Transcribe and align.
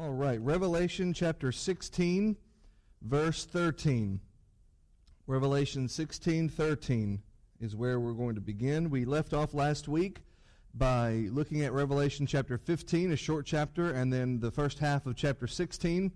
All 0.00 0.14
right, 0.14 0.40
Revelation 0.40 1.12
chapter 1.12 1.52
16, 1.52 2.34
verse 3.02 3.44
13. 3.44 4.18
Revelation 5.26 5.88
16, 5.90 6.48
13 6.48 7.20
is 7.60 7.76
where 7.76 8.00
we're 8.00 8.14
going 8.14 8.34
to 8.34 8.40
begin. 8.40 8.88
We 8.88 9.04
left 9.04 9.34
off 9.34 9.52
last 9.52 9.88
week 9.88 10.20
by 10.72 11.28
looking 11.30 11.60
at 11.60 11.74
Revelation 11.74 12.24
chapter 12.24 12.56
15, 12.56 13.12
a 13.12 13.16
short 13.16 13.44
chapter, 13.44 13.90
and 13.90 14.10
then 14.10 14.40
the 14.40 14.50
first 14.50 14.78
half 14.78 15.04
of 15.04 15.16
chapter 15.16 15.46
16, 15.46 16.10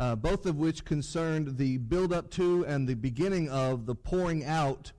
uh, 0.00 0.16
both 0.16 0.44
of 0.44 0.56
which 0.56 0.84
concerned 0.84 1.58
the 1.58 1.76
build 1.76 2.12
up 2.12 2.32
to 2.32 2.66
and 2.66 2.88
the 2.88 2.94
beginning 2.94 3.48
of 3.50 3.86
the 3.86 3.94
pouring 3.94 4.44
out 4.44 4.90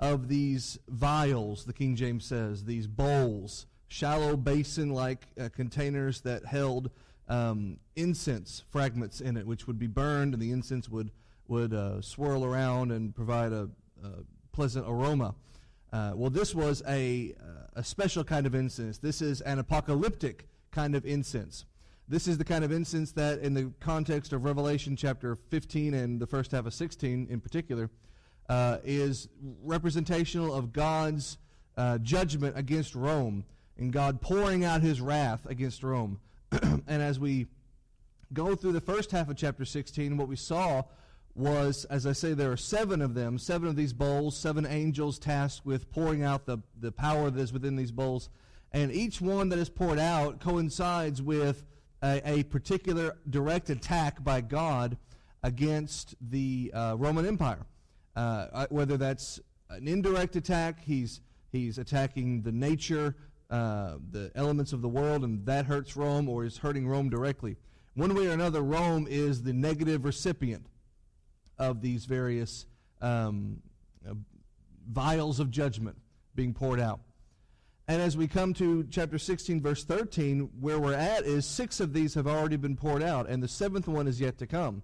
of 0.00 0.28
these 0.28 0.78
vials, 0.88 1.66
the 1.66 1.74
King 1.74 1.94
James 1.94 2.24
says, 2.24 2.64
these 2.64 2.86
bowls, 2.86 3.66
shallow 3.88 4.34
basin 4.34 4.94
like 4.94 5.26
uh, 5.38 5.50
containers 5.54 6.22
that 6.22 6.46
held 6.46 6.90
um, 7.28 7.78
incense 7.96 8.64
fragments 8.70 9.20
in 9.20 9.36
it, 9.36 9.46
which 9.46 9.66
would 9.66 9.78
be 9.78 9.86
burned, 9.86 10.34
and 10.34 10.42
the 10.42 10.50
incense 10.50 10.88
would 10.88 11.10
would 11.48 11.74
uh, 11.74 12.00
swirl 12.00 12.44
around 12.44 12.92
and 12.92 13.14
provide 13.14 13.52
a, 13.52 13.68
a 14.02 14.08
pleasant 14.52 14.86
aroma. 14.88 15.34
Uh, 15.92 16.12
well, 16.14 16.30
this 16.30 16.54
was 16.54 16.82
a 16.88 17.34
uh, 17.40 17.66
a 17.74 17.84
special 17.84 18.24
kind 18.24 18.46
of 18.46 18.54
incense. 18.54 18.98
This 18.98 19.20
is 19.20 19.40
an 19.42 19.58
apocalyptic 19.58 20.48
kind 20.70 20.94
of 20.94 21.04
incense. 21.04 21.64
This 22.08 22.26
is 22.26 22.36
the 22.36 22.44
kind 22.44 22.64
of 22.64 22.72
incense 22.72 23.12
that, 23.12 23.38
in 23.40 23.54
the 23.54 23.72
context 23.80 24.32
of 24.32 24.44
Revelation 24.44 24.96
chapter 24.96 25.36
15 25.36 25.94
and 25.94 26.20
the 26.20 26.26
first 26.26 26.50
half 26.50 26.66
of 26.66 26.74
16 26.74 27.28
in 27.30 27.40
particular, 27.40 27.90
uh, 28.48 28.78
is 28.84 29.28
representational 29.62 30.52
of 30.52 30.72
God's 30.72 31.38
uh, 31.76 31.98
judgment 31.98 32.58
against 32.58 32.94
Rome 32.94 33.44
and 33.78 33.92
God 33.92 34.20
pouring 34.20 34.64
out 34.64 34.82
his 34.82 35.00
wrath 35.00 35.46
against 35.46 35.82
Rome. 35.82 36.20
and 36.86 37.02
as 37.02 37.18
we 37.18 37.46
go 38.32 38.54
through 38.54 38.72
the 38.72 38.80
first 38.80 39.10
half 39.10 39.28
of 39.28 39.36
chapter 39.36 39.64
16, 39.64 40.16
what 40.16 40.28
we 40.28 40.36
saw 40.36 40.82
was, 41.34 41.86
as 41.86 42.06
I 42.06 42.12
say, 42.12 42.34
there 42.34 42.52
are 42.52 42.58
seven 42.58 43.00
of 43.00 43.14
them, 43.14 43.38
seven 43.38 43.68
of 43.68 43.76
these 43.76 43.92
bowls, 43.92 44.36
seven 44.36 44.66
angels 44.66 45.18
tasked 45.18 45.64
with 45.64 45.90
pouring 45.90 46.22
out 46.22 46.44
the, 46.44 46.58
the 46.78 46.92
power 46.92 47.30
that 47.30 47.40
is 47.40 47.52
within 47.52 47.76
these 47.76 47.90
bowls. 47.90 48.28
And 48.72 48.92
each 48.92 49.20
one 49.20 49.48
that 49.50 49.58
is 49.58 49.70
poured 49.70 49.98
out 49.98 50.40
coincides 50.40 51.22
with 51.22 51.64
a, 52.02 52.20
a 52.28 52.42
particular 52.44 53.16
direct 53.28 53.70
attack 53.70 54.22
by 54.22 54.42
God 54.42 54.98
against 55.42 56.14
the 56.20 56.70
uh, 56.74 56.96
Roman 56.98 57.26
Empire. 57.26 57.64
Uh, 58.14 58.66
whether 58.68 58.98
that's 58.98 59.40
an 59.70 59.88
indirect 59.88 60.36
attack, 60.36 60.84
he's, 60.84 61.22
he's 61.50 61.78
attacking 61.78 62.42
the 62.42 62.52
nature 62.52 63.16
uh, 63.52 63.98
the 64.10 64.32
elements 64.34 64.72
of 64.72 64.80
the 64.80 64.88
world, 64.88 65.22
and 65.22 65.44
that 65.44 65.66
hurts 65.66 65.94
Rome 65.94 66.26
or 66.26 66.44
is 66.44 66.56
hurting 66.56 66.88
Rome 66.88 67.10
directly. 67.10 67.58
One 67.94 68.14
way 68.14 68.26
or 68.26 68.32
another, 68.32 68.62
Rome 68.62 69.06
is 69.08 69.42
the 69.42 69.52
negative 69.52 70.06
recipient 70.06 70.66
of 71.58 71.82
these 71.82 72.06
various 72.06 72.64
um, 73.02 73.60
uh, 74.08 74.14
vials 74.88 75.38
of 75.38 75.50
judgment 75.50 75.98
being 76.34 76.54
poured 76.54 76.80
out. 76.80 77.00
And 77.88 78.00
as 78.00 78.16
we 78.16 78.26
come 78.26 78.54
to 78.54 78.84
chapter 78.90 79.18
16, 79.18 79.60
verse 79.60 79.84
13, 79.84 80.48
where 80.58 80.78
we're 80.78 80.94
at 80.94 81.24
is 81.24 81.44
six 81.44 81.78
of 81.78 81.92
these 81.92 82.14
have 82.14 82.26
already 82.26 82.56
been 82.56 82.74
poured 82.74 83.02
out, 83.02 83.28
and 83.28 83.42
the 83.42 83.48
seventh 83.48 83.86
one 83.86 84.08
is 84.08 84.18
yet 84.18 84.38
to 84.38 84.46
come. 84.46 84.82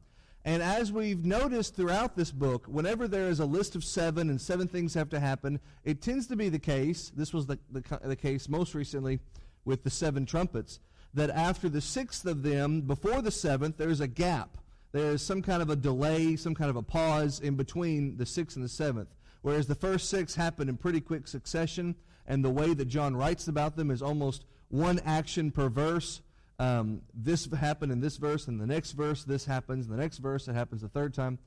And 0.48 0.62
as 0.62 0.90
we've 0.90 1.26
noticed 1.26 1.76
throughout 1.76 2.16
this 2.16 2.30
book, 2.30 2.64
whenever 2.66 3.06
there 3.06 3.28
is 3.28 3.38
a 3.38 3.44
list 3.44 3.76
of 3.76 3.84
seven 3.84 4.30
and 4.30 4.40
seven 4.40 4.66
things 4.66 4.94
have 4.94 5.10
to 5.10 5.20
happen, 5.20 5.60
it 5.84 6.00
tends 6.00 6.26
to 6.28 6.36
be 6.36 6.48
the 6.48 6.58
case, 6.58 7.12
this 7.14 7.34
was 7.34 7.44
the, 7.44 7.58
the, 7.70 7.82
the 8.02 8.16
case 8.16 8.48
most 8.48 8.74
recently 8.74 9.18
with 9.66 9.84
the 9.84 9.90
seven 9.90 10.24
trumpets, 10.24 10.80
that 11.12 11.28
after 11.28 11.68
the 11.68 11.82
sixth 11.82 12.24
of 12.24 12.42
them, 12.42 12.80
before 12.80 13.20
the 13.20 13.30
seventh, 13.30 13.76
there's 13.76 14.00
a 14.00 14.08
gap. 14.08 14.56
There's 14.92 15.20
some 15.20 15.42
kind 15.42 15.60
of 15.60 15.68
a 15.68 15.76
delay, 15.76 16.34
some 16.36 16.54
kind 16.54 16.70
of 16.70 16.76
a 16.76 16.82
pause 16.82 17.40
in 17.40 17.56
between 17.56 18.16
the 18.16 18.24
sixth 18.24 18.56
and 18.56 18.64
the 18.64 18.70
seventh. 18.70 19.14
Whereas 19.42 19.66
the 19.66 19.74
first 19.74 20.08
six 20.08 20.34
happen 20.34 20.70
in 20.70 20.78
pretty 20.78 21.02
quick 21.02 21.28
succession, 21.28 21.94
and 22.26 22.42
the 22.42 22.48
way 22.48 22.72
that 22.72 22.86
John 22.86 23.14
writes 23.14 23.48
about 23.48 23.76
them 23.76 23.90
is 23.90 24.00
almost 24.00 24.46
one 24.68 24.98
action 25.04 25.50
per 25.50 25.68
verse 25.68 26.22
um, 26.58 27.02
this 27.14 27.48
happened 27.52 27.92
in 27.92 28.00
this 28.00 28.16
verse, 28.16 28.48
and 28.48 28.60
the 28.60 28.66
next 28.66 28.92
verse, 28.92 29.24
this 29.24 29.44
happens, 29.44 29.86
and 29.86 29.96
the 29.96 30.00
next 30.00 30.18
verse, 30.18 30.48
it 30.48 30.54
happens 30.54 30.82
the 30.82 30.88
third 30.88 31.14
time. 31.14 31.38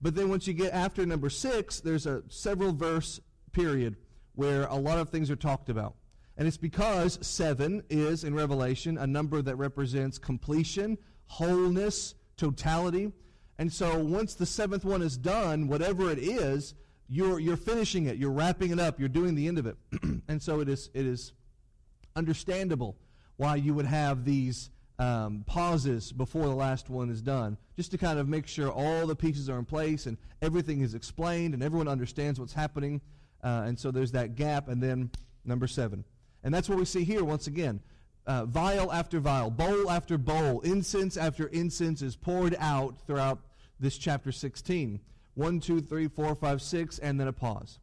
But 0.00 0.14
then 0.14 0.28
once 0.28 0.46
you 0.46 0.54
get 0.54 0.72
after 0.72 1.04
number 1.04 1.28
six, 1.28 1.80
there's 1.80 2.06
a 2.06 2.22
several 2.28 2.72
verse 2.72 3.20
period 3.52 3.96
where 4.34 4.64
a 4.64 4.76
lot 4.76 4.98
of 4.98 5.10
things 5.10 5.30
are 5.30 5.36
talked 5.36 5.68
about. 5.68 5.94
And 6.36 6.46
it's 6.46 6.56
because 6.56 7.18
seven 7.26 7.82
is, 7.90 8.22
in 8.22 8.32
Revelation, 8.32 8.96
a 8.96 9.06
number 9.06 9.42
that 9.42 9.56
represents 9.56 10.18
completion, 10.18 10.96
wholeness, 11.26 12.14
totality. 12.36 13.12
And 13.58 13.72
so 13.72 13.98
once 13.98 14.34
the 14.34 14.46
seventh 14.46 14.84
one 14.84 15.02
is 15.02 15.18
done, 15.18 15.66
whatever 15.66 16.10
it 16.10 16.20
is, 16.20 16.74
you're, 17.08 17.40
you're 17.40 17.56
finishing 17.56 18.06
it, 18.06 18.18
you're 18.18 18.30
wrapping 18.30 18.70
it 18.70 18.78
up, 18.78 19.00
you're 19.00 19.08
doing 19.08 19.34
the 19.34 19.48
end 19.48 19.58
of 19.58 19.66
it. 19.66 19.76
and 20.28 20.40
so 20.40 20.60
it 20.60 20.68
is, 20.68 20.90
it 20.94 21.06
is 21.06 21.32
understandable 22.14 22.96
why 23.38 23.56
you 23.56 23.72
would 23.72 23.86
have 23.86 24.24
these 24.24 24.70
um, 24.98 25.44
pauses 25.46 26.12
before 26.12 26.44
the 26.44 26.54
last 26.54 26.90
one 26.90 27.08
is 27.08 27.22
done, 27.22 27.56
just 27.76 27.90
to 27.92 27.98
kind 27.98 28.18
of 28.18 28.28
make 28.28 28.46
sure 28.46 28.70
all 28.70 29.06
the 29.06 29.16
pieces 29.16 29.48
are 29.48 29.58
in 29.58 29.64
place 29.64 30.06
and 30.06 30.18
everything 30.42 30.82
is 30.82 30.94
explained 30.94 31.54
and 31.54 31.62
everyone 31.62 31.88
understands 31.88 32.38
what's 32.38 32.52
happening. 32.52 33.00
Uh, 33.42 33.62
and 33.66 33.78
so 33.78 33.90
there's 33.90 34.12
that 34.12 34.34
gap. 34.34 34.68
And 34.68 34.82
then 34.82 35.10
number 35.44 35.66
seven. 35.66 36.04
And 36.42 36.52
that's 36.52 36.68
what 36.68 36.78
we 36.78 36.84
see 36.84 37.04
here 37.04 37.24
once 37.24 37.46
again. 37.46 37.80
Uh, 38.26 38.44
vial 38.44 38.92
after 38.92 39.20
vial, 39.20 39.50
bowl 39.50 39.90
after 39.90 40.18
bowl, 40.18 40.60
incense 40.60 41.16
after 41.16 41.46
incense 41.46 42.02
is 42.02 42.14
poured 42.14 42.54
out 42.58 42.98
throughout 43.06 43.38
this 43.80 43.96
chapter 43.96 44.30
16. 44.30 45.00
One, 45.34 45.60
two, 45.60 45.80
three, 45.80 46.08
four, 46.08 46.34
five, 46.34 46.60
six, 46.60 46.98
and 46.98 47.18
then 47.18 47.28
a 47.28 47.32
pause. 47.32 47.78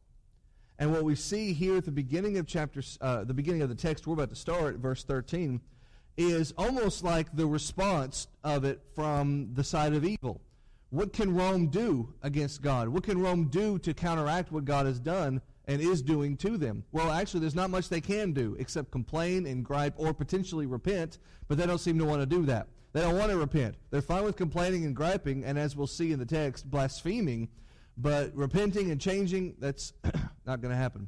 And 0.78 0.92
what 0.92 1.04
we 1.04 1.16
see 1.16 1.54
here 1.54 1.78
at 1.78 1.86
the 1.86 1.92
beginning 1.92 2.38
of 2.38 2.48
chapter, 2.48 2.82
uh, 3.00 3.24
the 3.24 3.34
beginning 3.34 3.62
of 3.62 3.70
the 3.70 3.76
text 3.76 4.06
we're 4.06 4.14
about 4.14 4.30
to 4.30 4.36
start, 4.36 4.78
verse 4.78 5.04
13, 5.04 5.62
is 6.18 6.54
almost 6.58 7.04
like 7.04 7.34
the 7.36 7.46
response 7.46 8.28
of 8.44 8.66
it 8.66 8.82
from 8.94 9.50
the 9.54 9.64
side 9.64 9.94
of 9.94 10.04
evil. 10.04 10.42
What 10.90 11.14
can 11.14 11.34
Rome 11.34 11.68
do 11.68 12.14
against 12.24 12.62
God? 12.62 12.90
What 12.90 13.04
can 13.04 13.22
Rome 13.22 13.46
do 13.46 13.80
to 13.80 13.94
counteract 13.94 14.52
what 14.52 14.66
God 14.66 14.86
has 14.86 15.00
done 15.00 15.42
and 15.66 15.82
is 15.82 16.02
doing 16.02 16.38
to 16.38 16.58
them? 16.58 16.84
Well, 16.92 17.12
actually, 17.12 17.42
there's 17.42 17.56
not 17.56 17.70
much 17.70 17.90
they 17.90 18.02
can 18.02 18.34
do 18.34 18.56
except 18.60 18.92
complain 18.92 19.46
and 19.46 19.64
gripe 19.64 19.94
or 19.98 20.14
potentially 20.14 20.66
repent, 20.66 21.20
but 21.48 21.58
they 21.58 21.66
don't 21.66 21.80
seem 21.80 21.98
to 22.00 22.06
want 22.06 22.22
to 22.22 22.26
do 22.26 22.46
that. 22.46 22.68
They 22.94 23.02
don't 23.02 23.18
want 23.18 23.32
to 23.32 23.38
repent. 23.38 23.76
They're 23.92 24.02
fine 24.02 24.24
with 24.24 24.38
complaining 24.38 24.86
and 24.86 24.96
griping, 24.96 25.44
and 25.44 25.60
as 25.60 25.76
we'll 25.76 25.88
see 25.88 26.14
in 26.14 26.20
the 26.20 26.26
text, 26.26 26.70
blaspheming 26.70 27.50
but 27.98 28.36
repenting 28.36 28.92
and 28.92 29.00
changing, 29.00 29.56
that's 29.60 29.94
not 30.46 30.62
going 30.62 30.72
to 30.72 30.78
happen. 30.78 31.08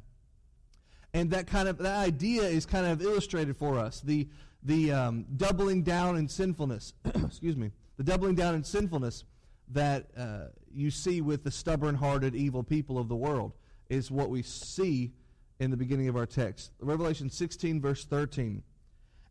And 1.14 1.30
that 1.30 1.46
kind 1.46 1.68
of 1.68 1.78
that 1.78 1.96
idea 1.96 2.42
is 2.42 2.66
kind 2.66 2.86
of 2.86 3.02
illustrated 3.02 3.56
for 3.56 3.78
us. 3.78 4.00
The 4.00 4.28
the 4.62 4.92
um, 4.92 5.26
doubling 5.36 5.82
down 5.82 6.16
in 6.16 6.28
sinfulness, 6.28 6.92
excuse 7.24 7.56
me, 7.56 7.70
the 7.96 8.04
doubling 8.04 8.34
down 8.34 8.54
in 8.54 8.64
sinfulness 8.64 9.24
that 9.70 10.06
uh, 10.16 10.46
you 10.72 10.90
see 10.90 11.20
with 11.20 11.44
the 11.44 11.50
stubborn-hearted, 11.50 12.34
evil 12.34 12.62
people 12.62 12.98
of 12.98 13.08
the 13.08 13.16
world 13.16 13.52
is 13.88 14.10
what 14.10 14.30
we 14.30 14.42
see 14.42 15.12
in 15.60 15.70
the 15.70 15.76
beginning 15.76 16.08
of 16.08 16.16
our 16.16 16.26
text. 16.26 16.72
Revelation 16.80 17.30
16, 17.30 17.80
verse 17.80 18.04
13. 18.04 18.62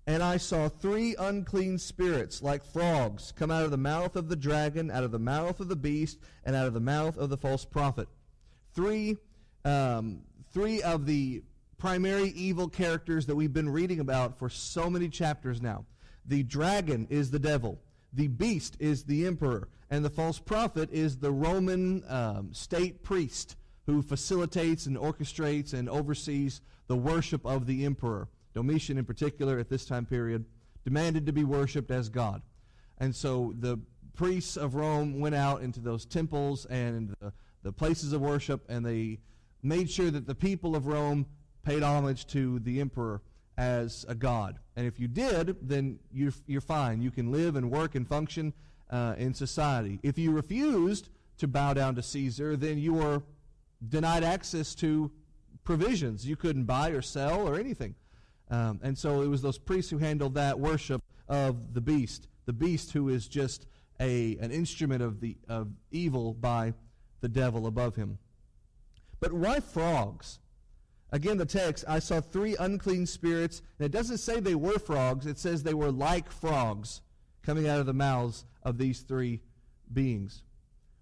And 0.08 0.24
I 0.24 0.38
saw 0.38 0.70
three 0.70 1.18
unclean 1.20 1.78
spirits 1.78 2.42
like 2.42 2.64
frogs 2.64 3.34
come 3.36 3.52
out 3.52 3.66
of 3.66 3.72
the 3.72 3.78
mouth 3.78 4.16
of 4.16 4.30
the 4.30 4.38
dragon, 4.38 4.90
out 4.90 5.04
of 5.04 5.12
the 5.12 5.20
mouth 5.20 5.60
of 5.60 5.68
the 5.68 5.76
beast, 5.76 6.18
and 6.46 6.56
out 6.56 6.66
of 6.66 6.74
the 6.74 6.80
mouth 6.80 7.18
of 7.18 7.30
the 7.30 7.36
false 7.36 7.66
prophet. 7.66 8.08
Three, 8.74 9.18
um, 9.66 10.22
three 10.54 10.82
of 10.82 11.06
the 11.06 11.44
primary 11.78 12.30
evil 12.30 12.70
characters 12.70 13.26
that 13.26 13.36
we've 13.36 13.52
been 13.52 13.70
reading 13.70 14.00
about 14.00 14.40
for 14.40 14.50
so 14.50 14.90
many 14.90 15.10
chapters 15.10 15.62
now. 15.62 15.86
The 16.26 16.44
dragon 16.44 17.08
is 17.10 17.30
the 17.30 17.40
devil. 17.40 17.78
The 18.14 18.30
beast 18.30 18.78
is 18.80 19.04
the 19.04 19.26
emperor. 19.28 19.68
And 19.90 20.06
the 20.06 20.10
false 20.10 20.40
prophet 20.40 20.90
is 20.90 21.18
the 21.18 21.34
Roman 21.34 22.04
um, 22.08 22.54
state 22.54 23.04
priest 23.04 23.58
who 23.86 24.02
facilitates 24.02 24.86
and 24.86 24.96
orchestrates 24.96 25.74
and 25.74 25.90
oversees 25.90 26.62
the 26.88 26.96
worship 26.96 27.46
of 27.46 27.66
the 27.66 27.84
emperor. 27.84 28.30
Domitian 28.58 28.98
in 28.98 29.06
particular 29.06 29.60
at 29.60 29.70
this 29.70 29.86
time 29.86 30.08
period, 30.08 30.44
demanded 30.84 31.28
to 31.28 31.32
be 31.32 31.44
worshiped 31.44 31.92
as 31.92 32.10
God. 32.10 32.42
And 32.98 33.16
so 33.16 33.54
the 33.60 33.80
priests 34.16 34.58
of 34.58 34.74
Rome 34.74 35.20
went 35.20 35.36
out 35.36 35.62
into 35.62 35.80
those 35.80 36.08
temples 36.08 36.66
and 36.66 37.16
the, 37.20 37.32
the 37.62 37.72
places 37.72 38.14
of 38.14 38.22
worship, 38.22 38.66
and 38.68 38.84
they 38.84 39.20
made 39.62 39.92
sure 39.92 40.10
that 40.10 40.26
the 40.26 40.34
people 40.34 40.76
of 40.76 40.88
Rome 40.88 41.28
paid 41.62 41.84
homage 41.84 42.26
to 42.28 42.58
the 42.58 42.82
emperor 42.82 43.22
as 43.60 44.08
a 44.10 44.16
god. 44.16 44.58
And 44.76 44.88
if 44.88 45.00
you 45.00 45.08
did, 45.08 45.56
then 45.62 46.00
you're, 46.12 46.34
you're 46.48 46.62
fine. 46.62 47.04
You 47.04 47.12
can 47.12 47.32
live 47.32 47.56
and 47.56 47.70
work 47.70 47.94
and 47.94 48.08
function 48.08 48.54
uh, 48.90 49.14
in 49.20 49.36
society. 49.36 50.00
If 50.02 50.18
you 50.18 50.32
refused 50.32 51.10
to 51.38 51.48
bow 51.48 51.76
down 51.76 51.94
to 51.94 52.02
Caesar, 52.02 52.56
then 52.56 52.80
you 52.80 52.94
were 52.94 53.22
denied 53.88 54.24
access 54.24 54.74
to 54.76 55.12
provisions. 55.64 56.26
You 56.26 56.36
couldn't 56.36 56.64
buy 56.64 56.90
or 56.90 57.04
sell 57.04 57.48
or 57.48 57.60
anything. 57.60 57.94
Um, 58.50 58.80
and 58.84 58.98
so 58.98 59.22
it 59.22 59.28
was 59.28 59.42
those 59.42 59.58
priests 59.58 59.92
who 59.92 59.98
handled 59.98 60.36
that 60.36 60.60
worship 60.60 61.02
of 61.28 61.74
the 61.74 61.82
beast 61.82 62.28
the 62.48 62.54
beast 62.54 62.94
who 62.94 63.10
is 63.10 63.28
just 63.28 63.68
a, 64.00 64.38
an 64.42 64.52
instrument 64.52 65.04
of, 65.04 65.20
the, 65.20 65.38
of 65.48 65.68
evil 65.92 66.34
by 66.34 66.74
the 67.22 67.28
devil 67.28 67.68
above 67.68 67.96
him. 67.96 68.18
But 69.20 69.34
why 69.34 69.60
frogs? 69.60 70.40
Again, 71.12 71.38
the 71.38 71.46
text, 71.46 71.84
I 71.88 72.00
saw 72.00 72.22
three 72.22 72.56
unclean 72.58 73.06
spirits, 73.06 73.62
and 73.78 73.86
it 73.86 73.92
doesn't 73.92 74.18
say 74.18 74.40
they 74.40 74.56
were 74.56 74.80
frogs, 74.80 75.26
it 75.26 75.38
says 75.38 75.64
they 75.64 75.74
were 75.74 75.92
like 75.92 76.32
frogs 76.32 77.02
coming 77.44 77.68
out 77.68 77.80
of 77.80 77.86
the 77.86 77.94
mouths 77.94 78.46
of 78.64 78.78
these 78.78 79.02
three 79.02 79.42
beings. 79.94 80.44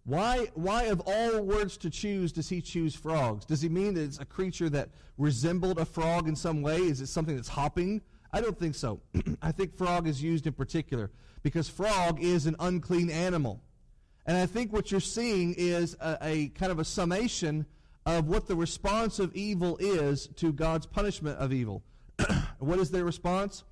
Why, 0.06 0.50
why, 0.54 0.84
of 0.84 1.02
all 1.08 1.42
words 1.42 1.78
to 1.78 1.90
choose, 1.90 2.32
does 2.32 2.48
he 2.48 2.62
choose 2.62 2.94
frogs? 2.94 3.44
Does 3.44 3.62
he 3.62 3.70
mean 3.70 3.96
that 3.96 4.04
it's 4.04 4.20
a 4.20 4.26
creature 4.26 4.70
that 4.70 4.90
resembled 5.18 5.80
a 5.80 5.86
frog 5.86 6.28
in 6.28 6.36
some 6.36 6.62
way? 6.62 6.78
Is 6.78 7.02
it 7.02 7.08
something 7.08 7.36
that's 7.36 7.48
hopping? 7.48 8.02
I 8.32 8.40
don't 8.40 8.58
think 8.58 8.76
so. 8.76 9.02
I 9.42 9.52
think 9.52 9.76
frog 9.76 10.08
is 10.08 10.22
used 10.22 10.46
in 10.46 10.54
particular 10.54 11.10
because 11.42 11.68
frog 11.68 12.22
is 12.22 12.46
an 12.46 12.56
unclean 12.60 13.10
animal. 13.10 13.64
And 14.28 14.38
I 14.38 14.46
think 14.46 14.72
what 14.72 14.92
you're 14.92 15.00
seeing 15.00 15.56
is 15.58 15.96
a, 16.00 16.18
a 16.22 16.48
kind 16.50 16.72
of 16.72 16.78
a 16.78 16.86
summation 16.86 17.66
of 18.06 18.28
what 18.28 18.48
the 18.48 18.56
response 18.56 19.18
of 19.18 19.36
evil 19.36 19.76
is 19.78 20.28
to 20.36 20.54
God's 20.54 20.86
punishment 20.86 21.40
of 21.40 21.52
evil. 21.52 21.82
what 22.60 22.78
is 22.78 22.92
their 22.92 23.06
response? 23.06 23.64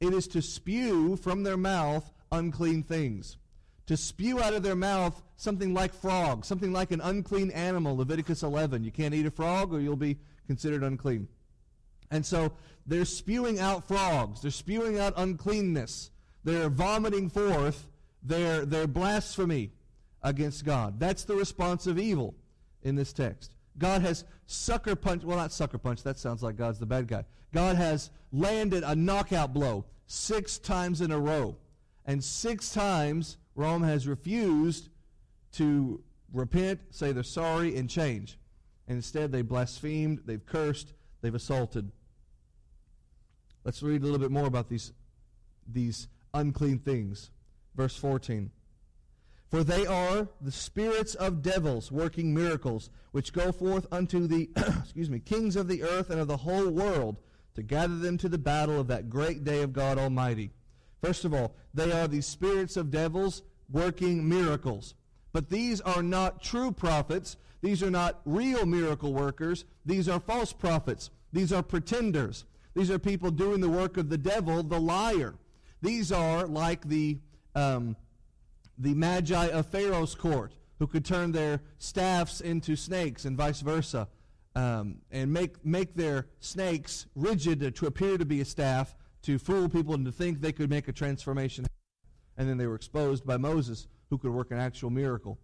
It 0.00 0.14
is 0.14 0.26
to 0.28 0.40
spew 0.40 1.16
from 1.16 1.42
their 1.42 1.58
mouth 1.58 2.10
unclean 2.30 2.82
things 2.82 3.36
to 3.86 3.96
spew 3.96 4.40
out 4.40 4.54
of 4.54 4.62
their 4.62 4.76
mouth 4.76 5.20
something 5.36 5.74
like 5.74 5.92
frog, 5.92 6.44
something 6.44 6.72
like 6.72 6.92
an 6.92 7.00
unclean 7.00 7.50
animal, 7.50 7.96
Leviticus 7.96 8.42
11. 8.42 8.84
You 8.84 8.92
can't 8.92 9.14
eat 9.14 9.26
a 9.26 9.30
frog 9.30 9.74
or 9.74 9.80
you'll 9.80 9.96
be 9.96 10.18
considered 10.46 10.82
unclean. 10.82 11.28
And 12.10 12.24
so 12.24 12.52
they're 12.86 13.04
spewing 13.04 13.58
out 13.58 13.86
frogs. 13.88 14.42
They're 14.42 14.50
spewing 14.50 14.98
out 14.98 15.14
uncleanness. 15.16 16.10
They're 16.44 16.68
vomiting 16.68 17.28
forth 17.28 17.88
their, 18.22 18.64
their 18.64 18.86
blasphemy 18.86 19.72
against 20.22 20.64
God. 20.64 21.00
That's 21.00 21.24
the 21.24 21.34
response 21.34 21.86
of 21.86 21.98
evil 21.98 22.34
in 22.82 22.94
this 22.94 23.12
text. 23.12 23.54
God 23.78 24.02
has 24.02 24.24
sucker 24.46 24.94
punched, 24.94 25.24
well, 25.24 25.38
not 25.38 25.52
sucker 25.52 25.78
punched, 25.78 26.04
that 26.04 26.18
sounds 26.18 26.42
like 26.42 26.56
God's 26.56 26.78
the 26.78 26.86
bad 26.86 27.08
guy. 27.08 27.24
God 27.52 27.76
has 27.76 28.10
landed 28.32 28.82
a 28.84 28.94
knockout 28.94 29.52
blow 29.52 29.84
six 30.06 30.58
times 30.58 31.00
in 31.00 31.10
a 31.10 31.18
row. 31.18 31.56
And 32.04 32.22
six 32.22 32.72
times 32.72 33.38
Rome 33.54 33.82
has 33.82 34.06
refused 34.08 34.88
to 35.52 36.02
repent, 36.32 36.80
say 36.90 37.12
they're 37.12 37.22
sorry, 37.22 37.76
and 37.76 37.88
change. 37.88 38.38
And 38.88 38.96
instead, 38.96 39.32
they 39.32 39.42
blasphemed, 39.42 40.22
they've 40.24 40.44
cursed, 40.44 40.94
they've 41.20 41.34
assaulted. 41.34 41.92
Let's 43.64 43.82
read 43.82 44.02
a 44.02 44.04
little 44.04 44.18
bit 44.18 44.30
more 44.30 44.46
about 44.46 44.68
these, 44.68 44.92
these 45.70 46.08
unclean 46.34 46.78
things. 46.78 47.30
Verse 47.74 47.96
14. 47.96 48.50
For 49.48 49.62
they 49.62 49.86
are 49.86 50.28
the 50.40 50.50
spirits 50.50 51.14
of 51.14 51.42
devils 51.42 51.92
working 51.92 52.32
miracles, 52.32 52.88
which 53.12 53.34
go 53.34 53.52
forth 53.52 53.86
unto 53.92 54.26
the 54.26 54.48
excuse 54.56 55.10
me, 55.10 55.20
kings 55.20 55.56
of 55.56 55.68
the 55.68 55.82
earth 55.82 56.10
and 56.10 56.18
of 56.18 56.26
the 56.26 56.38
whole 56.38 56.70
world, 56.70 57.18
to 57.54 57.62
gather 57.62 57.98
them 57.98 58.16
to 58.18 58.30
the 58.30 58.38
battle 58.38 58.80
of 58.80 58.86
that 58.86 59.10
great 59.10 59.44
day 59.44 59.60
of 59.60 59.74
God 59.74 59.98
Almighty. 59.98 60.50
First 61.02 61.24
of 61.24 61.34
all, 61.34 61.54
they 61.74 61.90
are 61.90 62.06
the 62.06 62.20
spirits 62.20 62.76
of 62.76 62.90
devils 62.90 63.42
working 63.70 64.28
miracles. 64.28 64.94
But 65.32 65.48
these 65.48 65.80
are 65.80 66.02
not 66.02 66.42
true 66.42 66.70
prophets. 66.70 67.36
These 67.60 67.82
are 67.82 67.90
not 67.90 68.20
real 68.24 68.64
miracle 68.66 69.12
workers. 69.12 69.64
These 69.84 70.08
are 70.08 70.20
false 70.20 70.52
prophets. 70.52 71.10
These 71.32 71.52
are 71.52 71.62
pretenders. 71.62 72.44
These 72.74 72.90
are 72.90 72.98
people 72.98 73.30
doing 73.30 73.60
the 73.60 73.68
work 73.68 73.96
of 73.96 74.08
the 74.10 74.18
devil, 74.18 74.62
the 74.62 74.80
liar. 74.80 75.34
These 75.80 76.12
are 76.12 76.46
like 76.46 76.88
the, 76.88 77.18
um, 77.54 77.96
the 78.78 78.94
magi 78.94 79.46
of 79.48 79.66
Pharaoh's 79.66 80.14
court 80.14 80.52
who 80.78 80.86
could 80.86 81.04
turn 81.04 81.32
their 81.32 81.60
staffs 81.78 82.40
into 82.40 82.76
snakes 82.76 83.24
and 83.24 83.36
vice 83.36 83.60
versa 83.60 84.08
um, 84.54 84.98
and 85.10 85.32
make, 85.32 85.64
make 85.64 85.94
their 85.94 86.26
snakes 86.40 87.06
rigid 87.14 87.74
to 87.74 87.86
appear 87.86 88.18
to 88.18 88.24
be 88.24 88.40
a 88.40 88.44
staff 88.44 88.94
to 89.22 89.38
fool 89.38 89.68
people 89.68 89.94
and 89.94 90.04
to 90.04 90.12
think 90.12 90.40
they 90.40 90.52
could 90.52 90.70
make 90.70 90.88
a 90.88 90.92
transformation. 90.92 91.66
And 92.36 92.48
then 92.48 92.58
they 92.58 92.66
were 92.66 92.74
exposed 92.74 93.26
by 93.26 93.36
Moses, 93.36 93.86
who 94.10 94.18
could 94.18 94.32
work 94.32 94.50
an 94.50 94.58
actual 94.58 94.90
miracle. 94.90 95.38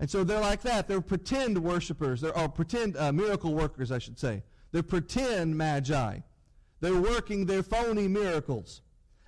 And 0.00 0.10
so 0.10 0.24
they're 0.24 0.40
like 0.40 0.62
that. 0.62 0.88
They're 0.88 1.00
pretend 1.00 1.58
worshipers. 1.62 2.20
They're 2.20 2.36
or 2.36 2.48
pretend 2.48 2.96
uh, 2.96 3.12
miracle 3.12 3.54
workers, 3.54 3.92
I 3.92 3.98
should 3.98 4.18
say. 4.18 4.42
They're 4.72 4.82
pretend 4.82 5.56
magi. 5.56 6.18
They're 6.80 7.00
working 7.00 7.46
their 7.46 7.62
phony 7.62 8.08
miracles. 8.08 8.80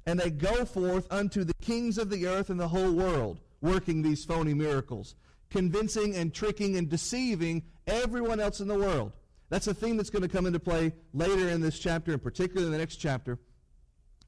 And 0.06 0.18
they 0.18 0.30
go 0.30 0.64
forth 0.64 1.06
unto 1.10 1.44
the 1.44 1.54
kings 1.60 1.98
of 1.98 2.10
the 2.10 2.26
earth 2.26 2.50
and 2.50 2.60
the 2.60 2.68
whole 2.68 2.92
world, 2.92 3.40
working 3.60 4.02
these 4.02 4.24
phony 4.24 4.54
miracles, 4.54 5.16
convincing 5.50 6.14
and 6.14 6.32
tricking 6.32 6.76
and 6.76 6.88
deceiving 6.88 7.64
everyone 7.86 8.40
else 8.40 8.60
in 8.60 8.68
the 8.68 8.78
world. 8.78 9.12
That's 9.48 9.66
a 9.66 9.74
theme 9.74 9.96
that's 9.96 10.10
going 10.10 10.22
to 10.22 10.28
come 10.28 10.46
into 10.46 10.58
play 10.58 10.92
later 11.12 11.48
in 11.48 11.60
this 11.60 11.78
chapter, 11.78 12.12
and 12.12 12.22
particularly 12.22 12.66
in 12.66 12.72
the 12.72 12.78
next 12.78 12.96
chapter 12.96 13.38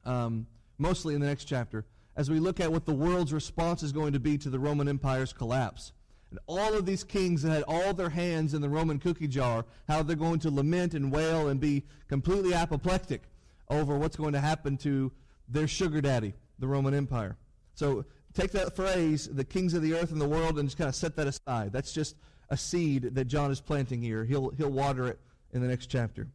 um, 0.08 0.46
mostly 0.78 1.14
in 1.14 1.20
the 1.20 1.26
next 1.26 1.44
chapter, 1.44 1.84
as 2.16 2.31
we 2.31 2.40
look 2.40 2.58
at 2.58 2.72
what 2.72 2.87
the 2.87 2.94
world's 2.94 3.32
response 3.32 3.82
is 3.82 3.93
going 3.93 4.12
to 4.14 4.20
be 4.20 4.38
to 4.38 4.50
the 4.50 4.58
Roman 4.58 4.88
Empire's 4.88 5.32
collapse. 5.32 5.93
And 6.31 6.38
all 6.46 6.75
of 6.75 6.84
these 6.84 7.05
kings 7.05 7.43
that 7.43 7.50
had 7.50 7.62
all 7.69 7.94
their 7.94 8.10
hands 8.10 8.55
in 8.55 8.60
the 8.60 8.69
Roman 8.69 8.99
cookie 8.99 9.28
jar, 9.28 9.64
how 9.87 10.02
they're 10.02 10.16
going 10.16 10.40
to 10.40 10.50
lament 10.50 10.94
and 10.94 11.12
wail 11.12 11.49
and 11.49 11.60
be 11.60 11.84
completely 12.08 12.55
apoplectic 12.55 13.22
over 13.69 13.96
what's 13.96 14.16
going 14.16 14.32
to 14.32 14.40
happen 14.40 14.76
to 14.78 15.12
their 15.49 15.69
sugar 15.69 16.00
daddy, 16.00 16.34
the 16.58 16.66
Roman 16.66 16.94
Empire. 16.94 17.37
So 17.75 18.05
take 18.34 18.52
that 18.52 18.75
phrase, 18.76 19.28
the 19.28 19.44
kings 19.44 19.72
of 19.75 19.82
the 19.82 19.94
earth 19.94 20.10
and 20.10 20.20
the 20.20 20.28
world, 20.28 20.58
and 20.58 20.69
just 20.69 20.76
kind 20.76 20.88
of 20.88 20.94
set 20.94 21.16
that 21.16 21.26
aside. 21.26 21.72
That's 21.72 21.93
just 21.93 22.16
a 22.50 22.56
seed 22.56 23.14
that 23.14 23.25
John 23.26 23.50
is 23.50 23.60
planting 23.60 24.02
here. 24.02 24.25
He'll, 24.25 24.50
he'll 24.50 24.70
water 24.70 25.06
it 25.06 25.19
in 25.52 25.62
the 25.62 25.69
next 25.69 25.87
chapter. 25.87 26.26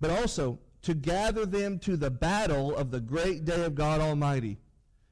But 0.00 0.10
also, 0.10 0.58
to 0.82 0.94
gather 0.94 1.44
them 1.44 1.78
to 1.80 1.96
the 1.96 2.10
battle 2.10 2.74
of 2.74 2.90
the 2.90 3.00
great 3.00 3.44
day 3.44 3.64
of 3.64 3.74
God 3.74 4.00
Almighty. 4.00 4.58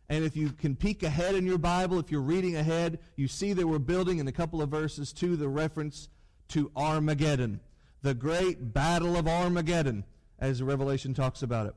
And 0.09 0.25
if 0.25 0.37
you 0.37 0.50
can 0.50 0.75
peek 0.75 1.03
ahead 1.03 1.35
in 1.35 1.47
your 1.47 1.59
Bible, 1.59 1.99
if 1.99 2.11
you're 2.11 2.23
reading 2.23 2.56
ahead, 2.56 2.99
you 3.17 3.29
see 3.29 3.53
that 3.53 3.67
we're 3.67 3.79
building 3.79 4.19
in 4.19 4.29
a 4.29 4.32
couple 4.32 4.62
of 4.62 4.70
verses 4.70 5.12
to 5.15 5.37
the 5.37 5.49
reference 5.49 6.09
to 6.49 6.70
Armageddon, 6.75 7.61
the 8.00 8.15
great 8.15 8.73
battle 8.73 9.17
of 9.17 9.29
Armageddon, 9.29 10.05
as 10.38 10.62
Revelation 10.62 11.12
talks 11.12 11.43
about 11.43 11.67
it, 11.67 11.75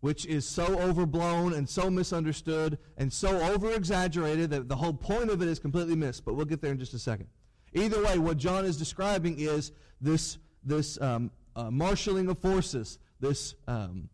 which 0.00 0.26
is 0.26 0.46
so 0.46 0.78
overblown 0.78 1.54
and 1.54 1.66
so 1.66 1.88
misunderstood 1.88 2.78
and 2.98 3.10
so 3.10 3.40
over 3.40 3.72
exaggerated 3.72 4.50
that 4.50 4.68
the 4.68 4.76
whole 4.76 4.92
point 4.92 5.30
of 5.30 5.40
it 5.40 5.48
is 5.48 5.58
completely 5.58 5.96
missed. 5.96 6.24
But 6.26 6.34
we'll 6.34 6.44
get 6.44 6.60
there 6.60 6.72
in 6.72 6.78
just 6.78 6.92
a 6.92 6.98
second. 6.98 7.28
Either 7.72 8.04
way, 8.04 8.18
what 8.18 8.36
John 8.36 8.66
is 8.66 8.76
describing 8.76 9.38
is 9.38 9.72
this, 10.00 10.38
this 10.64 11.00
um, 11.00 11.30
uh, 11.56 11.70
marshaling 11.70 12.28
of 12.28 12.38
forces, 12.38 12.98
this 13.20 13.54
um, 13.66 14.08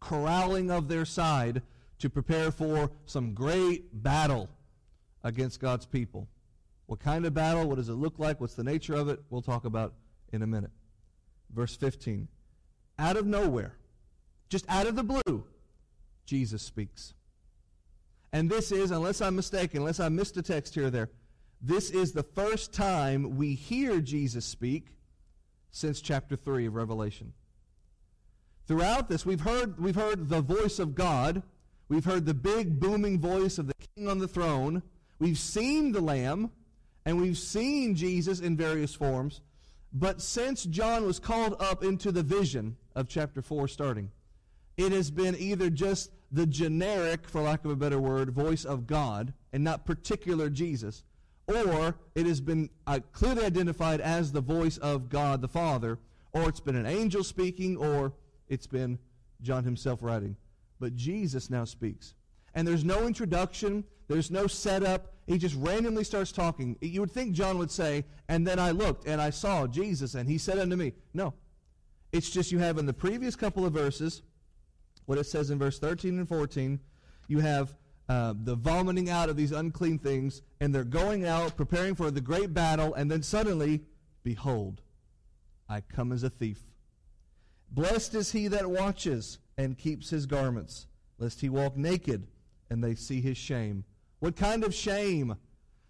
corralling 0.00 0.70
of 0.70 0.88
their 0.88 1.04
side 1.04 1.62
to 1.98 2.10
prepare 2.10 2.50
for 2.50 2.90
some 3.06 3.34
great 3.34 4.02
battle 4.02 4.48
against 5.22 5.60
God's 5.60 5.86
people. 5.86 6.28
What 6.86 7.00
kind 7.00 7.24
of 7.24 7.32
battle? 7.32 7.68
What 7.68 7.76
does 7.76 7.88
it 7.88 7.94
look 7.94 8.18
like? 8.18 8.40
What's 8.40 8.54
the 8.54 8.64
nature 8.64 8.94
of 8.94 9.08
it? 9.08 9.20
We'll 9.30 9.42
talk 9.42 9.64
about 9.64 9.94
in 10.32 10.42
a 10.42 10.46
minute. 10.46 10.70
Verse 11.54 11.76
15. 11.76 12.28
Out 12.98 13.16
of 13.16 13.26
nowhere, 13.26 13.76
just 14.48 14.64
out 14.68 14.86
of 14.86 14.96
the 14.96 15.04
blue, 15.04 15.44
Jesus 16.26 16.62
speaks. 16.62 17.14
And 18.32 18.50
this 18.50 18.72
is, 18.72 18.90
unless 18.90 19.20
I'm 19.20 19.36
mistaken, 19.36 19.78
unless 19.80 20.00
I 20.00 20.08
missed 20.08 20.36
a 20.36 20.42
text 20.42 20.74
here 20.74 20.86
or 20.86 20.90
there, 20.90 21.10
this 21.60 21.90
is 21.90 22.12
the 22.12 22.22
first 22.22 22.72
time 22.72 23.36
we 23.36 23.54
hear 23.54 24.00
Jesus 24.00 24.44
speak 24.44 24.88
since 25.70 26.00
chapter 26.00 26.34
3 26.34 26.66
of 26.66 26.74
Revelation. 26.74 27.32
Throughout 28.66 29.08
this, 29.08 29.26
we've 29.26 29.40
heard, 29.40 29.80
we've 29.80 29.96
heard 29.96 30.28
the 30.28 30.40
voice 30.40 30.78
of 30.78 30.94
God. 30.94 31.42
We've 31.88 32.04
heard 32.04 32.26
the 32.26 32.34
big 32.34 32.78
booming 32.78 33.18
voice 33.18 33.58
of 33.58 33.66
the 33.66 33.74
king 33.94 34.08
on 34.08 34.18
the 34.18 34.28
throne. 34.28 34.82
We've 35.18 35.38
seen 35.38 35.92
the 35.92 36.00
Lamb, 36.00 36.50
and 37.04 37.20
we've 37.20 37.38
seen 37.38 37.94
Jesus 37.94 38.40
in 38.40 38.56
various 38.56 38.94
forms. 38.94 39.40
But 39.92 40.22
since 40.22 40.64
John 40.64 41.04
was 41.04 41.18
called 41.18 41.60
up 41.60 41.84
into 41.84 42.12
the 42.12 42.22
vision 42.22 42.76
of 42.94 43.08
chapter 43.08 43.42
4 43.42 43.68
starting, 43.68 44.10
it 44.76 44.92
has 44.92 45.10
been 45.10 45.36
either 45.36 45.68
just 45.68 46.10
the 46.30 46.46
generic, 46.46 47.28
for 47.28 47.42
lack 47.42 47.64
of 47.64 47.70
a 47.70 47.76
better 47.76 48.00
word, 48.00 48.30
voice 48.30 48.64
of 48.64 48.86
God, 48.86 49.34
and 49.52 49.62
not 49.62 49.84
particular 49.84 50.48
Jesus, 50.48 51.04
or 51.46 51.96
it 52.14 52.26
has 52.26 52.40
been 52.40 52.70
uh, 52.86 53.00
clearly 53.12 53.44
identified 53.44 54.00
as 54.00 54.32
the 54.32 54.40
voice 54.40 54.78
of 54.78 55.10
God 55.10 55.42
the 55.42 55.48
Father, 55.48 55.98
or 56.32 56.48
it's 56.48 56.60
been 56.60 56.76
an 56.76 56.86
angel 56.86 57.22
speaking, 57.22 57.76
or 57.76 58.14
it's 58.52 58.66
been 58.66 58.98
John 59.40 59.64
himself 59.64 60.02
writing. 60.02 60.36
But 60.78 60.94
Jesus 60.94 61.48
now 61.48 61.64
speaks. 61.64 62.14
And 62.54 62.68
there's 62.68 62.84
no 62.84 63.06
introduction, 63.06 63.82
there's 64.08 64.30
no 64.30 64.46
setup. 64.46 65.14
He 65.26 65.38
just 65.38 65.54
randomly 65.56 66.04
starts 66.04 66.32
talking. 66.32 66.76
You 66.82 67.00
would 67.00 67.10
think 67.10 67.32
John 67.32 67.56
would 67.56 67.70
say, 67.70 68.04
And 68.28 68.46
then 68.46 68.58
I 68.58 68.72
looked 68.72 69.06
and 69.06 69.22
I 69.22 69.30
saw 69.30 69.66
Jesus, 69.66 70.14
and 70.14 70.28
he 70.28 70.36
said 70.36 70.58
unto 70.58 70.76
me. 70.76 70.92
No. 71.14 71.32
It's 72.12 72.28
just 72.28 72.52
you 72.52 72.58
have 72.58 72.76
in 72.76 72.84
the 72.84 72.92
previous 72.92 73.34
couple 73.36 73.64
of 73.64 73.72
verses, 73.72 74.20
what 75.06 75.16
it 75.16 75.24
says 75.24 75.50
in 75.50 75.58
verse 75.58 75.78
13 75.78 76.18
and 76.18 76.28
14, 76.28 76.78
you 77.28 77.38
have 77.40 77.74
uh, 78.10 78.34
the 78.44 78.54
vomiting 78.54 79.08
out 79.08 79.30
of 79.30 79.36
these 79.36 79.52
unclean 79.52 79.98
things, 79.98 80.42
and 80.60 80.74
they're 80.74 80.84
going 80.84 81.24
out 81.24 81.56
preparing 81.56 81.94
for 81.94 82.10
the 82.10 82.20
great 82.20 82.52
battle, 82.52 82.92
and 82.92 83.10
then 83.10 83.22
suddenly, 83.22 83.80
behold, 84.22 84.82
I 85.70 85.80
come 85.80 86.12
as 86.12 86.22
a 86.22 86.28
thief. 86.28 86.62
Blessed 87.72 88.14
is 88.14 88.32
he 88.32 88.48
that 88.48 88.68
watches 88.68 89.38
and 89.56 89.78
keeps 89.78 90.10
his 90.10 90.26
garments, 90.26 90.86
lest 91.18 91.40
he 91.40 91.48
walk 91.48 91.74
naked 91.74 92.26
and 92.68 92.84
they 92.84 92.94
see 92.94 93.22
his 93.22 93.38
shame. 93.38 93.84
What 94.18 94.36
kind 94.36 94.62
of 94.62 94.74
shame? 94.74 95.34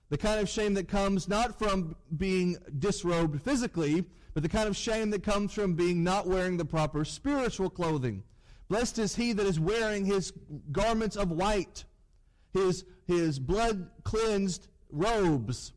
The 0.08 0.18
kind 0.18 0.40
of 0.40 0.48
shame 0.48 0.74
that 0.74 0.86
comes 0.86 1.28
not 1.28 1.58
from 1.58 1.96
being 2.16 2.56
disrobed 2.78 3.42
physically, 3.42 4.04
but 4.32 4.44
the 4.44 4.48
kind 4.48 4.68
of 4.68 4.76
shame 4.76 5.10
that 5.10 5.24
comes 5.24 5.52
from 5.52 5.74
being 5.74 6.04
not 6.04 6.28
wearing 6.28 6.56
the 6.56 6.64
proper 6.64 7.04
spiritual 7.04 7.68
clothing. 7.68 8.22
Blessed 8.68 9.00
is 9.00 9.16
he 9.16 9.32
that 9.32 9.44
is 9.44 9.58
wearing 9.58 10.04
his 10.04 10.32
garments 10.70 11.16
of 11.16 11.32
white, 11.32 11.84
his, 12.52 12.84
his 13.06 13.40
blood 13.40 13.90
cleansed 14.04 14.68
robes. 14.90 15.72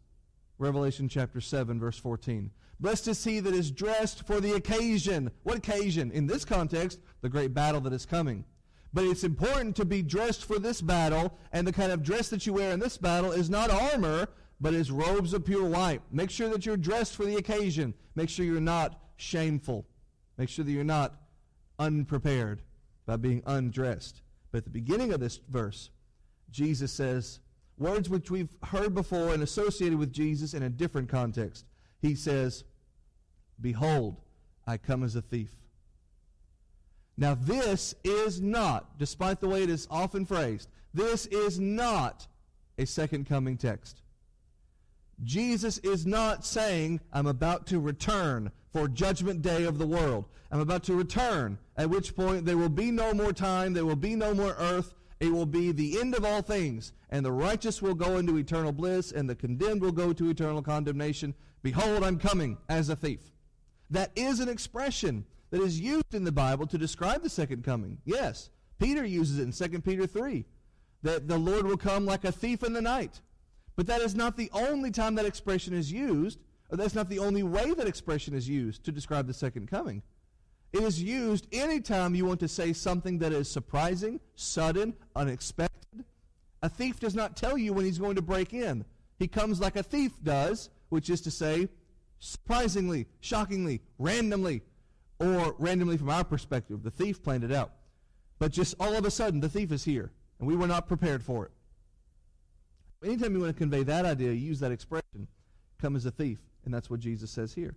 Revelation 0.60 1.10
chapter 1.10 1.42
7, 1.42 1.80
verse 1.80 1.98
14. 1.98 2.52
Blessed 2.80 3.08
is 3.08 3.24
he 3.24 3.40
that 3.40 3.54
is 3.54 3.72
dressed 3.72 4.28
for 4.28 4.42
the 4.42 4.54
occasion. 4.54 5.32
What 5.44 5.58
occasion? 5.58 6.12
In 6.12 6.28
this 6.28 6.44
context, 6.46 7.00
the 7.22 7.30
great 7.30 7.54
battle 7.54 7.82
that 7.82 7.94
is 7.94 8.06
coming. 8.06 8.46
But 8.94 9.06
it's 9.06 9.24
important 9.24 9.76
to 9.78 9.86
be 9.86 10.02
dressed 10.02 10.46
for 10.46 10.60
this 10.60 10.82
battle, 10.82 11.38
and 11.52 11.68
the 11.68 11.74
kind 11.74 11.92
of 11.92 12.04
dress 12.04 12.30
that 12.30 12.46
you 12.46 12.54
wear 12.54 12.72
in 12.72 12.80
this 12.80 12.98
battle 12.98 13.32
is 13.32 13.50
not 13.50 13.70
armor, 13.70 14.28
but 14.62 14.74
is 14.74 14.92
robes 14.92 15.34
of 15.34 15.46
pure 15.46 15.66
white. 15.66 16.02
Make 16.12 16.30
sure 16.30 16.50
that 16.50 16.66
you're 16.66 16.78
dressed 16.78 17.16
for 17.16 17.26
the 17.26 17.36
occasion. 17.36 17.94
Make 18.16 18.30
sure 18.30 18.46
you're 18.46 18.62
not 18.62 19.02
shameful. 19.18 19.86
Make 20.38 20.50
sure 20.50 20.64
that 20.64 20.72
you're 20.72 20.84
not 20.84 21.14
unprepared 21.80 22.62
by 23.06 23.18
being 23.18 23.44
undressed. 23.46 24.22
But 24.52 24.60
at 24.60 24.64
the 24.66 24.70
beginning 24.70 25.12
of 25.12 25.20
this 25.20 25.40
verse, 25.50 25.90
Jesus 26.52 26.92
says 26.92 27.40
words 27.78 28.10
which 28.10 28.32
we've 28.32 28.56
heard 28.64 28.94
before 28.94 29.34
and 29.34 29.44
associated 29.44 30.00
with 30.00 30.14
Jesus 30.14 30.54
in 30.54 30.64
a 30.64 30.70
different 30.70 31.10
context. 31.10 31.66
He 32.02 32.16
says, 32.16 32.64
Behold, 33.60 34.22
I 34.68 34.78
come 34.78 35.04
as 35.04 35.16
a 35.16 35.22
thief. 35.22 35.52
Now, 37.18 37.36
this 37.36 37.96
is 38.04 38.42
not, 38.42 38.98
despite 39.00 39.40
the 39.40 39.48
way 39.48 39.64
it 39.64 39.70
is 39.70 39.88
often 39.90 40.26
phrased, 40.26 40.70
this 40.94 41.26
is 41.28 41.60
not 41.60 42.28
a 42.78 42.86
second 42.86 43.28
coming 43.28 43.58
text. 43.58 44.02
Jesus 45.24 45.78
is 45.78 46.06
not 46.06 46.46
saying, 46.46 47.00
I'm 47.14 47.28
about 47.28 47.68
to 47.68 47.80
return 47.80 48.52
for 48.72 48.90
judgment 48.90 49.42
day 49.42 49.64
of 49.64 49.78
the 49.78 49.88
world. 49.88 50.26
I'm 50.52 50.60
about 50.60 50.84
to 50.84 50.94
return, 50.94 51.58
at 51.78 51.90
which 51.90 52.16
point 52.16 52.46
there 52.46 52.58
will 52.58 52.70
be 52.70 52.92
no 52.92 53.14
more 53.14 53.32
time, 53.32 53.74
there 53.74 53.86
will 53.86 53.96
be 53.96 54.16
no 54.16 54.34
more 54.34 54.56
earth. 54.60 54.94
It 55.22 55.32
will 55.32 55.46
be 55.46 55.72
the 55.72 56.00
end 56.02 56.14
of 56.14 56.26
all 56.26 56.42
things, 56.42 56.92
and 57.10 57.26
the 57.26 57.32
righteous 57.32 57.82
will 57.82 57.96
go 57.96 58.18
into 58.18 58.38
eternal 58.38 58.74
bliss, 58.74 59.14
and 59.14 59.30
the 59.30 59.36
condemned 59.36 59.82
will 59.82 59.94
go 59.94 60.12
to 60.12 60.30
eternal 60.30 60.62
condemnation. 60.62 61.34
Behold, 61.66 62.04
I'm 62.04 62.20
coming 62.20 62.60
as 62.70 62.90
a 62.90 62.96
thief. 62.96 63.22
That 63.90 64.12
is 64.16 64.40
an 64.40 64.50
expression 64.50 65.26
that 65.50 65.60
is 65.62 65.80
used 65.80 66.14
in 66.14 66.24
the 66.24 66.32
Bible 66.32 66.68
to 66.68 66.78
describe 66.78 67.24
the 67.24 67.30
second 67.30 67.64
coming. 67.64 67.98
Yes, 68.06 68.52
Peter 68.78 69.04
uses 69.04 69.40
it 69.40 69.42
in 69.42 69.72
2 69.72 69.82
Peter 69.82 70.06
3 70.06 70.46
that 71.02 71.28
the 71.28 71.40
Lord 71.40 71.66
will 71.66 71.76
come 71.76 72.06
like 72.06 72.24
a 72.24 72.32
thief 72.32 72.62
in 72.62 72.74
the 72.74 72.84
night. 72.84 73.20
But 73.76 73.88
that 73.88 74.02
is 74.02 74.14
not 74.14 74.38
the 74.38 74.52
only 74.54 74.92
time 74.92 75.16
that 75.16 75.26
expression 75.26 75.74
is 75.74 75.92
used, 75.92 76.38
or 76.70 76.78
that's 76.78 76.94
not 76.94 77.10
the 77.10 77.18
only 77.18 77.42
way 77.42 77.74
that 77.74 77.88
expression 77.88 78.36
is 78.36 78.48
used 78.48 78.84
to 78.84 78.92
describe 78.92 79.26
the 79.26 79.34
second 79.34 79.68
coming. 79.68 80.04
It 80.72 80.84
is 80.84 81.02
used 81.02 81.48
anytime 81.52 82.14
you 82.14 82.26
want 82.26 82.42
to 82.42 82.48
say 82.48 82.74
something 82.74 83.18
that 83.18 83.34
is 83.34 83.50
surprising, 83.50 84.20
sudden, 84.36 84.94
unexpected. 85.16 86.06
A 86.62 86.70
thief 86.70 87.00
does 87.00 87.16
not 87.16 87.36
tell 87.36 87.58
you 87.58 87.74
when 87.74 87.86
he's 87.86 87.98
going 87.98 88.18
to 88.18 88.22
break 88.22 88.54
in. 88.54 88.86
He 89.18 89.28
comes 89.28 89.60
like 89.60 89.76
a 89.76 89.82
thief 89.82 90.12
does, 90.22 90.70
which 90.96 91.10
is 91.10 91.20
to 91.20 91.30
say, 91.30 91.68
surprisingly, 92.20 93.06
shockingly, 93.20 93.82
randomly, 94.00 94.62
or 95.20 95.54
randomly 95.60 95.98
from 95.98 96.10
our 96.10 96.24
perspective. 96.24 96.84
The 96.84 96.90
thief 96.90 97.22
planned 97.22 97.44
it 97.44 97.52
out. 97.52 97.74
But 98.40 98.54
just 98.54 98.76
all 98.80 98.96
of 98.96 99.04
a 99.04 99.12
sudden, 99.12 99.42
the 99.42 99.50
thief 99.50 99.74
is 99.74 99.84
here, 99.84 100.14
and 100.40 100.48
we 100.48 100.56
were 100.56 100.68
not 100.68 100.88
prepared 100.88 101.22
for 101.22 101.46
it. 101.46 101.52
Anytime 103.04 103.34
you 103.34 103.42
want 103.42 103.54
to 103.54 103.58
convey 103.58 103.84
that 103.84 104.06
idea, 104.06 104.32
use 104.32 104.62
that 104.62 104.72
expression, 104.72 105.28
come 105.82 105.98
as 105.98 106.06
a 106.06 106.12
thief. 106.12 106.40
And 106.64 106.74
that's 106.74 106.90
what 106.90 107.02
Jesus 107.02 107.30
says 107.30 107.54
here. 107.54 107.76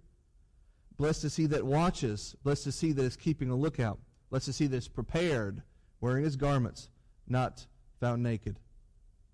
Blessed 0.96 1.24
is 1.24 1.34
he 1.34 1.46
that 1.46 1.64
watches. 1.64 2.36
Blessed 2.44 2.68
is 2.68 2.80
he 2.80 2.92
that 2.92 3.02
is 3.02 3.16
keeping 3.16 3.50
a 3.50 3.56
lookout. 3.56 3.98
Blessed 4.30 4.48
is 4.48 4.58
he 4.58 4.68
that 4.68 4.76
is 4.76 4.88
prepared, 4.88 5.62
wearing 6.00 6.22
his 6.22 6.36
garments, 6.36 6.88
not 7.26 7.66
found 8.00 8.22
naked 8.22 8.60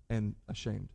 and 0.09 0.33
ashamed. 0.49 0.89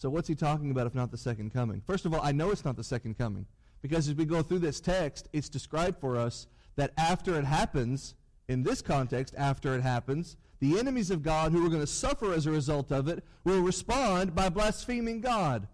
So, 0.00 0.08
what's 0.08 0.28
he 0.28 0.34
talking 0.34 0.70
about 0.70 0.86
if 0.86 0.94
not 0.94 1.10
the 1.10 1.18
second 1.18 1.52
coming? 1.52 1.82
First 1.86 2.06
of 2.06 2.14
all, 2.14 2.22
I 2.22 2.32
know 2.32 2.50
it's 2.50 2.64
not 2.64 2.74
the 2.74 2.82
second 2.82 3.18
coming 3.18 3.44
because 3.82 4.08
as 4.08 4.14
we 4.14 4.24
go 4.24 4.42
through 4.42 4.60
this 4.60 4.80
text, 4.80 5.28
it's 5.34 5.50
described 5.50 6.00
for 6.00 6.16
us 6.16 6.46
that 6.76 6.94
after 6.96 7.38
it 7.38 7.44
happens, 7.44 8.14
in 8.48 8.62
this 8.62 8.80
context, 8.80 9.34
after 9.36 9.74
it 9.74 9.82
happens, 9.82 10.38
the 10.58 10.78
enemies 10.78 11.10
of 11.10 11.22
God 11.22 11.52
who 11.52 11.66
are 11.66 11.68
going 11.68 11.82
to 11.82 11.86
suffer 11.86 12.32
as 12.32 12.46
a 12.46 12.50
result 12.50 12.90
of 12.90 13.08
it 13.08 13.22
will 13.44 13.60
respond 13.60 14.34
by 14.34 14.48
blaspheming 14.48 15.20
God 15.20 15.68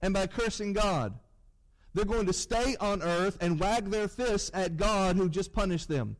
and 0.00 0.14
by 0.14 0.28
cursing 0.28 0.72
God. 0.72 1.14
They're 1.92 2.04
going 2.04 2.26
to 2.26 2.32
stay 2.32 2.76
on 2.78 3.02
earth 3.02 3.36
and 3.40 3.58
wag 3.58 3.90
their 3.90 4.06
fists 4.06 4.52
at 4.54 4.76
God 4.76 5.16
who 5.16 5.28
just 5.28 5.52
punished 5.52 5.88
them. 5.88 6.14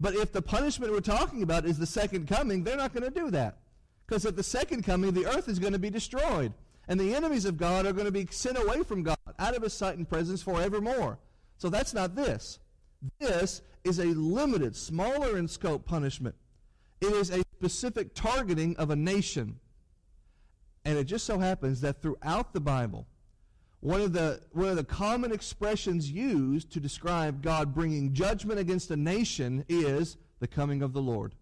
But 0.00 0.14
if 0.14 0.32
the 0.32 0.40
punishment 0.40 0.92
we're 0.92 1.00
talking 1.00 1.42
about 1.42 1.66
is 1.66 1.78
the 1.78 1.84
second 1.84 2.26
coming, 2.26 2.64
they're 2.64 2.74
not 2.74 2.94
going 2.94 3.04
to 3.04 3.20
do 3.20 3.30
that. 3.32 3.58
Because 4.06 4.24
at 4.24 4.36
the 4.36 4.42
second 4.42 4.84
coming, 4.84 5.12
the 5.12 5.26
earth 5.26 5.46
is 5.46 5.58
going 5.58 5.74
to 5.74 5.78
be 5.78 5.90
destroyed. 5.90 6.54
And 6.88 7.00
the 7.00 7.14
enemies 7.14 7.44
of 7.44 7.56
God 7.56 7.86
are 7.86 7.92
going 7.92 8.06
to 8.06 8.12
be 8.12 8.26
sent 8.30 8.58
away 8.58 8.82
from 8.82 9.02
God, 9.02 9.18
out 9.38 9.56
of 9.56 9.62
his 9.62 9.72
sight 9.72 9.96
and 9.96 10.08
presence 10.08 10.42
forevermore. 10.42 11.18
So 11.58 11.68
that's 11.68 11.94
not 11.94 12.14
this. 12.14 12.58
This 13.18 13.62
is 13.84 13.98
a 13.98 14.06
limited, 14.06 14.76
smaller 14.76 15.38
in 15.38 15.48
scope 15.48 15.84
punishment. 15.84 16.34
It 17.00 17.12
is 17.12 17.30
a 17.30 17.42
specific 17.58 18.14
targeting 18.14 18.76
of 18.76 18.90
a 18.90 18.96
nation. 18.96 19.58
And 20.84 20.96
it 20.96 21.04
just 21.04 21.26
so 21.26 21.38
happens 21.38 21.80
that 21.80 22.00
throughout 22.00 22.52
the 22.52 22.60
Bible, 22.60 23.06
one 23.80 24.00
of 24.00 24.12
the 24.12 24.40
one 24.52 24.68
of 24.68 24.76
the 24.76 24.84
common 24.84 25.32
expressions 25.32 26.10
used 26.10 26.72
to 26.72 26.80
describe 26.80 27.42
God 27.42 27.74
bringing 27.74 28.12
judgment 28.12 28.58
against 28.58 28.90
a 28.90 28.96
nation 28.96 29.64
is 29.68 30.16
the 30.40 30.46
coming 30.46 30.82
of 30.82 30.92
the 30.92 31.02
Lord. 31.02 31.34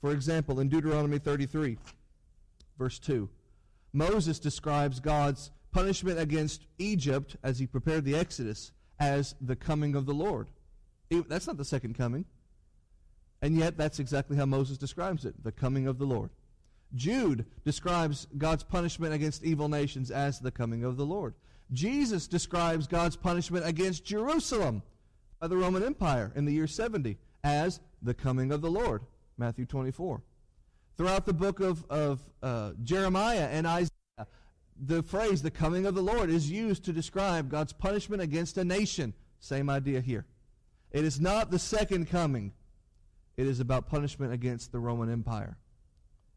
For 0.00 0.12
example, 0.12 0.60
in 0.60 0.68
Deuteronomy 0.68 1.18
33, 1.18 1.78
verse 2.78 2.98
2, 2.98 3.28
Moses 3.92 4.38
describes 4.38 5.00
God's 5.00 5.50
punishment 5.70 6.18
against 6.18 6.66
Egypt 6.78 7.36
as 7.42 7.58
he 7.58 7.66
prepared 7.66 8.04
the 8.04 8.14
Exodus 8.14 8.72
as 8.98 9.34
the 9.40 9.56
coming 9.56 9.94
of 9.94 10.06
the 10.06 10.14
Lord. 10.14 10.48
That's 11.10 11.46
not 11.46 11.56
the 11.56 11.64
second 11.64 11.96
coming. 11.96 12.24
And 13.40 13.56
yet, 13.56 13.76
that's 13.78 14.00
exactly 14.00 14.36
how 14.36 14.46
Moses 14.46 14.78
describes 14.78 15.24
it 15.24 15.42
the 15.44 15.52
coming 15.52 15.86
of 15.86 15.98
the 15.98 16.04
Lord. 16.04 16.30
Jude 16.94 17.46
describes 17.64 18.26
God's 18.36 18.64
punishment 18.64 19.14
against 19.14 19.44
evil 19.44 19.68
nations 19.68 20.10
as 20.10 20.40
the 20.40 20.50
coming 20.50 20.84
of 20.84 20.96
the 20.96 21.06
Lord. 21.06 21.34
Jesus 21.72 22.26
describes 22.26 22.86
God's 22.86 23.14
punishment 23.14 23.66
against 23.66 24.04
Jerusalem 24.04 24.82
by 25.38 25.46
the 25.48 25.56
Roman 25.56 25.84
Empire 25.84 26.32
in 26.34 26.46
the 26.46 26.52
year 26.52 26.66
70 26.66 27.18
as 27.44 27.80
the 28.02 28.14
coming 28.14 28.50
of 28.50 28.62
the 28.62 28.70
Lord. 28.70 29.02
Matthew 29.36 29.66
24. 29.66 30.22
Throughout 30.98 31.26
the 31.26 31.32
book 31.32 31.60
of, 31.60 31.84
of 31.88 32.20
uh, 32.42 32.72
Jeremiah 32.82 33.48
and 33.52 33.68
Isaiah, 33.68 34.26
the 34.80 35.04
phrase, 35.04 35.42
the 35.42 35.50
coming 35.50 35.86
of 35.86 35.94
the 35.94 36.02
Lord, 36.02 36.28
is 36.28 36.50
used 36.50 36.84
to 36.86 36.92
describe 36.92 37.48
God's 37.48 37.72
punishment 37.72 38.20
against 38.20 38.58
a 38.58 38.64
nation. 38.64 39.14
Same 39.38 39.70
idea 39.70 40.00
here. 40.00 40.26
It 40.90 41.04
is 41.04 41.20
not 41.20 41.52
the 41.52 41.58
second 41.58 42.06
coming, 42.06 42.52
it 43.36 43.46
is 43.46 43.60
about 43.60 43.86
punishment 43.86 44.32
against 44.32 44.72
the 44.72 44.80
Roman 44.80 45.10
Empire 45.10 45.56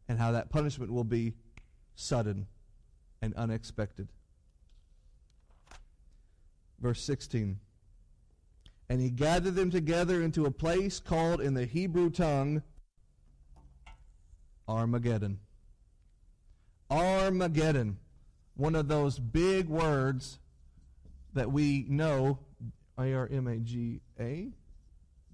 and 0.08 0.16
how 0.16 0.30
that 0.30 0.50
punishment 0.50 0.92
will 0.92 1.04
be 1.04 1.34
sudden 1.96 2.46
and 3.20 3.34
unexpected. 3.34 4.08
Verse 6.80 7.02
16. 7.02 7.58
And 8.88 9.00
he 9.00 9.10
gathered 9.10 9.56
them 9.56 9.72
together 9.72 10.22
into 10.22 10.46
a 10.46 10.52
place 10.52 11.00
called 11.00 11.40
in 11.40 11.54
the 11.54 11.64
Hebrew 11.64 12.10
tongue 12.10 12.62
Armageddon. 14.72 15.38
Armageddon. 16.90 17.98
One 18.54 18.74
of 18.74 18.88
those 18.88 19.18
big 19.18 19.68
words 19.68 20.38
that 21.34 21.52
we 21.52 21.86
know 21.88 22.38
A 22.98 23.12
R 23.12 23.28
M 23.30 23.46
A 23.46 23.56
G 23.56 24.00
A 24.18 24.48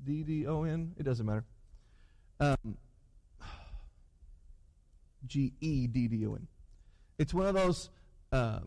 D 0.05 0.23
D 0.23 0.47
O 0.47 0.65
N. 0.65 0.93
It 0.97 1.05
doesn't 1.05 1.25
matter. 1.25 1.45
Um, 2.41 2.77
G 5.27 5.53
E 5.61 5.87
D 5.87 6.09
D 6.09 6.27
O 6.27 6.35
N. 6.35 6.47
It's 7.19 7.33
one 7.33 7.47
of 7.47 7.55
those 7.55 7.91
uh, 8.33 8.61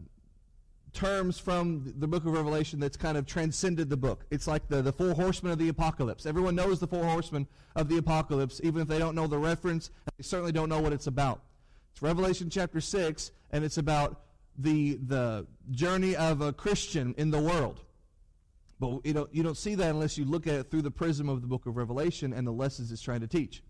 terms 0.93 1.39
from 1.39 1.93
the 1.97 2.07
book 2.07 2.25
of 2.25 2.33
Revelation 2.33 2.79
that's 2.79 2.97
kind 2.97 3.17
of 3.17 3.25
transcended 3.25 3.89
the 3.89 3.97
book. 3.97 4.25
It's 4.29 4.47
like 4.47 4.67
the, 4.67 4.81
the 4.81 4.91
four 4.91 5.13
horsemen 5.13 5.51
of 5.51 5.59
the 5.59 5.69
apocalypse. 5.69 6.25
Everyone 6.25 6.55
knows 6.55 6.79
the 6.79 6.87
four 6.87 7.03
horsemen 7.03 7.47
of 7.75 7.87
the 7.87 7.97
apocalypse, 7.97 8.59
even 8.63 8.81
if 8.81 8.87
they 8.87 8.99
don't 8.99 9.15
know 9.15 9.27
the 9.27 9.37
reference, 9.37 9.91
they 10.17 10.23
certainly 10.23 10.51
don't 10.51 10.69
know 10.69 10.79
what 10.79 10.93
it's 10.93 11.07
about. 11.07 11.41
It's 11.93 12.01
Revelation 12.01 12.49
chapter 12.49 12.81
6, 12.81 13.31
and 13.51 13.63
it's 13.63 13.77
about 13.77 14.21
the, 14.57 14.95
the 15.07 15.47
journey 15.71 16.15
of 16.15 16.41
a 16.41 16.53
Christian 16.53 17.15
in 17.17 17.31
the 17.31 17.39
world. 17.39 17.81
But 18.79 19.05
you 19.05 19.13
don't, 19.13 19.33
you 19.33 19.43
don't 19.43 19.57
see 19.57 19.75
that 19.75 19.89
unless 19.91 20.17
you 20.17 20.25
look 20.25 20.47
at 20.47 20.55
it 20.55 20.71
through 20.71 20.81
the 20.81 20.91
prism 20.91 21.29
of 21.29 21.41
the 21.41 21.47
book 21.47 21.67
of 21.67 21.77
Revelation 21.77 22.33
and 22.33 22.45
the 22.45 22.51
lessons 22.51 22.91
it's 22.91 23.01
trying 23.01 23.21
to 23.21 23.27
teach. 23.27 23.63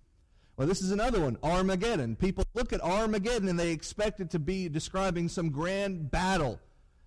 Well, 0.57 0.67
this 0.67 0.81
is 0.81 0.91
another 0.91 1.21
one, 1.21 1.37
Armageddon. 1.43 2.15
People 2.15 2.45
look 2.53 2.71
at 2.71 2.81
Armageddon 2.81 3.49
and 3.49 3.59
they 3.59 3.71
expect 3.71 4.19
it 4.19 4.29
to 4.31 4.39
be 4.39 4.69
describing 4.69 5.27
some 5.27 5.49
grand 5.49 6.11
battle. 6.11 6.59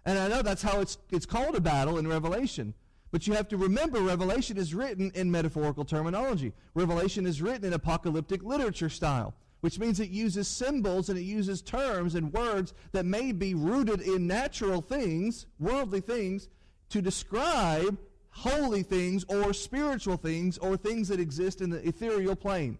And 0.07 0.19
I 0.19 0.29
know 0.29 0.43
that's 0.43 0.63
how 0.63 0.81
it's, 0.81 0.99
it's 1.11 1.27
called 1.27 1.57
a 1.57 1.61
battle 1.61 1.99
in 1.99 2.07
Revelation. 2.07 2.75
But 3.11 3.27
you 3.27 3.35
have 3.35 3.49
to 3.49 3.57
remember, 3.57 4.01
Revelation 4.01 4.57
is 4.57 4.75
written 4.75 5.13
in 5.15 5.31
metaphorical 5.31 5.85
terminology. 5.85 6.53
Revelation 6.75 7.27
is 7.27 7.41
written 7.41 7.65
in 7.65 7.73
apocalyptic 7.73 8.43
literature 8.43 8.89
style, 8.89 9.35
which 9.61 9.79
means 9.79 10.01
it 10.01 10.11
uses 10.11 10.49
symbols 10.49 11.09
and 11.09 11.19
it 11.19 11.23
uses 11.23 11.63
terms 11.63 12.17
and 12.17 12.33
words 12.33 12.75
that 12.93 13.07
may 13.07 13.31
be 13.31 13.55
rooted 13.55 14.01
in 14.01 14.27
natural 14.27 14.83
things, 14.83 15.47
worldly 15.61 16.01
things, 16.01 16.49
to 16.91 17.01
describe 17.01 17.97
holy 18.31 18.83
things 18.83 19.25
or 19.29 19.53
spiritual 19.53 20.17
things 20.17 20.59
or 20.59 20.77
things 20.77 21.07
that 21.07 21.21
exist 21.21 21.61
in 21.61 21.71
the 21.71 21.87
ethereal 21.87 22.35
plane. 22.35 22.77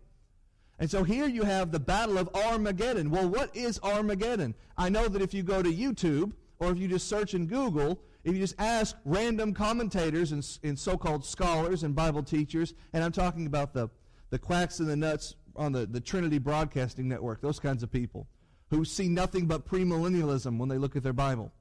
And 0.81 0.90
so 0.90 1.04
here 1.04 1.28
you 1.28 1.45
have 1.45 1.71
the 1.71 1.78
Battle 1.78 2.19
of 2.19 2.28
Armageddon. 2.35 3.11
Well, 3.11 3.28
what 3.28 3.54
is 3.54 3.78
Armageddon? 3.85 4.57
I 4.76 4.88
know 4.88 5.07
that 5.07 5.23
if 5.23 5.33
you 5.33 5.45
go 5.45 5.62
to 5.62 5.73
YouTube 5.73 6.33
or 6.58 6.70
if 6.70 6.78
you 6.78 6.88
just 6.88 7.08
search 7.08 7.34
in 7.34 7.46
Google, 7.46 8.00
if 8.25 8.32
you 8.34 8.40
just 8.40 8.54
ask 8.58 8.96
random 9.04 9.52
commentators 9.52 10.32
and, 10.32 10.46
and 10.62 10.78
so 10.78 10.96
called 10.96 11.25
scholars 11.25 11.82
and 11.82 11.94
Bible 11.94 12.23
teachers, 12.23 12.75
and 12.92 13.04
I'm 13.04 13.12
talking 13.12 13.46
about 13.46 13.73
the, 13.75 13.88
the 14.30 14.38
quacks 14.38 14.80
and 14.80 14.88
the 14.88 14.96
nuts 14.96 15.34
on 15.56 15.73
the, 15.73 15.87
the 15.87 16.00
Trinity 16.00 16.38
Broadcasting 16.38 17.08
Network, 17.08 17.40
those 17.40 17.61
kinds 17.61 17.82
of 17.82 17.90
people 17.92 18.26
who 18.70 18.84
see 18.84 19.08
nothing 19.08 19.46
but 19.46 19.66
premillennialism 19.66 20.58
when 20.58 20.68
they 20.68 20.78
look 20.78 20.96
at 20.96 21.02
their 21.02 21.12
Bible, 21.12 21.52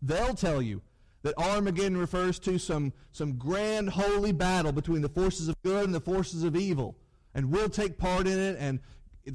they'll 0.00 0.34
tell 0.34 0.62
you 0.62 0.80
that 1.22 1.36
Armageddon 1.36 1.96
refers 1.98 2.38
to 2.38 2.58
some, 2.58 2.92
some 3.12 3.36
grand 3.36 3.90
holy 3.90 4.32
battle 4.32 4.72
between 4.72 5.02
the 5.02 5.08
forces 5.08 5.48
of 5.48 5.62
good 5.62 5.84
and 5.84 5.94
the 5.94 6.00
forces 6.00 6.44
of 6.44 6.56
evil 6.56 6.96
and 7.34 7.50
we'll 7.50 7.68
take 7.68 7.98
part 7.98 8.26
in 8.26 8.38
it, 8.38 8.56
and 8.58 8.80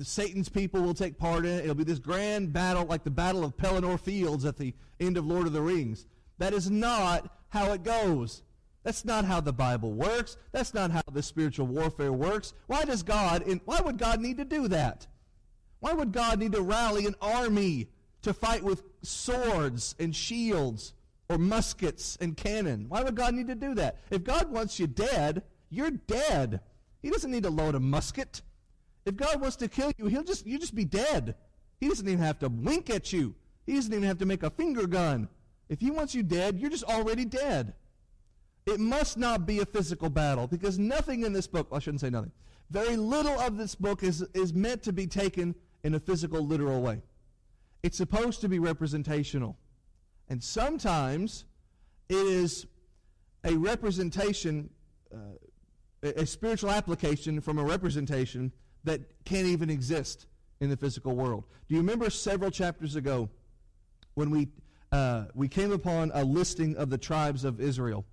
Satan's 0.02 0.50
people 0.50 0.82
will 0.82 0.94
take 0.94 1.18
part 1.18 1.46
in 1.46 1.52
it. 1.60 1.64
It'll 1.64 1.76
be 1.76 1.84
this 1.84 2.00
grand 2.00 2.52
battle, 2.52 2.86
like 2.86 3.04
the 3.04 3.12
Battle 3.12 3.44
of 3.44 3.56
Pelennor 3.56 4.00
Fields 4.00 4.46
at 4.46 4.58
the 4.58 4.74
end 5.00 5.18
of 5.18 5.26
Lord 5.26 5.48
of 5.48 5.54
the 5.54 5.62
Rings. 5.62 6.06
That 6.38 6.54
is 6.54 6.70
not 6.70 7.32
how 7.50 7.72
it 7.72 7.84
goes. 7.84 8.44
That's 8.84 9.06
not 9.06 9.26
how 9.26 9.42
the 9.42 9.54
Bible 9.54 9.94
works. 9.94 10.38
That's 10.52 10.74
not 10.74 10.92
how 10.92 11.02
the 11.12 11.24
spiritual 11.24 11.68
warfare 11.68 12.14
works. 12.14 12.54
Why 12.68 12.84
does 12.84 13.04
God? 13.04 13.44
why 13.66 13.82
would 13.82 13.98
God 13.98 14.20
need 14.20 14.38
to 14.38 14.46
do 14.46 14.68
that? 14.68 15.08
Why 15.80 15.94
would 15.94 16.12
God 16.12 16.40
need 16.40 16.52
to 16.54 16.62
rally 16.62 17.06
an 17.06 17.16
army 17.22 17.90
to 18.22 18.34
fight 18.34 18.64
with 18.64 18.84
swords 19.02 19.96
and 20.00 20.16
shields 20.16 20.94
or 21.30 21.38
muskets 21.38 22.18
and 22.22 22.38
cannon? 22.38 22.86
Why 22.90 23.04
would 23.04 23.16
God 23.16 23.34
need 23.34 23.48
to 23.48 23.56
do 23.56 23.74
that? 23.76 24.00
If 24.12 24.24
God 24.24 24.52
wants 24.52 24.80
you 24.80 24.88
dead, 24.88 25.44
you're 25.70 25.92
dead. 25.92 26.62
He 27.02 27.10
doesn't 27.10 27.32
need 27.32 27.44
to 27.44 27.50
load 27.50 27.76
a 27.76 27.80
musket. 27.80 28.42
If 29.06 29.16
God 29.16 29.40
wants 29.40 29.56
to 29.58 29.68
kill 29.68 29.92
you, 29.98 30.08
he'll 30.08 30.24
just 30.24 30.46
you 30.46 30.58
just 30.58 30.76
be 30.76 30.86
dead. 30.86 31.36
He 31.80 31.88
doesn't 31.88 32.08
even 32.08 32.24
have 32.24 32.40
to 32.40 32.50
wink 32.50 32.90
at 32.90 33.14
you. 33.14 33.36
He 33.66 33.76
doesn't 33.76 33.94
even 33.94 34.08
have 34.08 34.18
to 34.20 34.26
make 34.26 34.44
a 34.44 34.50
finger 34.50 34.88
gun. 34.88 35.28
If 35.70 35.80
he 35.80 35.92
wants 35.92 36.16
you 36.16 36.24
dead, 36.24 36.60
you're 36.60 36.70
just 36.70 36.84
already 36.84 37.26
dead. 37.26 37.74
It 38.66 38.80
must 38.80 39.18
not 39.18 39.46
be 39.46 39.60
a 39.60 39.66
physical 39.66 40.10
battle 40.10 40.48
because 40.48 40.80
nothing 40.80 41.24
in 41.24 41.34
this 41.34 41.48
book, 41.48 41.70
well, 41.70 41.78
I 41.78 41.80
shouldn't 41.82 42.02
say 42.02 42.10
nothing. 42.10 42.32
Very 42.72 42.96
little 42.96 43.40
of 43.40 43.58
this 43.58 43.76
book 43.76 44.02
is, 44.04 44.24
is 44.34 44.54
meant 44.54 44.82
to 44.84 44.94
be 44.94 45.06
taken 45.06 45.54
in 45.84 45.94
a 45.94 46.00
physical, 46.00 46.42
literal 46.42 46.82
way. 46.82 47.02
It's 47.84 47.98
supposed 47.98 48.42
to 48.42 48.50
be 48.50 48.58
representational. 48.58 49.56
And 50.30 50.44
sometimes 50.44 51.46
it 52.10 52.16
is 52.16 52.66
a 53.44 53.56
representation 53.56 54.70
uh, 55.14 55.18
a 56.04 56.26
spiritual 56.26 56.70
application 56.70 57.42
from 57.42 57.58
a 57.58 57.64
representation 57.64 58.52
that 58.86 59.02
can't 59.26 59.48
even 59.48 59.70
exist 59.70 60.28
in 60.60 60.70
the 60.70 60.78
physical 60.78 61.16
world. 61.16 61.44
Do 61.68 61.76
you 61.76 61.82
remember 61.82 62.10
several 62.10 62.52
chapters 62.52 62.96
ago 62.96 63.30
when 64.14 64.30
we 64.30 64.48
uh, 64.92 65.26
we 65.34 65.48
came 65.48 65.72
upon 65.72 66.12
a 66.14 66.24
listing 66.24 66.78
of 66.78 66.90
the 66.90 66.98
tribes 66.98 67.44
of 67.44 67.60
Israel, 67.60 68.06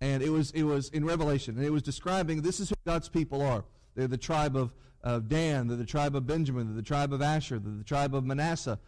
and 0.00 0.22
it 0.22 0.30
was 0.30 0.52
it 0.52 0.62
was 0.62 0.88
in 0.90 1.04
Revelation, 1.04 1.56
and 1.56 1.64
it 1.64 1.70
was 1.70 1.82
describing 1.82 2.42
this 2.42 2.60
is 2.60 2.70
who 2.70 2.76
God's 2.86 3.08
people 3.08 3.42
are. 3.42 3.64
They're 3.96 4.06
the 4.06 4.16
tribe 4.16 4.56
of, 4.56 4.72
of 5.02 5.28
Dan, 5.28 5.66
they're 5.66 5.76
the 5.76 5.84
tribe 5.84 6.14
of 6.14 6.26
Benjamin, 6.26 6.66
they're 6.68 6.76
the 6.76 6.82
tribe 6.82 7.12
of 7.12 7.22
Asher, 7.22 7.58
they're 7.58 7.78
the 7.78 7.84
tribe 7.84 8.14
of 8.14 8.24
Manasseh, 8.24 8.78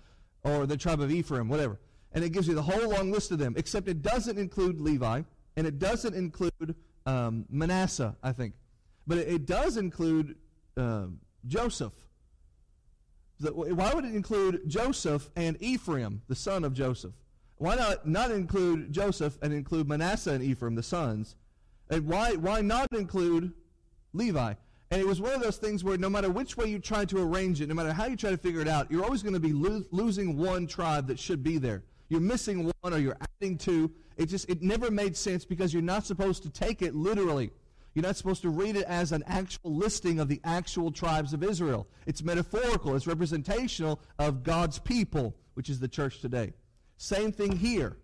or 0.44 0.66
the 0.66 0.76
tribe 0.76 1.00
of 1.00 1.10
Ephraim, 1.10 1.48
whatever. 1.48 1.80
And 2.12 2.22
it 2.22 2.30
gives 2.30 2.46
you 2.46 2.54
the 2.54 2.62
whole 2.62 2.90
long 2.90 3.10
list 3.10 3.32
of 3.32 3.38
them, 3.38 3.54
except 3.56 3.88
it 3.88 4.02
doesn't 4.02 4.38
include 4.38 4.80
Levi, 4.80 5.22
and 5.56 5.66
it 5.66 5.78
doesn't 5.78 6.14
include 6.14 6.74
um, 7.06 7.46
Manasseh, 7.50 8.14
I 8.22 8.32
think. 8.32 8.54
But 9.06 9.18
it, 9.18 9.28
it 9.28 9.46
does 9.46 9.76
include 9.76 10.36
uh, 10.76 11.06
Joseph. 11.46 11.92
Why 13.40 13.92
would 13.92 14.04
it 14.04 14.14
include 14.14 14.68
Joseph 14.68 15.28
and 15.34 15.60
Ephraim, 15.60 16.22
the 16.28 16.36
son 16.36 16.64
of 16.64 16.74
Joseph? 16.74 17.12
Why 17.56 17.74
not 17.74 18.06
not 18.06 18.30
include 18.30 18.92
Joseph 18.92 19.38
and 19.42 19.52
include 19.52 19.88
Manasseh 19.88 20.32
and 20.32 20.42
Ephraim, 20.42 20.74
the 20.74 20.82
sons? 20.82 21.36
And 21.90 22.06
why, 22.06 22.34
why 22.34 22.60
not 22.60 22.88
include 22.92 23.52
Levi? 24.12 24.54
And 24.90 25.00
it 25.00 25.06
was 25.06 25.20
one 25.20 25.32
of 25.32 25.42
those 25.42 25.56
things 25.56 25.82
where 25.82 25.96
no 25.96 26.10
matter 26.10 26.30
which 26.30 26.56
way 26.56 26.66
you 26.66 26.78
try 26.78 27.04
to 27.06 27.18
arrange 27.22 27.60
it, 27.60 27.68
no 27.68 27.74
matter 27.74 27.92
how 27.92 28.06
you 28.06 28.16
try 28.16 28.30
to 28.30 28.36
figure 28.36 28.60
it 28.60 28.68
out, 28.68 28.90
you're 28.90 29.04
always 29.04 29.22
going 29.22 29.34
to 29.34 29.40
be 29.40 29.52
lo- 29.52 29.84
losing 29.90 30.36
one 30.36 30.66
tribe 30.66 31.06
that 31.06 31.18
should 31.18 31.42
be 31.42 31.58
there. 31.58 31.82
You're 32.08 32.20
missing 32.20 32.70
one 32.80 32.92
or 32.92 32.98
you're 32.98 33.16
adding 33.40 33.56
two. 33.56 33.90
It 34.18 34.26
just 34.26 34.48
it 34.50 34.60
never 34.60 34.90
made 34.90 35.16
sense 35.16 35.44
because 35.44 35.72
you're 35.72 35.82
not 35.82 36.04
supposed 36.04 36.42
to 36.42 36.50
take 36.50 36.82
it 36.82 36.94
literally. 36.94 37.50
You're 37.94 38.02
not 38.02 38.16
supposed 38.16 38.42
to 38.42 38.48
read 38.48 38.76
it 38.76 38.84
as 38.84 39.12
an 39.12 39.22
actual 39.26 39.74
listing 39.74 40.18
of 40.18 40.28
the 40.28 40.40
actual 40.44 40.90
tribes 40.90 41.34
of 41.34 41.42
Israel. 41.42 41.86
It's 42.06 42.22
metaphorical, 42.22 42.96
it's 42.96 43.06
representational 43.06 44.00
of 44.18 44.42
God's 44.42 44.78
people, 44.78 45.34
which 45.54 45.68
is 45.68 45.78
the 45.78 45.88
church 45.88 46.20
today. 46.20 46.54
Same 46.96 47.32
thing 47.32 47.56
here. 47.56 47.98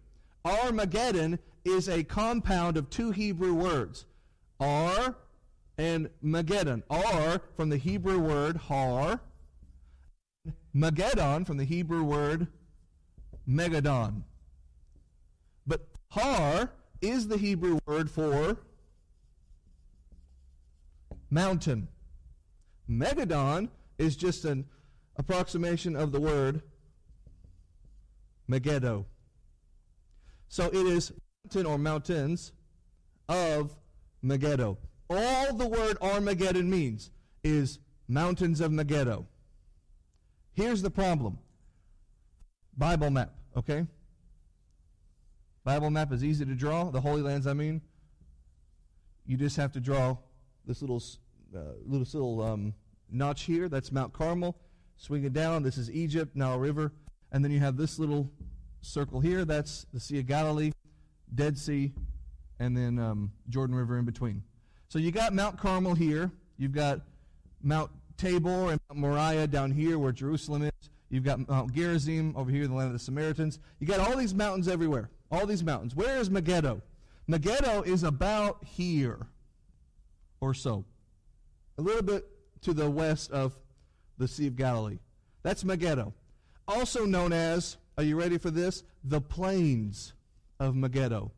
Armageddon 0.44 1.38
is 1.64 1.88
a 1.88 2.05
compound 2.05 2.77
of 2.77 2.90
two 2.90 3.11
Hebrew 3.11 3.55
words, 3.55 4.05
Ar 4.61 5.16
and 5.79 6.11
Mageddon. 6.22 6.83
Ar 6.90 7.40
from 7.57 7.68
the 7.70 7.77
Hebrew 7.77 8.18
word 8.18 8.57
har, 8.57 9.20
Mageddon 10.74 11.46
from 11.46 11.57
the 11.57 11.64
Hebrew 11.64 12.03
word 12.03 12.48
megadon. 13.48 14.22
But 15.66 15.88
har 16.11 16.70
is 17.01 17.29
the 17.29 17.38
Hebrew 17.38 17.79
word 17.87 18.11
for 18.11 18.59
mountain. 21.31 21.88
Megadon 22.88 23.69
is 23.99 24.17
just 24.17 24.45
an 24.45 24.64
approximation 25.17 25.97
of 25.97 26.12
the 26.12 26.21
word 26.21 26.62
Megiddo. 28.47 29.05
So 30.49 30.67
it 30.67 30.75
is 30.75 31.12
mountain 31.45 31.67
or 31.67 31.79
mountains 31.79 32.53
of 33.29 33.77
Megiddo. 34.23 34.79
All 35.11 35.55
the 35.55 35.67
word 35.67 35.99
Armageddon 36.01 36.71
means 36.71 37.11
is 37.45 37.79
mountains 38.09 38.61
of 38.61 38.73
Megiddo. 38.73 39.27
Here's 40.55 40.83
the 40.83 40.91
problem 40.91 41.38
Bible 42.77 43.11
map, 43.11 43.33
okay? 43.57 43.87
Bible 45.64 45.91
map 45.91 46.12
is 46.12 46.25
easy 46.25 46.47
to 46.47 46.55
draw. 46.55 46.91
The 46.91 47.01
Holy 47.01 47.21
Lands, 47.21 47.47
I 47.47 47.53
mean. 47.53 47.83
You 49.27 49.37
just 49.37 49.57
have 49.57 49.73
to 49.73 49.81
draw 49.81 50.17
this 50.69 50.81
little 50.81 51.03
uh, 51.57 51.73
little, 51.85 52.43
um, 52.43 52.75
notch 53.11 53.43
here. 53.43 53.69
That's 53.69 53.91
Mount 53.91 54.13
Carmel. 54.13 54.57
Swing 54.97 55.25
it 55.25 55.33
down. 55.33 55.63
This 55.63 55.79
is 55.79 55.91
Egypt, 55.91 56.37
Nile 56.37 56.59
River. 56.59 56.93
And 57.33 57.45
then 57.45 57.51
you 57.51 57.59
have 57.59 57.77
this 57.77 57.99
little 57.99 58.31
circle 58.81 59.21
here. 59.21 59.45
That's 59.45 59.87
the 59.93 59.99
Sea 59.99 60.21
of 60.21 60.27
Galilee, 60.27 60.73
Dead 61.35 61.59
Sea, 61.59 61.93
and 62.61 62.77
then 62.77 62.99
um, 62.99 63.33
Jordan 63.49 63.75
River 63.75 63.99
in 63.99 64.05
between. 64.05 64.43
So 64.89 64.99
you 64.99 65.11
got 65.11 65.33
Mount 65.33 65.59
Carmel 65.59 65.95
here. 65.95 66.31
You've 66.57 66.73
got 66.73 67.01
Mount 67.63 67.91
Tabor 68.17 68.71
and 68.71 68.81
Mount 68.89 69.01
Moriah 69.01 69.47
down 69.47 69.73
here 69.73 69.99
where 69.99 70.13
Jerusalem 70.13 70.63
is. 70.63 70.91
You've 71.11 71.25
got 71.25 71.49
Mount 71.49 71.73
Gerizim 71.75 72.35
over 72.37 72.51
here, 72.51 72.65
in 72.65 72.71
the 72.71 72.77
land 72.77 72.89
of 72.89 72.93
the 72.93 72.99
Samaritans. 72.99 73.59
You 73.81 73.87
got 73.87 74.01
all 74.01 74.17
these 74.17 74.35
mountains 74.35 74.69
everywhere 74.69 75.11
all 75.31 75.47
these 75.47 75.65
mountains. 75.65 75.95
Where 75.95 76.19
is 76.19 76.31
Megiddo? 76.31 76.83
Megiddo 77.27 77.83
is 77.83 78.03
about 78.03 78.65
here 78.65 79.27
or 80.40 80.55
so, 80.55 80.85
a 81.79 81.83
little 81.83 82.03
bit 82.03 82.27
to 82.62 82.72
the 82.72 82.90
west 82.90 83.31
of 83.31 83.57
the 84.18 84.29
Sea 84.29 84.48
of 84.48 84.57
Galilee. 84.57 84.98
That's 85.42 85.64
Megiddo. 85.64 86.12
Also 86.66 87.05
known 87.05 87.33
as 87.33 87.77
Are 87.98 88.05
you 88.05 88.16
ready 88.16 88.38
for 88.38 88.53
this? 88.53 88.85
The 89.03 89.20
plains 89.20 90.12
of 90.61 90.77
Megiddo. 90.77 91.33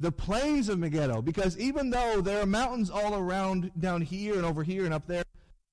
The 0.00 0.10
plains 0.10 0.68
of 0.68 0.80
Megiddo. 0.80 1.22
Because 1.22 1.56
even 1.56 1.90
though 1.90 2.20
there 2.20 2.42
are 2.42 2.46
mountains 2.46 2.90
all 2.90 3.14
around 3.14 3.70
down 3.78 4.02
here 4.02 4.34
and 4.34 4.44
over 4.44 4.64
here 4.64 4.84
and 4.84 4.92
up 4.92 5.06
there, 5.06 5.22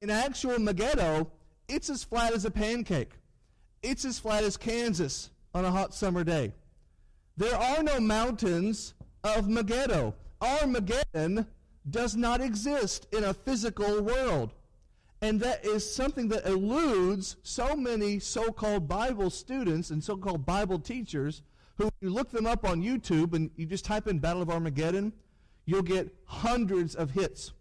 in 0.01 0.11
actual 0.11 0.59
Megiddo, 0.59 1.31
it's 1.67 1.89
as 1.89 2.03
flat 2.03 2.33
as 2.33 2.45
a 2.45 2.51
pancake. 2.51 3.13
It's 3.81 4.05
as 4.05 4.19
flat 4.19 4.43
as 4.43 4.57
Kansas 4.57 5.31
on 5.55 5.65
a 5.65 5.71
hot 5.71 5.95
summer 5.95 6.23
day. 6.23 6.53
There 7.35 7.55
are 7.55 7.81
no 7.81 7.99
mountains 7.99 8.93
of 9.23 9.49
Megiddo. 9.49 10.13
Armageddon 10.39 11.47
does 11.89 12.15
not 12.15 12.41
exist 12.41 13.07
in 13.11 13.23
a 13.23 13.33
physical 13.33 14.01
world. 14.01 14.53
And 15.21 15.39
that 15.41 15.65
is 15.65 15.89
something 15.89 16.27
that 16.29 16.45
eludes 16.45 17.37
so 17.43 17.75
many 17.75 18.19
so 18.19 18.51
called 18.51 18.87
Bible 18.87 19.29
students 19.29 19.89
and 19.89 20.03
so 20.03 20.17
called 20.17 20.45
Bible 20.45 20.79
teachers 20.79 21.41
who, 21.77 21.89
you 22.01 22.09
look 22.09 22.31
them 22.31 22.45
up 22.45 22.65
on 22.65 22.81
YouTube 22.81 23.33
and 23.33 23.49
you 23.55 23.65
just 23.65 23.85
type 23.85 24.07
in 24.07 24.19
Battle 24.19 24.41
of 24.41 24.49
Armageddon, 24.49 25.13
you'll 25.65 25.81
get 25.81 26.13
hundreds 26.25 26.95
of 26.95 27.11
hits, 27.11 27.53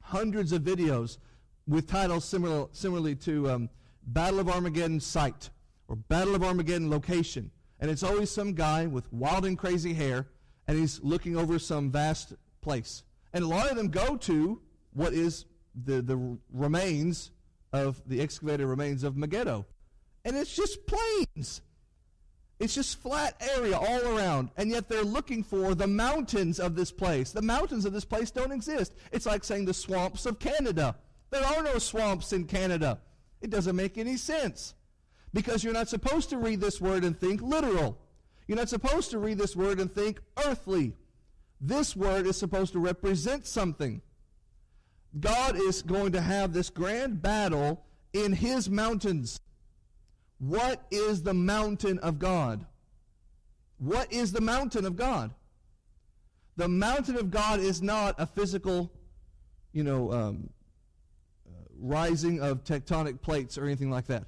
hundreds 0.00 0.52
of 0.52 0.62
videos 0.62 1.18
with 1.66 1.86
titles 1.86 2.24
similar, 2.24 2.66
similarly 2.72 3.14
to 3.16 3.50
um, 3.50 3.68
Battle 4.06 4.40
of 4.40 4.48
Armageddon 4.48 5.00
site 5.00 5.50
or 5.88 5.96
Battle 5.96 6.34
of 6.34 6.42
Armageddon 6.42 6.90
location. 6.90 7.50
And 7.80 7.90
it's 7.90 8.02
always 8.02 8.30
some 8.30 8.52
guy 8.54 8.86
with 8.86 9.12
wild 9.12 9.44
and 9.44 9.58
crazy 9.58 9.92
hair, 9.92 10.28
and 10.68 10.78
he's 10.78 11.00
looking 11.02 11.36
over 11.36 11.58
some 11.58 11.90
vast 11.90 12.34
place. 12.60 13.02
And 13.32 13.44
a 13.44 13.46
lot 13.48 13.70
of 13.70 13.76
them 13.76 13.88
go 13.88 14.16
to 14.16 14.60
what 14.92 15.12
is 15.14 15.46
the, 15.74 16.02
the 16.02 16.38
remains 16.52 17.30
of 17.72 18.02
the 18.06 18.20
excavated 18.20 18.66
remains 18.66 19.04
of 19.04 19.16
Megiddo. 19.16 19.66
And 20.24 20.36
it's 20.36 20.54
just 20.54 20.86
plains. 20.86 21.62
It's 22.60 22.74
just 22.74 23.00
flat 23.00 23.34
area 23.56 23.76
all 23.76 24.16
around. 24.16 24.50
And 24.56 24.70
yet 24.70 24.88
they're 24.88 25.02
looking 25.02 25.42
for 25.42 25.74
the 25.74 25.86
mountains 25.86 26.60
of 26.60 26.76
this 26.76 26.92
place. 26.92 27.32
The 27.32 27.42
mountains 27.42 27.84
of 27.84 27.92
this 27.92 28.04
place 28.04 28.30
don't 28.30 28.52
exist. 28.52 28.94
It's 29.10 29.26
like 29.26 29.42
saying 29.42 29.64
the 29.64 29.74
swamps 29.74 30.26
of 30.26 30.38
Canada. 30.38 30.94
There 31.30 31.44
are 31.44 31.62
no 31.62 31.78
swamps 31.78 32.32
in 32.32 32.44
Canada. 32.44 33.00
It 33.40 33.50
doesn't 33.50 33.74
make 33.74 33.98
any 33.98 34.16
sense. 34.16 34.74
Because 35.34 35.64
you're 35.64 35.72
not 35.72 35.88
supposed 35.88 36.30
to 36.30 36.38
read 36.38 36.60
this 36.60 36.80
word 36.80 37.04
and 37.04 37.18
think 37.18 37.40
literal. 37.40 37.98
You're 38.46 38.58
not 38.58 38.68
supposed 38.68 39.10
to 39.10 39.18
read 39.18 39.38
this 39.38 39.56
word 39.56 39.80
and 39.80 39.92
think 39.92 40.20
earthly. 40.44 40.94
This 41.64 41.94
word 41.94 42.26
is 42.26 42.36
supposed 42.36 42.72
to 42.72 42.80
represent 42.80 43.46
something. 43.46 44.02
God 45.18 45.56
is 45.56 45.80
going 45.80 46.12
to 46.12 46.20
have 46.20 46.52
this 46.52 46.70
grand 46.70 47.22
battle 47.22 47.84
in 48.12 48.32
his 48.32 48.68
mountains. 48.68 49.38
What 50.38 50.84
is 50.90 51.22
the 51.22 51.34
mountain 51.34 52.00
of 52.00 52.18
God? 52.18 52.66
What 53.78 54.12
is 54.12 54.32
the 54.32 54.40
mountain 54.40 54.84
of 54.84 54.96
God? 54.96 55.32
The 56.56 56.66
mountain 56.66 57.16
of 57.16 57.30
God 57.30 57.60
is 57.60 57.80
not 57.80 58.16
a 58.18 58.26
physical, 58.26 58.90
you 59.72 59.84
know, 59.84 60.12
um, 60.12 60.50
uh, 61.46 61.52
rising 61.78 62.40
of 62.40 62.64
tectonic 62.64 63.22
plates 63.22 63.56
or 63.56 63.64
anything 63.66 63.90
like 63.90 64.08
that. 64.08 64.24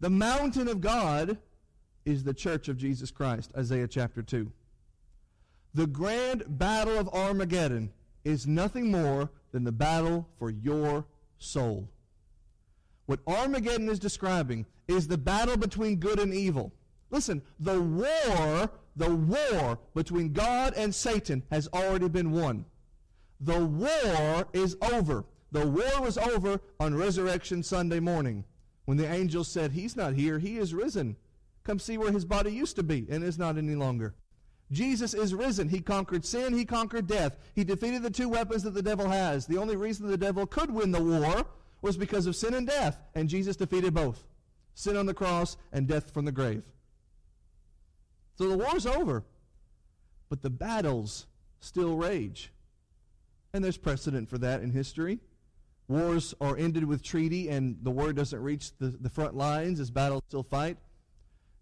The 0.00 0.10
mountain 0.10 0.68
of 0.68 0.82
God 0.82 1.38
is 2.04 2.22
the 2.22 2.34
church 2.34 2.68
of 2.68 2.76
Jesus 2.76 3.10
Christ, 3.10 3.50
Isaiah 3.56 3.88
chapter 3.88 4.22
2. 4.22 4.52
The 5.74 5.86
grand 5.88 6.44
battle 6.46 6.98
of 6.98 7.08
Armageddon 7.08 7.90
is 8.22 8.46
nothing 8.46 8.92
more 8.92 9.30
than 9.50 9.64
the 9.64 9.72
battle 9.72 10.28
for 10.38 10.48
your 10.48 11.04
soul. 11.38 11.88
What 13.06 13.20
Armageddon 13.26 13.88
is 13.88 13.98
describing 13.98 14.66
is 14.86 15.08
the 15.08 15.18
battle 15.18 15.56
between 15.56 15.96
good 15.96 16.20
and 16.20 16.32
evil. 16.32 16.72
Listen, 17.10 17.42
the 17.58 17.80
war, 17.80 18.70
the 18.96 19.14
war 19.14 19.78
between 19.94 20.32
God 20.32 20.74
and 20.74 20.94
Satan 20.94 21.42
has 21.50 21.68
already 21.74 22.08
been 22.08 22.30
won. 22.30 22.64
The 23.40 23.64
war 23.64 24.46
is 24.52 24.76
over. 24.80 25.24
The 25.50 25.66
war 25.66 26.00
was 26.00 26.16
over 26.16 26.60
on 26.80 26.94
Resurrection 26.94 27.62
Sunday 27.62 28.00
morning 28.00 28.44
when 28.84 28.96
the 28.96 29.12
angel 29.12 29.44
said, 29.44 29.72
He's 29.72 29.96
not 29.96 30.14
here, 30.14 30.38
He 30.38 30.56
is 30.56 30.72
risen. 30.72 31.16
Come 31.64 31.78
see 31.78 31.98
where 31.98 32.12
His 32.12 32.24
body 32.24 32.52
used 32.52 32.76
to 32.76 32.82
be 32.82 33.06
and 33.10 33.24
is 33.24 33.38
not 33.38 33.58
any 33.58 33.74
longer. 33.74 34.14
Jesus 34.72 35.14
is 35.14 35.34
risen. 35.34 35.68
He 35.68 35.80
conquered 35.80 36.24
sin. 36.24 36.54
He 36.54 36.64
conquered 36.64 37.06
death. 37.06 37.38
He 37.54 37.64
defeated 37.64 38.02
the 38.02 38.10
two 38.10 38.28
weapons 38.28 38.62
that 38.62 38.74
the 38.74 38.82
devil 38.82 39.08
has. 39.08 39.46
The 39.46 39.58
only 39.58 39.76
reason 39.76 40.08
the 40.08 40.16
devil 40.16 40.46
could 40.46 40.70
win 40.70 40.90
the 40.90 41.02
war 41.02 41.46
was 41.82 41.96
because 41.96 42.26
of 42.26 42.34
sin 42.34 42.54
and 42.54 42.66
death, 42.66 42.98
and 43.14 43.28
Jesus 43.28 43.56
defeated 43.56 43.92
both 43.92 44.24
sin 44.74 44.96
on 44.96 45.06
the 45.06 45.14
cross 45.14 45.56
and 45.72 45.86
death 45.86 46.12
from 46.12 46.24
the 46.24 46.32
grave. 46.32 46.64
So 48.36 48.48
the 48.48 48.58
war's 48.58 48.86
over, 48.86 49.22
but 50.28 50.42
the 50.42 50.50
battles 50.50 51.26
still 51.60 51.96
rage. 51.96 52.50
And 53.52 53.62
there's 53.62 53.76
precedent 53.76 54.28
for 54.28 54.38
that 54.38 54.62
in 54.62 54.72
history. 54.72 55.20
Wars 55.86 56.34
are 56.40 56.56
ended 56.56 56.84
with 56.84 57.02
treaty, 57.02 57.48
and 57.50 57.76
the 57.82 57.90
word 57.90 58.16
doesn't 58.16 58.40
reach 58.42 58.76
the, 58.78 58.88
the 58.88 59.10
front 59.10 59.36
lines 59.36 59.78
as 59.78 59.90
battles 59.90 60.22
still 60.28 60.42
fight. 60.42 60.78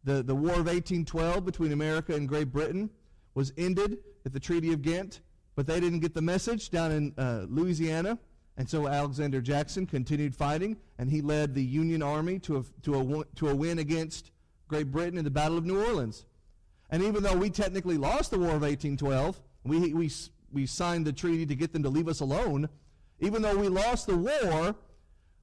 The, 0.05 0.23
the 0.23 0.35
War 0.35 0.53
of 0.53 0.67
1812 0.67 1.45
between 1.45 1.73
America 1.73 2.15
and 2.15 2.29
Great 2.29 2.53
Britain 2.53 2.91
was 3.35 3.53
ended 3.57 3.99
at 4.27 4.33
the 4.33 4.41
Treaty 4.41 4.73
of 4.73 4.83
Ghent, 4.83 5.21
but 5.55 5.67
they 5.67 5.81
didn't 5.81 6.01
get 6.01 6.15
the 6.15 6.23
message 6.23 6.71
down 6.71 6.93
in 6.93 7.15
uh, 7.17 7.47
Louisiana. 7.49 8.19
And 8.57 8.69
so 8.69 8.89
Alexander 8.89 9.41
Jackson 9.41 9.87
continued 9.87 10.35
fighting, 10.37 10.77
and 10.99 11.11
he 11.11 11.23
led 11.23 11.55
the 11.55 11.63
Union 11.63 12.03
Army 12.03 12.39
to 12.41 12.59
a, 12.59 12.65
to 12.83 13.21
a, 13.21 13.25
to 13.37 13.49
a 13.49 13.55
win 13.55 13.79
against 13.79 14.31
Great 14.69 14.91
Britain 14.91 15.19
in 15.19 15.25
the 15.25 15.31
Battle 15.31 15.57
of 15.57 15.65
New 15.65 15.83
Orleans. 15.83 16.27
And 16.91 17.03
even 17.03 17.23
though 17.23 17.37
we 17.37 17.49
technically 17.49 17.97
lost 17.97 18.31
the 18.31 18.39
War 18.39 18.49
of 18.49 18.63
1812, 18.63 19.41
we, 19.65 19.95
we, 19.95 20.11
we 20.53 20.67
signed 20.67 21.07
the 21.07 21.13
treaty 21.13 21.47
to 21.47 21.55
get 21.55 21.73
them 21.73 21.83
to 21.85 21.89
leave 21.89 22.09
us 22.09 22.21
alone. 22.21 22.69
Even 23.21 23.41
though 23.41 23.57
we 23.57 23.69
lost 23.69 24.07
the 24.07 24.17
war, 24.17 24.75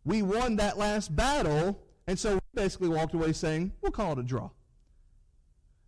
we 0.05 0.21
won 0.21 0.57
that 0.57 0.77
last 0.77 1.15
battle 1.15 1.81
and 2.09 2.17
so 2.17 2.33
we 2.33 2.39
basically 2.55 2.89
walked 2.89 3.13
away 3.13 3.31
saying, 3.33 3.71
we'll 3.81 3.91
call 3.91 4.13
it 4.13 4.17
a 4.17 4.23
draw. 4.23 4.49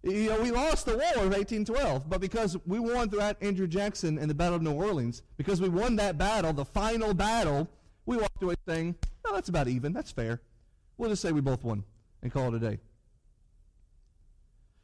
You 0.03 0.29
know, 0.29 0.39
we 0.39 0.51
lost 0.51 0.85
the 0.85 0.91
war 0.91 1.09
of 1.15 1.31
1812, 1.33 2.07
but 2.07 2.21
because 2.21 2.55
we 2.67 2.77
won 2.77 3.09
throughout 3.09 3.37
Andrew 3.41 3.65
Jackson 3.65 4.19
and 4.19 4.29
the 4.29 4.35
Battle 4.35 4.57
of 4.57 4.61
New 4.61 4.73
Orleans, 4.73 5.23
because 5.35 5.59
we 5.59 5.67
won 5.67 5.95
that 5.95 6.19
battle, 6.19 6.53
the 6.53 6.63
final 6.63 7.15
battle, 7.15 7.67
we 8.05 8.17
walked 8.17 8.43
away 8.43 8.53
saying, 8.67 8.93
no, 9.25 9.33
that's 9.33 9.49
about 9.49 9.67
even. 9.67 9.93
That's 9.93 10.11
fair. 10.11 10.41
We'll 10.95 11.09
just 11.09 11.23
say 11.23 11.31
we 11.31 11.41
both 11.41 11.63
won 11.63 11.83
and 12.21 12.31
call 12.31 12.53
it 12.53 12.53
a 12.53 12.59
day. 12.59 12.77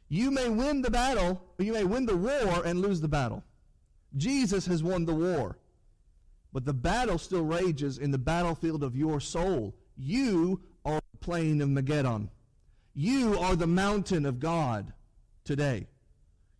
You 0.08 0.32
may 0.32 0.48
win 0.48 0.82
the 0.82 0.90
battle, 0.90 1.40
you 1.58 1.72
may 1.72 1.84
win 1.84 2.04
the 2.04 2.16
war 2.16 2.64
and 2.64 2.80
lose 2.80 3.00
the 3.00 3.06
battle. 3.06 3.44
Jesus 4.16 4.66
has 4.66 4.82
won 4.82 5.04
the 5.04 5.14
war. 5.14 5.56
But 6.52 6.64
the 6.64 6.74
battle 6.74 7.16
still 7.16 7.44
rages 7.44 7.98
in 7.98 8.10
the 8.10 8.18
battlefield 8.18 8.82
of 8.82 8.96
your 8.96 9.20
soul. 9.20 9.76
You 9.96 10.62
are 10.88 11.00
the 11.12 11.18
plain 11.18 11.60
of 11.60 11.68
Megiddo. 11.68 12.28
You 12.94 13.38
are 13.38 13.54
the 13.54 13.66
mountain 13.66 14.26
of 14.26 14.40
God 14.40 14.92
today. 15.44 15.86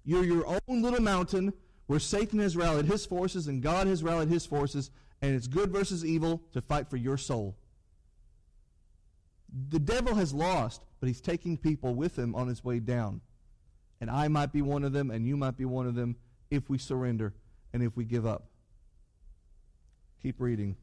You're 0.05 0.25
your 0.25 0.47
own 0.47 0.83
little 0.83 1.03
mountain 1.03 1.53
where 1.87 1.99
Satan 1.99 2.38
has 2.38 2.57
rallied 2.57 2.87
his 2.87 3.07
forces 3.07 3.49
and 3.49 3.62
God 3.62 3.87
has 3.87 4.03
rallied 4.03 4.29
his 4.29 4.47
forces, 4.47 4.91
and 5.23 5.35
it's 5.35 5.47
good 5.47 5.73
versus 5.73 6.05
evil 6.05 6.43
to 6.53 6.61
fight 6.61 6.88
for 6.88 6.97
your 6.97 7.17
soul. 7.17 7.57
The 9.71 9.79
devil 9.79 10.14
has 10.14 10.35
lost, 10.35 10.83
but 11.01 11.09
he's 11.09 11.21
taking 11.21 11.57
people 11.57 11.95
with 11.95 12.17
him 12.17 12.35
on 12.35 12.49
his 12.49 12.62
way 12.62 12.79
down. 12.79 13.23
And 14.01 14.11
I 14.11 14.29
might 14.29 14.53
be 14.53 14.62
one 14.62 14.85
of 14.85 14.93
them, 14.93 15.11
and 15.11 15.27
you 15.27 15.37
might 15.37 15.57
be 15.57 15.64
one 15.64 15.87
of 15.87 15.95
them 15.95 16.17
if 16.51 16.69
we 16.69 16.79
surrender 16.79 17.35
and 17.73 17.83
if 17.83 17.97
we 17.97 18.05
give 18.05 18.27
up. 18.27 18.51
Keep 20.23 20.41
reading 20.41 20.77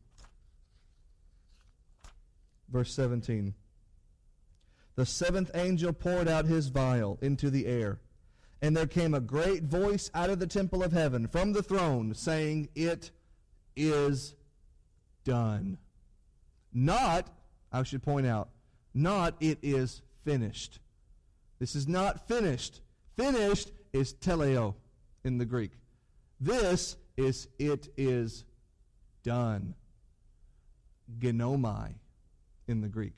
verse 2.69 2.93
17. 2.93 3.53
The 4.95 5.05
seventh 5.05 5.51
angel 5.53 5.93
poured 5.93 6.27
out 6.27 6.45
his 6.45 6.67
vial 6.67 7.17
into 7.21 7.49
the 7.49 7.65
air, 7.65 7.99
and 8.61 8.75
there 8.75 8.87
came 8.87 9.13
a 9.13 9.19
great 9.19 9.63
voice 9.63 10.09
out 10.13 10.29
of 10.29 10.39
the 10.39 10.47
temple 10.47 10.83
of 10.83 10.93
heaven 10.93 11.27
from 11.27 11.53
the 11.53 11.63
throne, 11.63 12.13
saying, 12.13 12.69
It 12.75 13.11
is 13.75 14.35
done. 15.23 15.77
Not, 16.73 17.27
I 17.71 17.83
should 17.83 18.03
point 18.03 18.25
out, 18.25 18.49
not 18.93 19.35
it 19.41 19.59
is 19.61 20.01
finished. 20.23 20.79
This 21.59 21.75
is 21.75 21.87
not 21.87 22.27
finished. 22.27 22.81
Finished 23.17 23.71
is 23.91 24.13
teleo 24.13 24.75
in 25.23 25.37
the 25.37 25.45
Greek. 25.45 25.71
This 26.39 26.97
is 27.17 27.47
it 27.59 27.89
is 27.97 28.45
done. 29.23 29.75
Ginomai 31.19 31.95
in 32.67 32.81
the 32.81 32.87
Greek. 32.87 33.13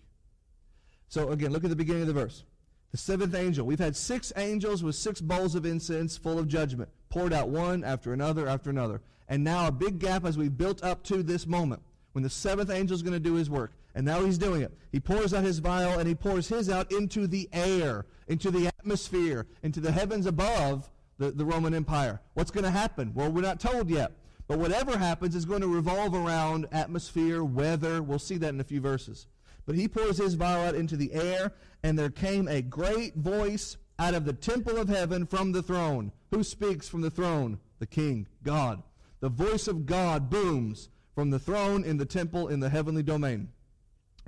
So 1.09 1.29
again, 1.29 1.51
look 1.51 1.63
at 1.63 1.69
the 1.69 1.75
beginning 1.75 2.01
of 2.01 2.07
the 2.07 2.13
verse. 2.13 2.43
The 2.91 2.97
seventh 2.97 3.35
angel. 3.35 3.65
We've 3.65 3.79
had 3.79 3.95
six 3.95 4.31
angels 4.37 4.83
with 4.83 4.95
six 4.95 5.19
bowls 5.21 5.55
of 5.55 5.65
incense 5.65 6.17
full 6.17 6.39
of 6.39 6.47
judgment, 6.47 6.89
poured 7.09 7.33
out 7.33 7.49
one 7.49 7.83
after 7.83 8.13
another 8.13 8.47
after 8.47 8.69
another. 8.69 9.01
And 9.27 9.43
now 9.43 9.67
a 9.67 9.71
big 9.71 9.99
gap 9.99 10.25
as 10.25 10.37
we 10.37 10.49
built 10.49 10.83
up 10.83 11.03
to 11.03 11.21
this 11.21 11.45
moment 11.45 11.81
when 12.13 12.23
the 12.23 12.29
seventh 12.29 12.69
angel 12.69 12.95
is 12.95 13.03
going 13.03 13.13
to 13.13 13.19
do 13.19 13.33
his 13.33 13.49
work. 13.49 13.73
And 13.93 14.05
now 14.05 14.23
he's 14.23 14.37
doing 14.37 14.61
it. 14.61 14.71
He 14.91 14.99
pours 14.99 15.33
out 15.33 15.43
his 15.43 15.59
vial 15.59 15.99
and 15.99 16.07
he 16.07 16.15
pours 16.15 16.47
his 16.47 16.69
out 16.69 16.91
into 16.91 17.27
the 17.27 17.49
air, 17.51 18.05
into 18.27 18.51
the 18.51 18.67
atmosphere, 18.67 19.47
into 19.63 19.79
the 19.79 19.91
heavens 19.91 20.25
above 20.25 20.89
the, 21.17 21.31
the 21.31 21.43
Roman 21.43 21.73
Empire. 21.73 22.21
What's 22.35 22.51
going 22.51 22.63
to 22.63 22.71
happen? 22.71 23.11
Well, 23.13 23.31
we're 23.31 23.41
not 23.41 23.59
told 23.59 23.89
yet. 23.89 24.11
But 24.47 24.59
whatever 24.59 24.97
happens 24.97 25.35
is 25.35 25.45
going 25.45 25.61
to 25.61 25.67
revolve 25.67 26.13
around 26.13 26.67
atmosphere, 26.71 27.43
weather. 27.43 28.01
We'll 28.01 28.19
see 28.19 28.37
that 28.37 28.49
in 28.53 28.61
a 28.61 28.63
few 28.63 28.79
verses. 28.79 29.27
But 29.67 29.75
he 29.75 29.87
pours 29.87 30.17
his 30.17 30.33
vial 30.33 30.65
out 30.65 30.73
into 30.73 30.97
the 30.97 31.13
air, 31.13 31.51
and 31.83 31.99
there 31.99 32.09
came 32.09 32.47
a 32.47 32.63
great 32.63 33.15
voice 33.15 33.77
out 33.99 34.15
of 34.15 34.25
the 34.25 34.33
temple 34.33 34.77
of 34.77 34.89
heaven 34.89 35.27
from 35.27 35.51
the 35.51 35.61
throne. 35.61 36.11
Who 36.31 36.43
speaks 36.43 36.89
from 36.89 37.01
the 37.01 37.11
throne? 37.11 37.59
The 37.77 37.85
king, 37.85 38.27
God. 38.41 38.81
The 39.19 39.29
voice 39.29 39.67
of 39.67 39.85
God 39.85 40.31
booms 40.31 40.89
from 41.13 41.29
the 41.29 41.39
throne 41.39 41.83
in 41.83 41.97
the 41.97 42.05
temple 42.05 42.47
in 42.47 42.59
the 42.59 42.69
heavenly 42.69 43.03
domain 43.03 43.49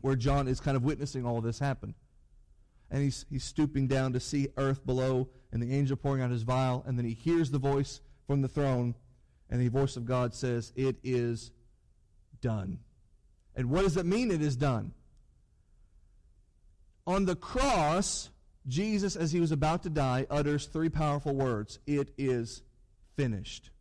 where 0.02 0.15
John 0.15 0.47
is 0.47 0.60
kind 0.60 0.78
of 0.78 0.84
witnessing 0.84 1.25
all 1.25 1.38
of 1.38 1.43
this 1.43 1.60
happen. 1.60 1.95
And 2.91 3.04
he's, 3.04 3.25
he's 3.30 3.43
stooping 3.43 3.88
down 3.88 4.13
to 4.13 4.19
see 4.19 4.47
earth 4.58 4.86
below 4.86 5.30
and 5.52 5.62
the 5.62 5.73
angel 5.73 5.97
pouring 5.97 6.21
out 6.21 6.32
his 6.32 6.43
vial, 6.43 6.84
and 6.86 6.97
then 6.97 7.06
he 7.06 7.13
hears 7.13 7.52
the 7.52 7.60
voice 7.60 8.02
from 8.28 8.41
the 8.41 8.47
throne, 8.47 8.95
and 9.49 9.62
the 9.62 9.67
voice 9.67 9.95
of 9.95 10.06
God 10.06 10.34
says, 10.34 10.71
It 10.75 10.97
is 11.04 11.52
done. 12.41 12.80
And 13.56 13.69
what 13.69 13.84
does 13.84 13.97
it 13.97 14.06
mean 14.06 14.32
it 14.32 14.41
is 14.41 14.56
done? 14.56 14.93
On 17.10 17.26
the 17.26 17.36
cross, 17.36 18.30
Jesus, 18.67 19.15
as 19.15 19.32
he 19.32 19.39
was 19.39 19.52
about 19.52 19.82
to 19.82 19.89
die, 19.89 20.28
utters 20.30 20.67
three 20.67 20.89
powerful 20.89 21.34
words 21.34 21.80
It 21.88 22.13
is 22.19 22.62
finished. 23.17 23.72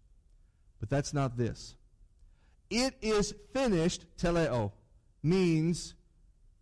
But 0.81 0.89
that's 0.89 1.13
not 1.13 1.37
this. 1.37 1.77
It 2.71 2.95
is 3.03 3.35
finished, 3.53 4.07
teleo, 4.17 4.73
means 5.23 5.93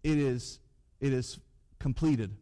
it 0.02 0.18
is, 0.18 0.58
it 1.00 1.12
is 1.12 1.38
completed. 1.78 2.36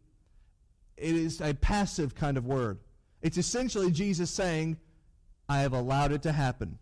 It 0.97 1.13
is 1.13 1.39
a 1.39 1.53
passive 1.53 2.15
kind 2.15 2.35
of 2.35 2.47
word. 2.47 2.79
It's 3.21 3.37
essentially 3.37 3.91
Jesus 3.91 4.31
saying, 4.31 4.77
I 5.47 5.59
have 5.59 5.73
allowed 5.73 6.11
it 6.11 6.23
to 6.23 6.31
happen. 6.31 6.79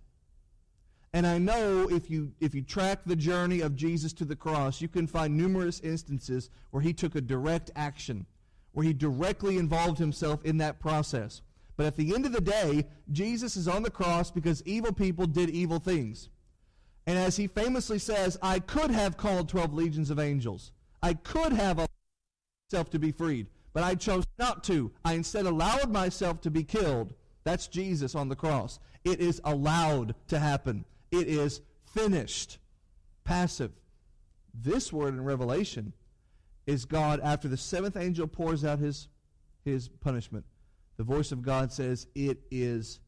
And 1.13 1.27
I 1.27 1.37
know 1.37 1.87
if 1.89 2.09
you, 2.09 2.31
if 2.39 2.55
you 2.55 2.63
track 2.63 3.01
the 3.05 3.15
journey 3.15 3.61
of 3.61 3.75
Jesus 3.75 4.13
to 4.13 4.25
the 4.25 4.35
cross, 4.35 4.81
you 4.81 4.87
can 4.87 5.05
find 5.05 5.37
numerous 5.37 5.79
instances 5.81 6.49
where 6.71 6.81
he 6.81 6.91
took 6.91 7.15
a 7.15 7.21
direct 7.21 7.69
action, 7.75 8.25
where 8.71 8.85
he 8.85 8.93
directly 8.93 9.57
involved 9.57 9.99
himself 9.99 10.43
in 10.43 10.57
that 10.57 10.79
process. 10.79 11.43
But 11.77 11.85
at 11.85 11.95
the 11.95 12.15
end 12.15 12.25
of 12.25 12.31
the 12.31 12.41
day, 12.41 12.87
Jesus 13.11 13.55
is 13.55 13.67
on 13.67 13.83
the 13.83 13.91
cross 13.91 14.31
because 14.31 14.63
evil 14.65 14.91
people 14.91 15.27
did 15.27 15.51
evil 15.51 15.77
things. 15.77 16.29
And 17.05 17.17
as 17.17 17.37
he 17.37 17.47
famously 17.47 17.99
says, 17.99 18.37
I 18.41 18.59
could 18.59 18.89
have 18.89 19.17
called 19.17 19.49
12 19.49 19.73
legions 19.73 20.09
of 20.09 20.19
angels. 20.19 20.71
I 21.01 21.13
could 21.13 21.53
have 21.53 21.77
allowed 21.77 21.89
myself 22.71 22.89
to 22.91 22.99
be 22.99 23.11
freed, 23.11 23.47
but 23.73 23.83
I 23.83 23.95
chose 23.95 24.23
not 24.39 24.63
to. 24.65 24.91
I 25.03 25.13
instead 25.13 25.45
allowed 25.45 25.91
myself 25.91 26.41
to 26.41 26.51
be 26.51 26.63
killed. 26.63 27.13
That's 27.43 27.67
Jesus 27.67 28.15
on 28.15 28.29
the 28.29 28.35
cross. 28.35 28.79
It 29.03 29.19
is 29.19 29.41
allowed 29.43 30.15
to 30.29 30.39
happen. 30.39 30.85
It 31.13 31.27
is 31.27 31.61
finished. 31.93 32.57
Passive. 33.23 33.71
This 34.51 34.91
word 34.91 35.13
in 35.13 35.23
Revelation 35.23 35.93
is 36.65 36.85
God 36.85 37.19
after 37.23 37.47
the 37.47 37.55
seventh 37.55 37.95
angel 37.95 38.25
pours 38.25 38.65
out 38.65 38.79
his, 38.79 39.09
his 39.63 39.89
punishment. 39.89 40.43
The 40.97 41.03
voice 41.03 41.31
of 41.31 41.43
God 41.43 41.71
says, 41.71 42.07
It 42.15 42.39
is 42.49 42.99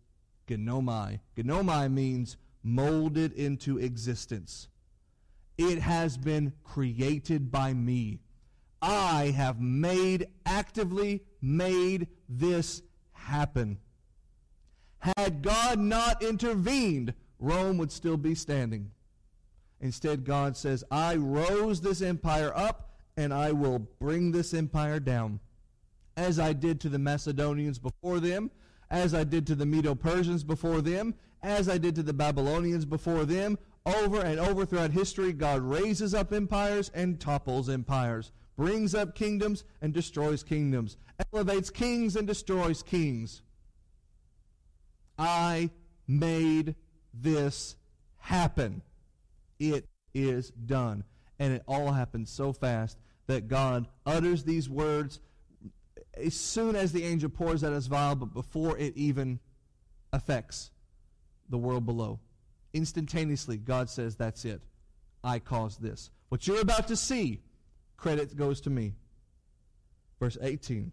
ginomai. 0.47 1.19
Ginomai 1.35 1.91
means 1.91 2.37
molded 2.61 3.33
into 3.33 3.79
existence. 3.79 4.67
It 5.57 5.79
has 5.79 6.15
been 6.15 6.53
created 6.63 7.49
by 7.51 7.73
me. 7.73 8.19
I 8.83 9.33
have 9.35 9.59
made, 9.59 10.27
actively 10.45 11.23
made 11.41 12.07
this 12.29 12.83
happen. 13.13 13.79
Had 14.99 15.41
God 15.41 15.79
not 15.79 16.21
intervened, 16.21 17.13
Rome 17.39 17.77
would 17.77 17.91
still 17.91 18.17
be 18.17 18.35
standing. 18.35 18.91
Instead, 19.81 20.23
God 20.23 20.55
says, 20.55 20.83
I 20.89 21.15
rose 21.15 21.81
this 21.81 22.01
empire 22.01 22.51
up, 22.55 22.97
and 23.17 23.33
I 23.33 23.51
will 23.51 23.79
bring 23.79 24.31
this 24.31 24.53
empire 24.53 24.99
down. 24.99 25.39
As 26.17 26.39
I 26.39 26.53
did 26.53 26.79
to 26.81 26.89
the 26.89 26.99
Macedonians 26.99 27.79
before 27.79 28.19
them, 28.19 28.51
as 28.89 29.13
I 29.13 29.23
did 29.23 29.45
to 29.47 29.55
the 29.55 29.65
Medo 29.65 29.95
Persians 29.95 30.43
before 30.43 30.81
them, 30.81 31.15
as 31.43 31.67
I 31.67 31.77
did 31.77 31.95
to 31.95 32.03
the 32.03 32.13
Babylonians 32.13 32.85
before 32.85 33.25
them, 33.25 33.57
over 33.85 34.21
and 34.21 34.39
over 34.39 34.65
throughout 34.65 34.91
history, 34.91 35.33
God 35.33 35.61
raises 35.61 36.13
up 36.13 36.33
empires 36.33 36.89
and 36.93 37.19
topples 37.19 37.69
empires, 37.69 38.31
brings 38.55 38.95
up 38.95 39.13
kingdoms 39.13 39.63
and 39.81 39.93
destroys 39.93 40.41
kingdoms, 40.41 40.97
elevates 41.33 41.69
kings 41.69 42.15
and 42.15 42.25
destroys 42.25 42.81
kings. 42.81 43.41
I 45.17 45.69
made 46.07 46.75
this 47.21 47.75
happen. 48.17 48.81
It 49.59 49.87
is 50.13 50.49
done. 50.51 51.03
And 51.39 51.53
it 51.53 51.63
all 51.67 51.91
happens 51.91 52.29
so 52.29 52.53
fast 52.53 52.97
that 53.27 53.47
God 53.47 53.87
utters 54.05 54.43
these 54.43 54.69
words 54.69 55.19
as 56.15 56.33
soon 56.33 56.75
as 56.75 56.91
the 56.91 57.03
angel 57.03 57.29
pours 57.29 57.63
out 57.63 57.73
his 57.73 57.87
vial, 57.87 58.15
but 58.15 58.33
before 58.33 58.77
it 58.77 58.95
even 58.95 59.39
affects 60.13 60.71
the 61.49 61.57
world 61.57 61.85
below. 61.85 62.19
Instantaneously, 62.73 63.57
God 63.57 63.89
says, 63.89 64.15
That's 64.15 64.45
it. 64.45 64.61
I 65.23 65.39
caused 65.39 65.81
this. 65.81 66.11
What 66.29 66.47
you're 66.47 66.61
about 66.61 66.87
to 66.87 66.95
see, 66.95 67.41
credit 67.97 68.35
goes 68.35 68.61
to 68.61 68.69
me. 68.69 68.93
Verse 70.19 70.37
18. 70.41 70.91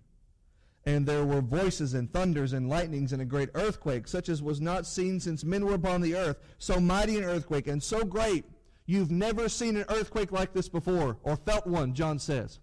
And 0.85 1.07
there 1.07 1.25
were 1.25 1.41
voices 1.41 1.95
and 1.95 2.13
thunders 2.13 2.53
and 2.53 2.69
lightnings 2.69 3.13
and 3.13 3.23
a 3.23 3.25
great 3.25 3.51
earthquake, 3.55 4.09
such 4.09 4.29
as 4.29 4.43
was 4.43 4.61
not 4.61 4.87
seen 4.87 5.21
since 5.21 5.45
men 5.45 5.65
were 5.65 5.75
upon 5.75 6.01
the 6.01 6.17
earth. 6.17 6.39
So 6.59 6.81
mighty 6.81 7.19
an 7.19 7.25
earthquake 7.25 7.69
and 7.69 7.83
so 7.83 8.05
great. 8.05 8.45
You've 8.87 9.11
never 9.11 9.49
seen 9.49 9.77
an 9.77 9.85
earthquake 9.89 10.33
like 10.33 10.53
this 10.53 10.69
before, 10.69 11.19
or 11.23 11.37
felt 11.37 11.67
one, 11.67 11.95
John 11.95 12.19
says. 12.19 12.59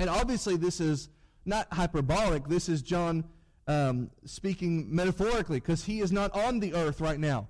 And 0.00 0.10
obviously, 0.10 0.56
this 0.56 0.80
is 0.80 1.10
not 1.44 1.72
hyperbolic. 1.72 2.48
This 2.48 2.68
is 2.68 2.82
John 2.82 3.24
um, 3.68 4.10
speaking 4.24 4.92
metaphorically, 4.92 5.60
because 5.60 5.84
he 5.84 6.00
is 6.00 6.10
not 6.10 6.34
on 6.34 6.58
the 6.58 6.74
earth 6.74 7.00
right 7.00 7.20
now 7.20 7.48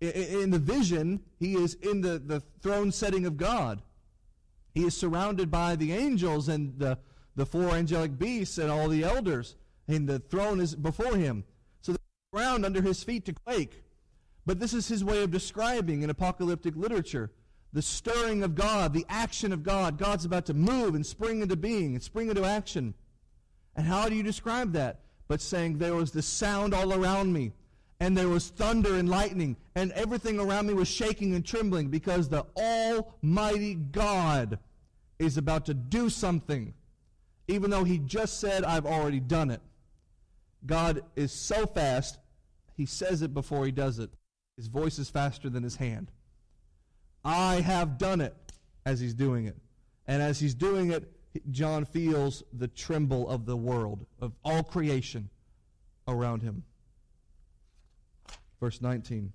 in 0.00 0.50
the 0.50 0.58
vision, 0.58 1.20
he 1.38 1.54
is 1.54 1.74
in 1.74 2.00
the, 2.00 2.18
the 2.18 2.40
throne 2.62 2.90
setting 2.90 3.26
of 3.26 3.36
God. 3.36 3.82
He 4.74 4.84
is 4.84 4.96
surrounded 4.96 5.50
by 5.50 5.76
the 5.76 5.92
angels 5.92 6.48
and 6.48 6.78
the, 6.78 6.98
the 7.36 7.44
four 7.44 7.70
angelic 7.70 8.18
beasts 8.18 8.56
and 8.56 8.70
all 8.70 8.88
the 8.88 9.04
elders, 9.04 9.56
and 9.96 10.08
the 10.08 10.18
throne 10.18 10.60
is 10.60 10.74
before 10.74 11.16
him. 11.16 11.44
So 11.82 11.92
the 11.92 11.98
ground 12.32 12.64
under 12.64 12.82
his 12.82 13.02
feet 13.02 13.24
to 13.26 13.32
quake. 13.32 13.82
But 14.46 14.58
this 14.58 14.72
is 14.72 14.88
his 14.88 15.04
way 15.04 15.22
of 15.22 15.30
describing 15.30 16.02
in 16.02 16.10
apocalyptic 16.10 16.74
literature 16.76 17.30
the 17.72 17.82
stirring 17.82 18.42
of 18.42 18.56
God, 18.56 18.92
the 18.92 19.06
action 19.08 19.52
of 19.52 19.62
God. 19.62 19.96
God's 19.96 20.24
about 20.24 20.46
to 20.46 20.54
move 20.54 20.94
and 20.94 21.06
spring 21.06 21.40
into 21.40 21.56
being 21.56 21.94
and 21.94 22.02
spring 22.02 22.28
into 22.28 22.44
action. 22.44 22.94
And 23.76 23.86
how 23.86 24.08
do 24.08 24.16
you 24.16 24.24
describe 24.24 24.72
that? 24.72 25.00
But 25.28 25.40
saying, 25.40 25.78
There 25.78 25.94
was 25.94 26.10
the 26.10 26.22
sound 26.22 26.74
all 26.74 26.92
around 26.92 27.32
me 27.32 27.52
and 28.00 28.16
there 28.16 28.28
was 28.28 28.48
thunder 28.48 28.96
and 28.96 29.08
lightning, 29.08 29.56
and 29.74 29.92
everything 29.92 30.40
around 30.40 30.66
me 30.66 30.72
was 30.72 30.88
shaking 30.88 31.34
and 31.34 31.44
trembling 31.44 31.88
because 31.88 32.28
the 32.28 32.46
Almighty 32.56 33.74
God 33.74 34.58
is 35.18 35.36
about 35.36 35.66
to 35.66 35.74
do 35.74 36.08
something, 36.08 36.72
even 37.46 37.70
though 37.70 37.84
He 37.84 37.98
just 37.98 38.40
said, 38.40 38.64
I've 38.64 38.86
already 38.86 39.20
done 39.20 39.50
it. 39.50 39.60
God 40.66 41.02
is 41.16 41.32
so 41.32 41.66
fast, 41.66 42.18
He 42.76 42.86
says 42.86 43.22
it 43.22 43.34
before 43.34 43.64
He 43.66 43.72
does 43.72 43.98
it. 43.98 44.10
His 44.56 44.66
voice 44.66 44.98
is 44.98 45.10
faster 45.10 45.48
than 45.48 45.62
His 45.62 45.76
hand. 45.76 46.10
I 47.24 47.60
have 47.60 47.98
done 47.98 48.20
it 48.20 48.34
as 48.84 49.00
He's 49.00 49.14
doing 49.14 49.46
it. 49.46 49.56
And 50.06 50.22
as 50.22 50.40
He's 50.40 50.54
doing 50.54 50.90
it, 50.90 51.10
John 51.50 51.84
feels 51.84 52.42
the 52.52 52.68
tremble 52.68 53.28
of 53.28 53.46
the 53.46 53.56
world, 53.56 54.06
of 54.20 54.32
all 54.44 54.62
creation 54.62 55.30
around 56.08 56.42
Him. 56.42 56.64
Verse 58.60 58.80
19. 58.80 59.32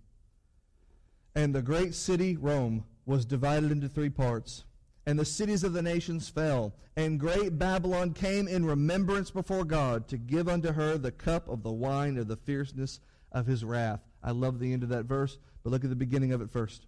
And 1.33 1.53
the 1.53 1.61
great 1.61 1.95
city, 1.95 2.37
Rome, 2.37 2.85
was 3.05 3.25
divided 3.25 3.71
into 3.71 3.89
three 3.89 4.09
parts. 4.09 4.63
And 5.05 5.19
the 5.19 5.25
cities 5.25 5.63
of 5.63 5.73
the 5.73 5.81
nations 5.81 6.29
fell. 6.29 6.73
And 6.95 7.19
great 7.19 7.59
Babylon 7.59 8.13
came 8.13 8.47
in 8.47 8.65
remembrance 8.65 9.29
before 9.29 9.63
God 9.63 10.07
to 10.07 10.17
give 10.17 10.47
unto 10.47 10.71
her 10.71 10.97
the 10.97 11.11
cup 11.11 11.47
of 11.47 11.63
the 11.63 11.71
wine 11.71 12.17
of 12.17 12.27
the 12.27 12.37
fierceness 12.37 12.99
of 13.31 13.45
his 13.45 13.63
wrath. 13.63 14.01
I 14.23 14.31
love 14.31 14.59
the 14.59 14.73
end 14.73 14.83
of 14.83 14.89
that 14.89 15.05
verse, 15.05 15.37
but 15.63 15.71
look 15.71 15.83
at 15.83 15.89
the 15.89 15.95
beginning 15.95 16.31
of 16.31 16.41
it 16.41 16.49
first. 16.49 16.87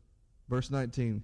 Verse 0.50 0.72
19. 0.72 1.24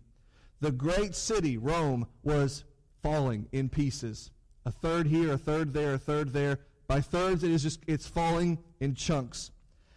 The 0.59 0.71
great 0.71 1.15
city, 1.15 1.57
Rome, 1.57 2.07
was 2.21 2.63
falling 3.01 3.47
in 3.51 3.69
pieces. 3.69 4.31
A 4.65 4.71
third 4.71 5.07
here, 5.07 5.33
a 5.33 5.37
third 5.37 5.73
there, 5.73 5.95
a 5.95 5.97
third 5.97 6.31
there. 6.31 6.59
By 6.87 7.01
thirds, 7.01 7.43
it 7.43 7.51
is 7.51 7.63
just, 7.63 7.79
it's 7.87 8.07
falling 8.07 8.59
in 8.79 8.93
chunks 8.93 9.51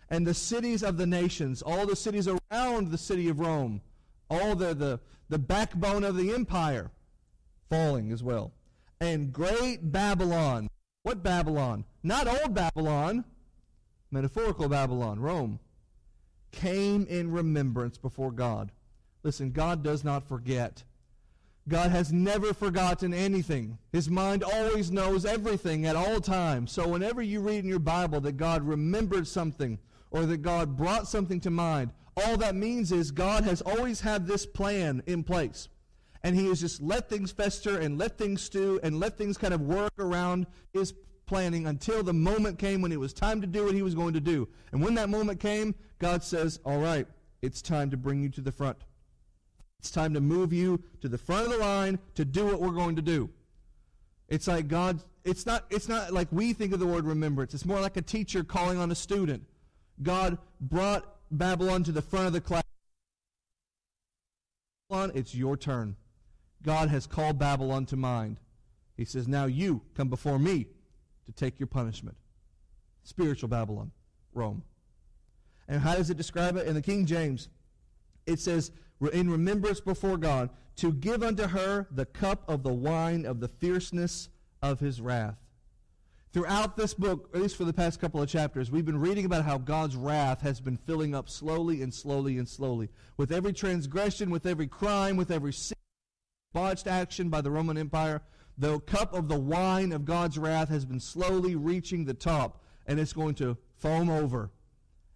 and 0.08 0.26
the 0.26 0.34
cities 0.34 0.82
of 0.82 0.96
the 0.96 1.06
nations, 1.06 1.62
all 1.62 1.86
the 1.86 1.96
cities 1.96 2.28
around 2.28 2.90
the 2.90 2.98
city 2.98 3.28
of 3.28 3.40
Rome, 3.40 3.80
all 4.30 4.54
the, 4.54 4.74
the, 4.74 5.00
the 5.28 5.38
backbone 5.38 6.04
of 6.04 6.16
the 6.16 6.32
empire, 6.32 6.90
falling 7.68 8.12
as 8.12 8.22
well. 8.22 8.52
And 9.00 9.32
great 9.32 9.92
Babylon. 9.92 10.68
What 11.02 11.22
Babylon? 11.22 11.84
Not 12.02 12.26
old 12.26 12.54
Babylon, 12.54 13.24
metaphorical 14.10 14.68
Babylon, 14.68 15.20
Rome, 15.20 15.60
came 16.52 17.06
in 17.06 17.30
remembrance 17.30 17.98
before 17.98 18.32
God. 18.32 18.72
Listen, 19.22 19.50
God 19.50 19.82
does 19.82 20.04
not 20.04 20.26
forget. 20.26 20.84
God 21.68 21.90
has 21.90 22.12
never 22.12 22.54
forgotten 22.54 23.12
anything. 23.12 23.78
His 23.92 24.08
mind 24.08 24.44
always 24.44 24.92
knows 24.92 25.24
everything 25.24 25.84
at 25.84 25.96
all 25.96 26.20
times. 26.20 26.70
So 26.70 26.86
whenever 26.86 27.22
you 27.22 27.40
read 27.40 27.64
in 27.64 27.68
your 27.68 27.80
Bible 27.80 28.20
that 28.20 28.36
God 28.36 28.62
remembered 28.62 29.26
something 29.26 29.78
or 30.12 30.26
that 30.26 30.42
God 30.42 30.76
brought 30.76 31.08
something 31.08 31.40
to 31.40 31.50
mind, 31.50 31.90
all 32.16 32.36
that 32.38 32.54
means 32.54 32.92
is 32.92 33.10
God 33.10 33.44
has 33.44 33.60
always 33.60 34.00
had 34.00 34.26
this 34.26 34.46
plan 34.46 35.02
in 35.06 35.22
place. 35.22 35.68
And 36.22 36.34
he 36.34 36.46
has 36.46 36.60
just 36.60 36.82
let 36.82 37.08
things 37.08 37.30
fester 37.30 37.78
and 37.78 37.98
let 37.98 38.18
things 38.18 38.42
stew 38.42 38.80
and 38.82 38.98
let 38.98 39.16
things 39.16 39.36
kind 39.36 39.54
of 39.54 39.60
work 39.60 39.92
around 39.98 40.46
his 40.72 40.94
planning 41.26 41.66
until 41.66 42.02
the 42.02 42.12
moment 42.12 42.58
came 42.58 42.80
when 42.80 42.92
it 42.92 42.98
was 42.98 43.12
time 43.12 43.40
to 43.40 43.46
do 43.46 43.64
what 43.64 43.74
he 43.74 43.82
was 43.82 43.94
going 43.94 44.14
to 44.14 44.20
do. 44.20 44.48
And 44.72 44.82
when 44.82 44.94
that 44.94 45.08
moment 45.08 45.40
came, 45.40 45.74
God 45.98 46.22
says, 46.22 46.58
All 46.64 46.78
right, 46.78 47.06
it's 47.42 47.60
time 47.60 47.90
to 47.90 47.96
bring 47.96 48.22
you 48.22 48.28
to 48.30 48.40
the 48.40 48.52
front. 48.52 48.78
It's 49.78 49.90
time 49.90 50.14
to 50.14 50.20
move 50.20 50.52
you 50.52 50.82
to 51.02 51.08
the 51.08 51.18
front 51.18 51.46
of 51.46 51.52
the 51.52 51.58
line 51.58 51.98
to 52.14 52.24
do 52.24 52.46
what 52.46 52.60
we're 52.60 52.70
going 52.70 52.96
to 52.96 53.02
do. 53.02 53.30
It's 54.28 54.48
like 54.48 54.68
God, 54.68 55.00
it's 55.24 55.46
not, 55.46 55.64
it's 55.70 55.88
not 55.88 56.12
like 56.12 56.28
we 56.30 56.52
think 56.52 56.72
of 56.72 56.80
the 56.80 56.86
word 56.86 57.04
remembrance. 57.04 57.54
It's 57.54 57.66
more 57.66 57.80
like 57.80 57.96
a 57.96 58.02
teacher 58.02 58.42
calling 58.42 58.78
on 58.78 58.90
a 58.90 58.94
student. 58.94 59.44
God 60.02 60.38
brought 60.60 61.15
Babylon 61.30 61.82
to 61.84 61.92
the 61.92 62.02
front 62.02 62.26
of 62.26 62.32
the 62.32 62.40
class. 62.40 62.62
Babylon, 64.88 65.12
it's 65.14 65.34
your 65.34 65.56
turn. 65.56 65.96
God 66.62 66.88
has 66.88 67.06
called 67.06 67.38
Babylon 67.38 67.86
to 67.86 67.96
mind. 67.96 68.38
He 68.96 69.04
says, 69.04 69.28
Now 69.28 69.46
you 69.46 69.82
come 69.94 70.08
before 70.08 70.38
me 70.38 70.66
to 71.26 71.32
take 71.32 71.58
your 71.58 71.66
punishment. 71.66 72.16
Spiritual 73.02 73.48
Babylon, 73.48 73.90
Rome. 74.32 74.62
And 75.68 75.80
how 75.80 75.96
does 75.96 76.10
it 76.10 76.16
describe 76.16 76.56
it? 76.56 76.66
In 76.66 76.74
the 76.74 76.82
King 76.82 77.06
James, 77.06 77.48
it 78.26 78.40
says, 78.40 78.70
in 79.12 79.30
remembrance 79.30 79.80
before 79.80 80.16
God, 80.16 80.50
to 80.76 80.92
give 80.92 81.22
unto 81.22 81.46
her 81.46 81.86
the 81.90 82.06
cup 82.06 82.42
of 82.48 82.62
the 82.62 82.72
wine 82.72 83.24
of 83.24 83.40
the 83.40 83.48
fierceness 83.48 84.28
of 84.62 84.80
his 84.80 85.00
wrath. 85.00 85.36
Throughout 86.36 86.76
this 86.76 86.92
book, 86.92 87.30
at 87.32 87.40
least 87.40 87.56
for 87.56 87.64
the 87.64 87.72
past 87.72 87.98
couple 87.98 88.20
of 88.20 88.28
chapters, 88.28 88.70
we've 88.70 88.84
been 88.84 89.00
reading 89.00 89.24
about 89.24 89.46
how 89.46 89.56
God's 89.56 89.96
wrath 89.96 90.42
has 90.42 90.60
been 90.60 90.76
filling 90.76 91.14
up 91.14 91.30
slowly 91.30 91.80
and 91.80 91.94
slowly 91.94 92.36
and 92.36 92.46
slowly. 92.46 92.90
With 93.16 93.32
every 93.32 93.54
transgression, 93.54 94.28
with 94.28 94.44
every 94.44 94.66
crime, 94.66 95.16
with 95.16 95.30
every 95.30 95.54
sin, 95.54 95.78
botched 96.52 96.86
action 96.86 97.30
by 97.30 97.40
the 97.40 97.50
Roman 97.50 97.78
Empire, 97.78 98.20
the 98.58 98.80
cup 98.80 99.14
of 99.14 99.28
the 99.28 99.40
wine 99.40 99.92
of 99.92 100.04
God's 100.04 100.36
wrath 100.36 100.68
has 100.68 100.84
been 100.84 101.00
slowly 101.00 101.56
reaching 101.56 102.04
the 102.04 102.12
top, 102.12 102.62
and 102.86 103.00
it's 103.00 103.14
going 103.14 103.36
to 103.36 103.56
foam 103.78 104.10
over. 104.10 104.50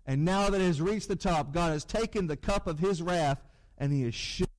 And 0.06 0.24
now 0.24 0.48
that 0.48 0.62
it 0.62 0.64
has 0.64 0.80
reached 0.80 1.08
the 1.08 1.16
top, 1.16 1.52
God 1.52 1.72
has 1.72 1.84
taken 1.84 2.28
the 2.28 2.36
cup 2.38 2.66
of 2.66 2.78
his 2.78 3.02
wrath 3.02 3.46
and 3.76 3.92
he 3.92 4.04
has 4.04 4.14
shaken 4.14 4.54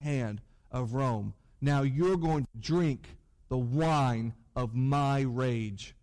the 0.00 0.06
hand 0.06 0.40
of 0.70 0.94
Rome. 0.94 1.34
Now 1.60 1.82
you're 1.82 2.16
going 2.16 2.44
to 2.44 2.60
drink 2.60 3.08
the 3.48 3.58
wine 3.58 4.34
of 4.54 4.72
my 4.76 5.22
rage. 5.22 5.95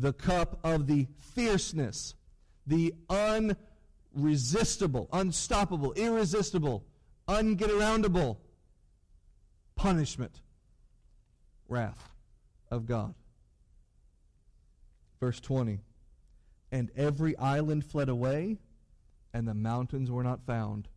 The 0.00 0.14
cup 0.14 0.58
of 0.64 0.86
the 0.86 1.06
fierceness, 1.18 2.14
the 2.66 2.94
unresistible, 4.14 5.10
unstoppable, 5.12 5.92
irresistible, 5.92 6.86
ungetaroundable 7.28 8.38
punishment, 9.76 10.40
wrath 11.68 12.10
of 12.70 12.86
God. 12.86 13.14
Verse 15.20 15.38
20 15.38 15.80
And 16.72 16.90
every 16.96 17.36
island 17.36 17.84
fled 17.84 18.08
away, 18.08 18.56
and 19.34 19.46
the 19.46 19.52
mountains 19.52 20.10
were 20.10 20.24
not 20.24 20.46
found. 20.46 20.88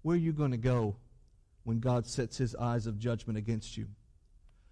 Where 0.00 0.14
are 0.14 0.18
you 0.18 0.32
going 0.32 0.52
to 0.52 0.56
go 0.56 0.96
when 1.64 1.80
God 1.80 2.06
sets 2.06 2.38
his 2.38 2.54
eyes 2.54 2.86
of 2.86 2.98
judgment 2.98 3.36
against 3.36 3.76
you? 3.76 3.88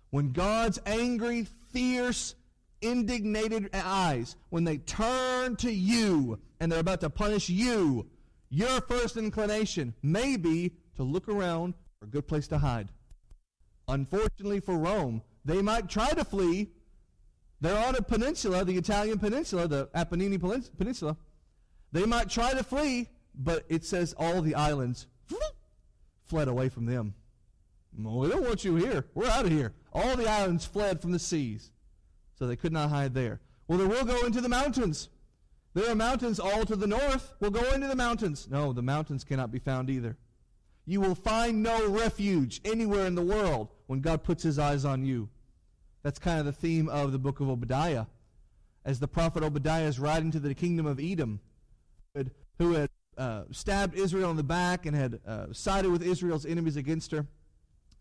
When 0.08 0.32
God's 0.32 0.78
angry, 0.86 1.46
fierce, 1.72 2.34
indignated 2.80 3.70
eyes, 3.74 4.36
when 4.50 4.64
they 4.64 4.78
turn 4.78 5.56
to 5.56 5.72
you 5.72 6.38
and 6.60 6.70
they're 6.70 6.80
about 6.80 7.00
to 7.00 7.10
punish 7.10 7.48
you, 7.48 8.06
your 8.48 8.80
first 8.82 9.16
inclination 9.16 9.94
may 10.02 10.36
be 10.36 10.72
to 10.96 11.02
look 11.02 11.28
around 11.28 11.74
for 11.98 12.06
a 12.06 12.08
good 12.08 12.26
place 12.26 12.48
to 12.48 12.58
hide. 12.58 12.88
Unfortunately 13.88 14.60
for 14.60 14.76
Rome, 14.76 15.22
they 15.44 15.62
might 15.62 15.88
try 15.88 16.10
to 16.10 16.24
flee. 16.24 16.70
They're 17.60 17.86
on 17.86 17.94
a 17.96 18.02
peninsula, 18.02 18.64
the 18.64 18.76
Italian 18.76 19.18
peninsula, 19.18 19.68
the 19.68 19.88
Apennine 19.94 20.38
Peninsula. 20.76 21.16
They 21.92 22.04
might 22.04 22.28
try 22.28 22.52
to 22.52 22.62
flee, 22.62 23.08
but 23.34 23.64
it 23.68 23.84
says 23.84 24.14
all 24.18 24.42
the 24.42 24.54
islands 24.54 25.06
fled 26.24 26.48
away 26.48 26.68
from 26.68 26.86
them. 26.86 27.14
We 27.96 28.28
don't 28.28 28.42
want 28.42 28.64
you 28.64 28.76
here. 28.76 29.06
We're 29.14 29.28
out 29.28 29.46
of 29.46 29.52
here. 29.52 29.72
All 29.92 30.16
the 30.16 30.28
islands 30.28 30.66
fled 30.66 31.00
from 31.00 31.12
the 31.12 31.18
seas, 31.18 31.70
so 32.38 32.46
they 32.46 32.56
could 32.56 32.72
not 32.72 32.90
hide 32.90 33.14
there. 33.14 33.40
Well, 33.66 33.78
they 33.78 33.86
will 33.86 34.04
go 34.04 34.24
into 34.24 34.40
the 34.40 34.48
mountains. 34.48 35.08
There 35.74 35.90
are 35.90 35.94
mountains 35.94 36.38
all 36.38 36.64
to 36.64 36.76
the 36.76 36.86
north. 36.86 37.34
We'll 37.40 37.50
go 37.50 37.72
into 37.72 37.88
the 37.88 37.96
mountains. 37.96 38.48
No, 38.50 38.72
the 38.72 38.82
mountains 38.82 39.24
cannot 39.24 39.50
be 39.50 39.58
found 39.58 39.90
either. 39.90 40.16
You 40.86 41.00
will 41.00 41.14
find 41.14 41.62
no 41.62 41.90
refuge 41.90 42.60
anywhere 42.64 43.06
in 43.06 43.14
the 43.14 43.22
world 43.22 43.68
when 43.86 44.00
God 44.00 44.22
puts 44.22 44.42
his 44.42 44.58
eyes 44.58 44.84
on 44.84 45.04
you. 45.04 45.28
That's 46.02 46.18
kind 46.18 46.38
of 46.38 46.46
the 46.46 46.52
theme 46.52 46.88
of 46.88 47.12
the 47.12 47.18
book 47.18 47.40
of 47.40 47.48
Obadiah. 47.48 48.06
As 48.84 49.00
the 49.00 49.08
prophet 49.08 49.42
Obadiah 49.42 49.86
is 49.86 49.98
riding 49.98 50.30
to 50.30 50.38
the 50.38 50.54
kingdom 50.54 50.86
of 50.86 51.00
Edom, 51.00 51.40
who 52.58 52.72
had 52.72 52.88
uh, 53.18 53.42
stabbed 53.50 53.96
Israel 53.96 54.30
in 54.30 54.36
the 54.36 54.44
back 54.44 54.86
and 54.86 54.96
had 54.96 55.18
uh, 55.26 55.46
sided 55.52 55.90
with 55.90 56.02
Israel's 56.02 56.46
enemies 56.46 56.76
against 56.76 57.10
her. 57.10 57.26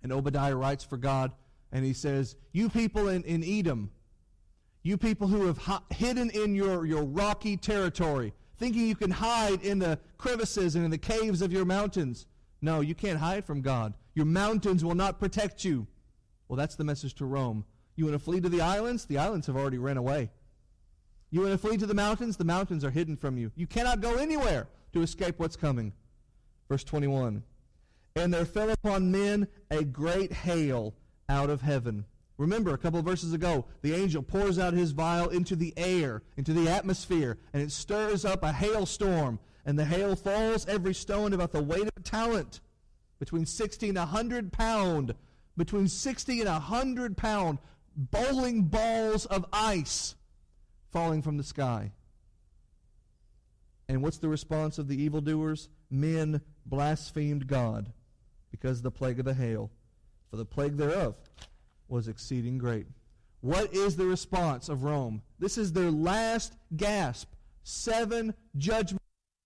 And 0.04 0.14
Obadiah 0.14 0.56
writes 0.56 0.84
for 0.84 0.98
God, 0.98 1.32
and 1.72 1.84
he 1.84 1.94
says, 1.94 2.36
You 2.52 2.70
people 2.70 3.08
in, 3.10 3.24
in 3.24 3.44
Edom, 3.44 3.90
you 4.86 5.00
people 5.00 5.28
who 5.28 5.48
have 5.48 5.82
hidden 5.90 6.30
in 6.30 6.54
your, 6.54 6.86
your 6.86 7.04
rocky 7.04 7.58
territory, 7.58 8.32
thinking 8.60 8.86
you 8.86 8.96
can 8.96 9.10
hide 9.10 9.64
in 9.64 9.80
the 9.80 9.98
crevices 10.20 10.76
and 10.76 10.86
in 10.86 10.92
the 10.92 10.98
caves 10.98 11.42
of 11.42 11.52
your 11.52 11.66
mountains. 11.66 12.28
No, 12.62 12.82
you 12.82 12.94
can't 12.94 13.18
hide 13.18 13.46
from 13.46 13.62
God. 13.62 13.96
Your 14.14 14.28
mountains 14.28 14.86
will 14.86 14.94
not 14.94 15.20
protect 15.20 15.66
you. 15.66 15.88
Well, 16.48 16.56
that's 16.56 16.76
the 16.76 16.84
message 16.84 17.16
to 17.16 17.26
Rome. 17.26 17.66
You 17.96 18.06
want 18.06 18.14
to 18.14 18.24
flee 18.24 18.40
to 18.42 18.48
the 18.48 18.62
islands? 18.62 19.06
The 19.06 19.18
islands 19.18 19.48
have 19.48 19.56
already 19.56 19.80
ran 19.80 19.98
away. 19.98 20.30
You 21.32 21.42
want 21.42 21.54
to 21.54 21.58
flee 21.58 21.78
to 21.78 21.88
the 21.88 21.96
mountains? 21.96 22.38
The 22.38 22.46
mountains 22.46 22.86
are 22.86 22.92
hidden 22.92 23.18
from 23.18 23.40
you. 23.40 23.52
You 23.56 23.66
cannot 23.66 24.02
go 24.02 24.18
anywhere 24.18 24.68
to 24.94 25.02
escape 25.02 25.40
what's 25.40 25.56
coming. 25.56 25.94
Verse 26.70 26.84
21 26.84 27.42
And 28.16 28.32
there 28.32 28.46
fell 28.46 28.70
upon 28.70 29.12
men 29.12 29.48
a 29.72 29.84
great 29.84 30.32
hail 30.32 30.94
out 31.28 31.50
of 31.50 31.62
heaven. 31.62 32.06
Remember, 32.38 32.74
a 32.74 32.78
couple 32.78 33.02
verses 33.02 33.32
ago, 33.34 33.66
the 33.82 33.94
angel 33.94 34.22
pours 34.22 34.60
out 34.60 34.74
his 34.74 34.92
vial 34.92 35.30
into 35.30 35.56
the 35.56 35.74
air, 35.78 36.22
into 36.36 36.52
the 36.54 36.70
atmosphere, 36.70 37.38
and 37.54 37.62
it 37.62 37.72
stirs 37.72 38.26
up 38.26 38.44
a 38.44 38.52
hailstorm. 38.52 39.40
And 39.66 39.80
the 39.80 39.86
hail 39.86 40.16
falls 40.16 40.68
every 40.68 40.94
stone 40.94 41.34
about 41.34 41.52
the 41.52 41.64
weight 41.64 41.84
of 41.84 41.94
a 41.98 42.02
talent, 42.02 42.60
between 43.20 43.46
60 43.46 43.90
and 43.90 43.98
100 43.98 44.52
pound, 44.52 45.16
between 45.56 45.88
60 45.88 46.42
and 46.42 46.50
100 46.50 47.16
pound 47.16 47.60
bowling 47.96 48.64
balls 48.64 49.26
of 49.26 49.46
ice 49.54 50.16
falling 50.92 51.22
from 51.22 51.38
the 51.38 51.44
sky. 51.44 51.94
And 53.88 54.04
what's 54.04 54.18
the 54.18 54.28
response 54.30 54.78
of 54.78 54.88
the 54.88 55.02
evildoers? 55.02 55.70
Men 55.90 56.42
blasphemed 56.66 57.48
God 57.48 57.94
because 58.52 58.80
of 58.80 58.84
the 58.84 58.92
plague 58.92 59.20
of 59.20 59.26
the 59.26 59.34
hail, 59.34 59.72
for 60.30 60.36
the 60.36 60.46
plague 60.46 60.76
thereof 60.76 61.16
was 61.88 62.08
exceeding 62.08 62.58
great. 62.58 62.88
What 63.42 63.74
is 63.74 63.96
the 63.96 64.06
response 64.06 64.70
of 64.70 64.84
Rome? 64.84 65.22
This 65.40 65.58
is 65.58 65.72
their 65.74 65.92
last 65.92 66.56
gasp. 66.76 67.32
Seven 67.64 68.34
judgments 68.58 69.04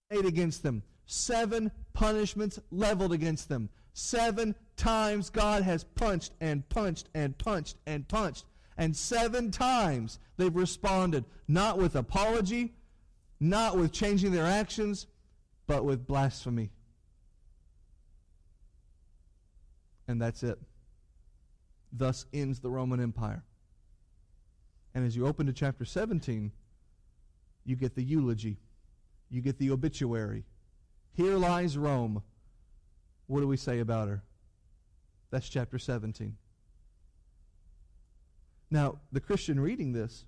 made 0.10 0.26
against 0.26 0.64
them, 0.64 0.84
seven 1.06 1.72
punishments 1.94 2.60
leveled 2.72 3.14
against 3.14 3.50
them. 3.50 3.70
Seven 3.94 4.56
times 4.78 5.30
God 5.30 5.64
has 5.64 5.84
punched 5.84 6.32
and 6.40 6.68
punched 6.70 7.10
and 7.14 7.38
punched 7.38 7.76
and 7.86 8.08
punched. 8.08 8.46
And 8.78 8.96
seven 8.96 9.52
times 9.52 10.20
they've 10.38 10.56
responded, 10.56 11.26
not 11.48 11.78
with 11.78 11.96
apology, 11.96 12.74
not 13.40 13.78
with 13.78 13.92
changing 13.92 14.32
their 14.32 14.46
actions, 14.46 15.08
but 15.68 15.84
with 15.84 16.08
blasphemy. 16.08 16.72
And 20.08 20.22
that's 20.22 20.44
it. 20.44 20.58
Thus 21.92 22.26
ends 22.34 22.60
the 22.60 22.70
Roman 22.70 23.02
Empire. 23.02 23.44
And 24.94 25.06
as 25.06 25.16
you 25.16 25.28
open 25.28 25.46
to 25.48 25.54
chapter 25.54 25.86
17, 25.86 26.52
you 27.66 27.76
get 27.76 27.96
the 27.96 28.04
eulogy, 28.04 28.58
you 29.30 29.42
get 29.42 29.60
the 29.60 29.72
obituary. 29.72 30.46
Here 31.14 31.36
lies 31.36 31.78
Rome. 31.78 32.24
What 33.28 33.42
do 33.42 33.48
we 33.48 33.58
say 33.58 33.80
about 33.80 34.08
her? 34.08 34.24
That's 35.32 35.48
chapter 35.48 35.78
17. 35.78 36.36
Now, 38.72 39.00
the 39.12 39.20
Christian 39.20 39.60
reading 39.60 39.94
this 39.94 40.26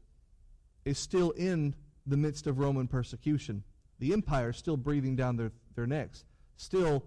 is 0.86 0.97
still 0.97 1.32
in 1.32 1.76
the 2.05 2.18
midst 2.18 2.47
of 2.47 2.59
Roman 2.59 2.88
persecution. 2.88 3.64
The 3.99 4.14
empire 4.14 4.49
is 4.49 4.57
still 4.57 4.78
breathing 4.78 5.16
down 5.16 5.38
their, 5.38 5.51
their 5.76 5.88
necks, 5.88 6.26
still 6.57 7.03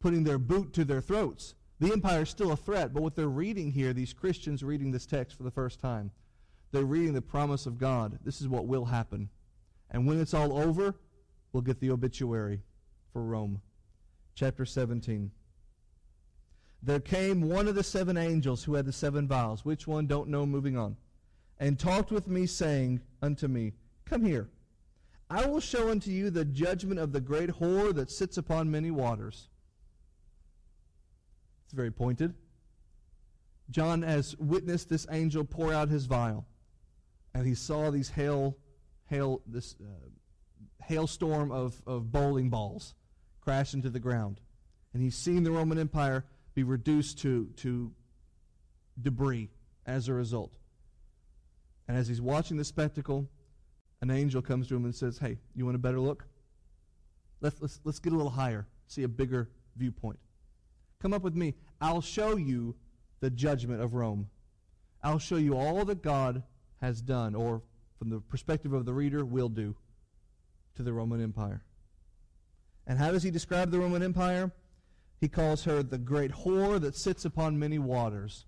putting 0.00 0.24
their 0.24 0.38
boot 0.38 0.72
to 0.74 0.84
their 0.84 1.00
throats. 1.00 1.54
The 1.80 1.92
empire 1.92 2.22
is 2.22 2.28
still 2.28 2.52
a 2.52 2.56
threat, 2.56 2.92
but 2.92 3.02
what 3.02 3.14
they're 3.14 3.28
reading 3.28 3.70
here, 3.70 3.92
these 3.92 4.12
Christians 4.12 4.62
reading 4.62 4.90
this 4.90 5.06
text 5.06 5.36
for 5.36 5.44
the 5.44 5.50
first 5.50 5.80
time, 5.80 6.10
they're 6.72 6.84
reading 6.84 7.14
the 7.14 7.22
promise 7.22 7.66
of 7.66 7.78
God. 7.78 8.18
This 8.24 8.40
is 8.40 8.48
what 8.48 8.66
will 8.66 8.86
happen. 8.86 9.28
And 9.90 10.06
when 10.06 10.20
it's 10.20 10.34
all 10.34 10.58
over, 10.58 10.94
we'll 11.52 11.62
get 11.62 11.80
the 11.80 11.90
obituary 11.90 12.60
for 13.12 13.22
Rome. 13.22 13.62
Chapter 14.34 14.64
17. 14.64 15.30
There 16.82 17.00
came 17.00 17.42
one 17.42 17.68
of 17.68 17.74
the 17.74 17.82
seven 17.82 18.16
angels 18.16 18.64
who 18.64 18.74
had 18.74 18.86
the 18.86 18.92
seven 18.92 19.26
vials. 19.26 19.64
Which 19.64 19.86
one? 19.86 20.06
Don't 20.06 20.28
know. 20.28 20.46
Moving 20.46 20.76
on. 20.76 20.96
And 21.58 21.78
talked 21.78 22.12
with 22.12 22.28
me, 22.28 22.46
saying 22.46 23.00
unto 23.20 23.48
me, 23.48 23.72
Come 24.04 24.24
here. 24.24 24.48
I 25.30 25.46
will 25.46 25.60
show 25.60 25.90
unto 25.90 26.10
you 26.10 26.30
the 26.30 26.44
judgment 26.44 27.00
of 27.00 27.12
the 27.12 27.20
great 27.20 27.50
whore 27.50 27.94
that 27.94 28.10
sits 28.10 28.38
upon 28.38 28.70
many 28.70 28.90
waters. 28.90 29.48
It's 31.68 31.74
very 31.74 31.90
pointed. 31.90 32.32
John 33.68 34.00
has 34.00 34.34
witnessed 34.38 34.88
this 34.88 35.06
angel 35.10 35.44
pour 35.44 35.70
out 35.70 35.90
his 35.90 36.06
vial, 36.06 36.46
and 37.34 37.46
he 37.46 37.54
saw 37.54 37.90
these 37.90 38.08
hail, 38.08 38.56
hail, 39.04 39.42
this 39.46 39.76
uh, 39.78 40.08
hailstorm 40.82 41.52
of, 41.52 41.82
of 41.86 42.10
bowling 42.10 42.48
balls 42.48 42.94
crash 43.42 43.74
into 43.74 43.90
the 43.90 44.00
ground, 44.00 44.40
and 44.94 45.02
he's 45.02 45.14
seen 45.14 45.42
the 45.42 45.50
Roman 45.50 45.78
Empire 45.78 46.24
be 46.54 46.62
reduced 46.62 47.18
to 47.18 47.50
to 47.56 47.92
debris 49.02 49.50
as 49.84 50.08
a 50.08 50.14
result. 50.14 50.56
And 51.86 51.98
as 51.98 52.08
he's 52.08 52.22
watching 52.22 52.56
the 52.56 52.64
spectacle, 52.64 53.28
an 54.00 54.10
angel 54.10 54.40
comes 54.40 54.68
to 54.68 54.76
him 54.76 54.86
and 54.86 54.94
says, 54.94 55.18
"Hey, 55.18 55.36
you 55.54 55.66
want 55.66 55.74
a 55.74 55.78
better 55.78 56.00
look? 56.00 56.24
Let's 57.42 57.60
let's 57.60 57.78
let's 57.84 57.98
get 57.98 58.14
a 58.14 58.16
little 58.16 58.32
higher, 58.32 58.66
see 58.86 59.02
a 59.02 59.08
bigger 59.08 59.50
viewpoint." 59.76 60.18
Come 61.00 61.12
up 61.12 61.22
with 61.22 61.36
me. 61.36 61.54
I'll 61.80 62.00
show 62.00 62.36
you 62.36 62.74
the 63.20 63.30
judgment 63.30 63.80
of 63.80 63.94
Rome. 63.94 64.28
I'll 65.02 65.18
show 65.18 65.36
you 65.36 65.56
all 65.56 65.84
that 65.84 66.02
God 66.02 66.42
has 66.80 67.00
done, 67.00 67.34
or 67.34 67.62
from 67.98 68.10
the 68.10 68.20
perspective 68.20 68.72
of 68.72 68.84
the 68.84 68.94
reader, 68.94 69.24
will 69.24 69.48
do 69.48 69.76
to 70.74 70.82
the 70.82 70.92
Roman 70.92 71.22
Empire. 71.22 71.62
And 72.86 72.98
how 72.98 73.12
does 73.12 73.22
he 73.22 73.30
describe 73.30 73.70
the 73.70 73.78
Roman 73.78 74.02
Empire? 74.02 74.52
He 75.20 75.28
calls 75.28 75.64
her 75.64 75.82
the 75.82 75.98
great 75.98 76.32
whore 76.32 76.80
that 76.80 76.96
sits 76.96 77.24
upon 77.24 77.58
many 77.58 77.78
waters. 77.78 78.46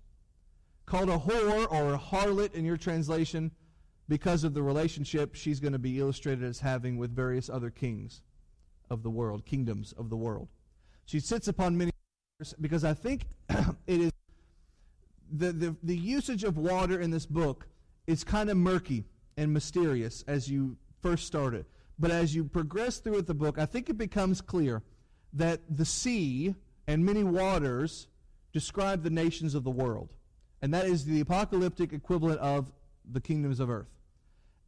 Called 0.85 1.09
a 1.09 1.19
whore 1.19 1.71
or 1.71 1.93
a 1.93 1.97
harlot 1.97 2.53
in 2.53 2.65
your 2.65 2.77
translation 2.77 3.51
because 4.09 4.43
of 4.43 4.53
the 4.53 4.63
relationship 4.63 5.35
she's 5.35 5.59
going 5.59 5.73
to 5.73 5.79
be 5.79 5.99
illustrated 5.99 6.43
as 6.43 6.59
having 6.59 6.97
with 6.97 7.15
various 7.15 7.49
other 7.49 7.69
kings 7.69 8.21
of 8.89 9.03
the 9.03 9.09
world, 9.09 9.45
kingdoms 9.45 9.93
of 9.93 10.09
the 10.09 10.17
world. 10.17 10.49
She 11.05 11.19
sits 11.19 11.47
upon 11.47 11.77
many 11.77 11.90
because 12.59 12.83
I 12.83 12.93
think 12.93 13.25
it 13.87 14.01
is 14.01 14.11
the, 15.31 15.51
the, 15.51 15.75
the 15.83 15.97
usage 15.97 16.43
of 16.43 16.57
water 16.57 16.99
in 16.99 17.11
this 17.11 17.25
book 17.25 17.67
is 18.07 18.23
kind 18.23 18.49
of 18.49 18.57
murky 18.57 19.05
and 19.37 19.53
mysterious 19.53 20.23
as 20.27 20.49
you 20.49 20.75
first 21.01 21.25
start 21.25 21.53
it. 21.53 21.65
But 21.97 22.11
as 22.11 22.35
you 22.35 22.43
progress 22.43 22.97
through 22.97 23.21
the 23.23 23.33
book, 23.33 23.57
I 23.57 23.65
think 23.65 23.89
it 23.89 23.97
becomes 23.97 24.41
clear 24.41 24.81
that 25.33 25.61
the 25.69 25.85
sea 25.85 26.55
and 26.87 27.05
many 27.05 27.23
waters 27.23 28.07
describe 28.51 29.03
the 29.03 29.09
nations 29.09 29.55
of 29.55 29.63
the 29.63 29.71
world. 29.71 30.09
And 30.61 30.73
that 30.73 30.85
is 30.85 31.05
the 31.05 31.21
apocalyptic 31.21 31.93
equivalent 31.93 32.39
of 32.39 32.71
the 33.09 33.21
kingdoms 33.21 33.59
of 33.59 33.69
earth. 33.69 33.87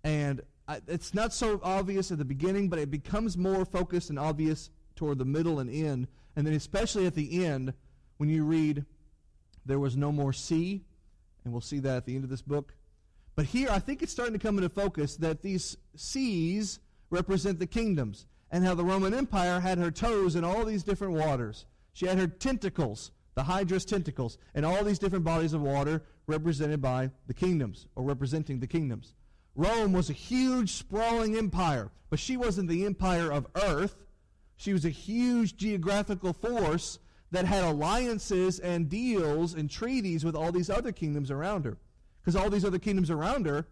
And 0.04 0.42
I, 0.68 0.80
it's 0.88 1.14
not 1.14 1.34
so 1.34 1.60
obvious 1.64 2.12
at 2.12 2.18
the 2.18 2.26
beginning, 2.26 2.70
but 2.70 2.80
it 2.80 2.90
becomes 2.90 3.38
more 3.38 3.66
focused 3.66 4.10
and 4.10 4.18
obvious 4.18 4.70
toward 4.96 5.18
the 5.18 5.26
middle 5.26 5.60
and 5.60 5.70
end 5.70 6.08
and 6.36 6.46
then, 6.46 6.54
especially 6.54 7.06
at 7.06 7.16
the 7.16 7.46
end, 7.46 7.74
when 8.18 8.30
you 8.30 8.44
read, 8.44 8.86
There 9.66 9.80
was 9.80 9.96
no 9.96 10.12
more 10.12 10.34
sea, 10.34 10.84
and 11.44 11.54
we'll 11.54 11.62
see 11.62 11.80
that 11.80 11.98
at 11.98 12.06
the 12.06 12.16
end 12.16 12.24
of 12.24 12.30
this 12.30 12.42
book. 12.42 12.76
But 13.36 13.46
here, 13.46 13.70
I 13.72 13.80
think 13.80 14.02
it's 14.02 14.12
starting 14.12 14.34
to 14.34 14.40
come 14.40 14.58
into 14.58 14.70
focus 14.70 15.16
that 15.18 15.42
these 15.42 15.78
seas 15.96 16.80
represent 17.10 17.60
the 17.60 17.68
kingdoms, 17.68 18.26
and 18.52 18.64
how 18.64 18.76
the 18.76 18.84
Roman 18.84 19.14
Empire 19.14 19.60
had 19.60 19.78
her 19.78 19.92
toes 19.92 20.36
in 20.36 20.44
all 20.44 20.66
these 20.66 20.84
different 20.84 21.14
waters. 21.14 21.66
She 21.94 22.06
had 22.06 22.18
her 22.18 22.28
tentacles, 22.28 23.12
the 23.36 23.44
Hydra's 23.44 23.86
tentacles, 23.86 24.38
and 24.54 24.66
all 24.66 24.84
these 24.84 25.00
different 25.00 25.26
bodies 25.26 25.54
of 25.54 25.62
water 25.62 26.04
represented 26.28 26.82
by 26.82 27.12
the 27.28 27.34
kingdoms, 27.34 27.88
or 27.96 28.04
representing 28.04 28.60
the 28.60 28.68
kingdoms. 28.68 29.14
Rome 29.56 29.94
was 29.94 30.10
a 30.10 30.14
huge, 30.14 30.72
sprawling 30.72 31.36
empire, 31.36 31.92
but 32.10 32.20
she 32.20 32.38
wasn't 32.38 32.70
the 32.70 32.86
empire 32.86 33.32
of 33.32 33.48
earth. 33.56 33.96
She 34.64 34.72
was 34.72 34.86
a 34.86 34.90
huge 34.90 35.58
geographical 35.58 36.32
force 36.32 36.98
that 37.32 37.44
had 37.44 37.66
alliances 37.66 38.60
and 38.60 38.88
deals 38.88 39.56
and 39.56 39.70
treaties 39.70 40.24
with 40.24 40.38
all 40.38 40.54
these 40.54 40.70
other 40.70 40.94
kingdoms 40.94 41.30
around 41.30 41.66
her. 41.66 41.78
Because 42.22 42.38
all 42.38 42.50
these 42.50 42.64
other 42.64 42.80
kingdoms 42.80 43.10
around 43.12 43.46
her 43.46 43.68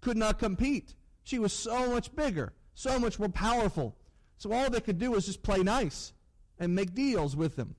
could 0.00 0.16
not 0.16 0.38
compete. 0.38 0.94
She 1.24 1.38
was 1.38 1.52
so 1.52 1.90
much 1.90 2.16
bigger, 2.16 2.54
so 2.72 2.98
much 2.98 3.18
more 3.18 3.28
powerful. 3.28 3.98
So 4.38 4.50
all 4.50 4.70
they 4.70 4.80
could 4.80 4.98
do 4.98 5.10
was 5.10 5.26
just 5.26 5.42
play 5.42 5.62
nice 5.62 6.14
and 6.58 6.74
make 6.74 6.94
deals 6.94 7.36
with 7.36 7.56
them. 7.56 7.74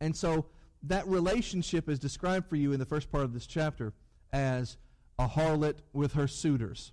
And 0.00 0.14
so 0.14 0.46
that 0.84 1.04
relationship 1.08 1.88
is 1.88 1.98
described 1.98 2.48
for 2.48 2.54
you 2.54 2.72
in 2.72 2.78
the 2.78 2.86
first 2.86 3.10
part 3.10 3.24
of 3.24 3.32
this 3.32 3.48
chapter 3.48 3.92
as 4.32 4.76
a 5.18 5.26
harlot 5.26 5.78
with 5.92 6.12
her 6.12 6.28
suitors. 6.28 6.92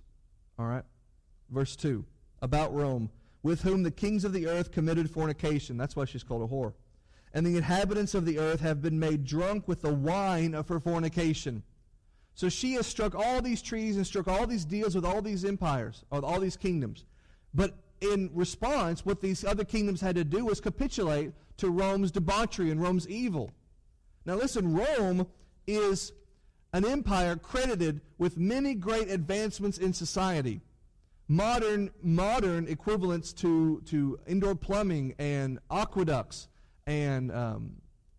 All 0.58 0.66
right? 0.66 0.84
Verse 1.48 1.76
2 1.76 2.04
about 2.40 2.74
Rome 2.74 3.08
with 3.42 3.62
whom 3.62 3.82
the 3.82 3.90
kings 3.90 4.24
of 4.24 4.32
the 4.32 4.46
earth 4.46 4.70
committed 4.70 5.10
fornication. 5.10 5.76
That's 5.76 5.96
why 5.96 6.04
she's 6.04 6.22
called 6.22 6.42
a 6.42 6.52
whore. 6.52 6.74
And 7.34 7.46
the 7.46 7.56
inhabitants 7.56 8.14
of 8.14 8.24
the 8.24 8.38
earth 8.38 8.60
have 8.60 8.82
been 8.82 8.98
made 8.98 9.24
drunk 9.24 9.66
with 9.66 9.82
the 9.82 9.92
wine 9.92 10.54
of 10.54 10.68
her 10.68 10.78
fornication. 10.78 11.62
So 12.34 12.48
she 12.48 12.74
has 12.74 12.86
struck 12.86 13.14
all 13.14 13.42
these 13.42 13.62
treaties 13.62 13.96
and 13.96 14.06
struck 14.06 14.28
all 14.28 14.46
these 14.46 14.64
deals 14.64 14.94
with 14.94 15.04
all 15.04 15.22
these 15.22 15.44
empires, 15.44 16.04
with 16.10 16.24
all 16.24 16.40
these 16.40 16.56
kingdoms. 16.56 17.04
But 17.54 17.74
in 18.00 18.30
response, 18.32 19.04
what 19.04 19.20
these 19.20 19.44
other 19.44 19.64
kingdoms 19.64 20.00
had 20.00 20.16
to 20.16 20.24
do 20.24 20.44
was 20.44 20.60
capitulate 20.60 21.32
to 21.58 21.70
Rome's 21.70 22.10
debauchery 22.10 22.70
and 22.70 22.80
Rome's 22.80 23.08
evil. 23.08 23.50
Now 24.24 24.34
listen, 24.34 24.74
Rome 24.74 25.26
is 25.66 26.12
an 26.72 26.84
empire 26.84 27.36
credited 27.36 28.00
with 28.18 28.38
many 28.38 28.74
great 28.74 29.10
advancements 29.10 29.78
in 29.78 29.92
society 29.92 30.60
modern 31.28 31.90
modern 32.02 32.68
equivalents 32.68 33.32
to 33.32 33.80
to 33.86 34.18
indoor 34.26 34.54
plumbing 34.54 35.14
and 35.18 35.58
aqueducts 35.70 36.48
and 36.86 37.30
um, 37.32 37.72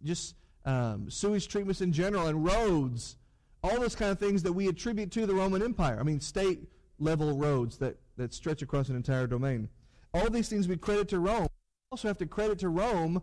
just 0.04 0.36
um, 0.66 1.10
sewage 1.10 1.48
treatments 1.48 1.82
in 1.82 1.92
general 1.92 2.28
and 2.28 2.46
roads, 2.46 3.18
all 3.64 3.80
those 3.80 3.96
kind 3.96 4.12
of 4.12 4.20
things 4.20 4.44
that 4.44 4.54
we 4.54 4.68
attribute 4.68 5.12
to 5.12 5.26
the 5.26 5.34
Roman 5.34 5.62
Empire. 5.62 5.98
I 6.00 6.04
mean, 6.04 6.20
state 6.20 6.62
level 7.00 7.38
roads 7.38 7.78
that 7.78 7.98
that 8.18 8.34
stretch 8.34 8.62
across 8.62 8.90
an 8.90 8.96
entire 8.96 9.28
domain. 9.28 9.70
All 10.14 10.30
these 10.30 10.50
things 10.50 10.68
we 10.68 10.78
credit 10.78 11.10
to 11.10 11.20
Rome. 11.20 11.44
We 11.44 11.94
also 11.96 12.08
have 12.08 12.18
to 12.20 12.26
credit 12.26 12.60
to 12.60 12.70
Rome 12.70 13.22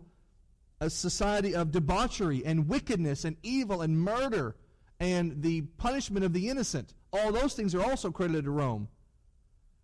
a 0.81 0.89
society 0.89 1.53
of 1.55 1.71
debauchery 1.71 2.43
and 2.43 2.67
wickedness 2.67 3.23
and 3.23 3.37
evil 3.43 3.81
and 3.81 3.97
murder 3.97 4.55
and 4.99 5.41
the 5.41 5.61
punishment 5.77 6.25
of 6.25 6.33
the 6.33 6.49
innocent. 6.49 6.95
All 7.13 7.31
those 7.31 7.53
things 7.53 7.75
are 7.75 7.83
also 7.83 8.11
credited 8.11 8.45
to 8.45 8.51
Rome. 8.51 8.87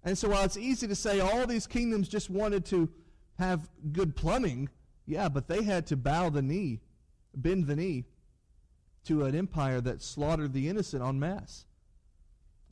And 0.07 0.17
so 0.17 0.29
while 0.29 0.45
it's 0.45 0.55
easy 0.55 0.87
to 0.87 0.95
say 0.95 1.19
all 1.19 1.45
these 1.45 1.67
kingdoms 1.67 2.07
just 2.07 2.29
wanted 2.29 2.63
to 2.67 2.87
have 3.39 3.69
good 3.91 4.15
plumbing, 4.15 4.69
yeah, 5.05 5.27
but 5.27 5.49
they 5.49 5.63
had 5.63 5.85
to 5.87 5.97
bow 5.97 6.29
the 6.29 6.41
knee, 6.41 6.79
bend 7.35 7.67
the 7.67 7.75
knee 7.75 8.05
to 9.03 9.25
an 9.25 9.35
empire 9.35 9.81
that 9.81 10.01
slaughtered 10.01 10.53
the 10.53 10.69
innocent 10.69 11.03
en 11.03 11.19
masse. 11.19 11.65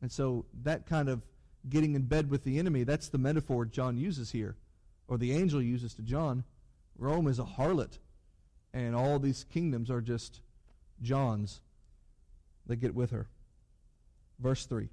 And 0.02 0.10
so 0.10 0.46
that 0.64 0.86
kind 0.86 1.10
of 1.10 1.24
getting 1.68 1.94
in 1.96 2.04
bed 2.04 2.30
with 2.30 2.46
the 2.46 2.58
enemy, 2.58 2.86
that's 2.86 3.10
the 3.10 3.18
metaphor 3.18 3.66
John 3.66 3.98
uses 3.98 4.32
here, 4.32 4.56
or 5.10 5.18
the 5.18 5.34
angel 5.34 5.62
uses 5.62 5.94
to 5.96 6.04
John. 6.04 6.46
Rome 6.98 7.28
is 7.28 7.38
a 7.38 7.44
harlot, 7.44 8.00
and 8.74 8.96
all 8.96 9.20
these 9.20 9.44
kingdoms 9.44 9.92
are 9.92 10.00
just 10.00 10.40
John's 11.02 11.60
that 12.66 12.78
get 12.78 12.96
with 12.96 13.12
her. 13.12 13.28
Verse 14.40 14.66
3. 14.66 14.88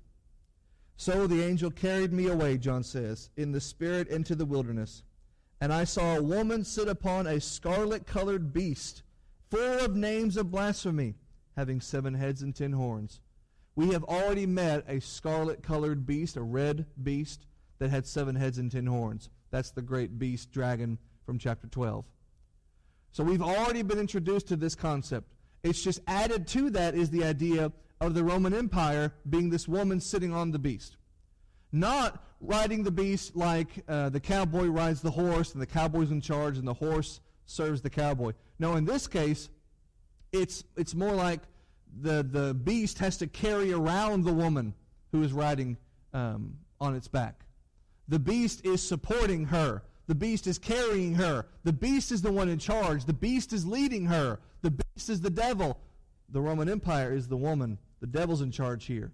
So 0.97 1.26
the 1.26 1.43
angel 1.43 1.70
carried 1.70 2.12
me 2.12 2.28
away, 2.28 2.59
John 2.59 2.82
says, 2.82 3.30
in 3.36 3.53
the 3.53 3.61
spirit 3.61 4.09
into 4.09 4.34
the 4.34 4.45
wilderness. 4.45 5.03
And 5.61 5.72
I 5.72 5.84
saw 5.84 6.16
a 6.16 6.22
woman 6.22 6.64
sit 6.64 6.88
upon 6.88 7.26
a 7.26 7.40
scarlet 7.40 8.07
colored 8.07 8.53
beast, 8.53 9.03
full 9.51 9.84
of 9.84 9.97
names 9.97 10.36
of 10.36 10.51
blasphemy, 10.51 11.14
having 11.57 11.80
seven 11.80 12.14
heads 12.14 12.43
and 12.43 12.55
ten 12.55 12.72
horns. 12.72 13.20
We 13.74 13.90
have 13.93 14.05
already 14.05 14.47
met 14.47 14.84
a 14.88 15.01
scarlet 15.01 15.62
colored 15.62 16.07
beast, 16.07 16.36
a 16.36 16.43
red 16.43 16.86
beast, 17.03 17.47
that 17.78 17.90
had 17.90 18.07
seven 18.07 18.36
heads 18.36 18.59
and 18.59 18.70
ten 18.70 18.86
horns. 18.86 19.30
That's 19.51 19.70
the 19.70 19.82
great 19.82 20.18
beast 20.18 20.53
dragon 20.53 20.99
from 21.24 21.38
chapter 21.38 21.66
12. 21.66 22.05
So 23.12 23.22
we've 23.22 23.43
already 23.43 23.82
been 23.82 23.99
introduced 23.99 24.49
to 24.49 24.57
this 24.57 24.74
concept. 24.74 25.28
It's 25.62 25.82
just 25.82 26.01
added 26.07 26.47
to 26.49 26.70
that 26.70 26.95
is 26.95 27.11
the 27.11 27.24
idea 27.24 27.70
of 28.03 28.14
the 28.14 28.24
Roman 28.24 28.53
Empire 28.53 29.14
being 29.30 29.50
this 29.50 29.68
woman 29.68 30.00
sitting 30.00 30.34
on 30.34 30.50
the 30.50 30.59
beast. 30.59 30.96
Not 31.70 32.22
riding 32.40 32.82
the 32.82 32.90
beast 32.90 33.36
like 33.36 33.68
uh, 33.88 34.09
the 34.09 34.18
cowboy 34.18 34.66
rides 34.66 35.00
the 35.00 35.11
horse 35.12 35.53
and 35.53 35.62
the 35.62 35.66
cowboy's 35.66 36.11
in 36.11 36.20
charge 36.20 36.59
and 36.59 36.66
the 36.66 36.74
horse 36.74 37.20
serves 37.46 37.80
the 37.80 37.90
cowboy. 37.90 38.32
No, 38.59 38.74
in 38.74 38.84
this 38.84 39.07
case, 39.07 39.48
it's, 40.32 40.64
it's 40.76 40.94
more 40.94 41.12
like 41.12 41.40
the, 42.00 42.26
the 42.28 42.55
beast 42.55 42.98
has 42.98 43.16
to 43.18 43.28
carry 43.28 43.72
around 43.72 44.24
the 44.24 44.32
woman 44.32 44.74
who 45.12 45.22
is 45.22 45.32
riding 45.32 45.76
um, 46.12 46.57
on 46.80 46.96
its 46.96 47.07
back. 47.07 47.44
The 48.09 48.18
beast 48.18 48.66
is 48.66 48.86
supporting 48.86 49.44
her. 49.46 49.82
The 50.09 50.16
beast 50.16 50.48
is 50.48 50.59
carrying 50.59 51.14
her. 51.14 51.46
The 51.62 51.72
beast 51.72 52.11
is 52.11 52.20
the 52.20 52.32
one 52.32 52.48
in 52.48 52.59
charge. 52.59 53.05
The 53.05 53.12
beast 53.12 53.53
is 53.53 53.64
leading 53.64 54.07
her. 54.07 54.40
The 54.62 54.72
beast 54.72 55.09
is 55.09 55.20
the 55.20 55.30
devil. 55.30 55.78
The 56.28 56.40
Roman 56.40 56.68
Empire 56.68 57.12
is 57.12 57.28
the 57.28 57.36
woman. 57.36 57.78
The 58.03 58.09
devil's 58.09 58.42
in 58.42 58.50
charge 58.50 58.84
here. 58.84 59.12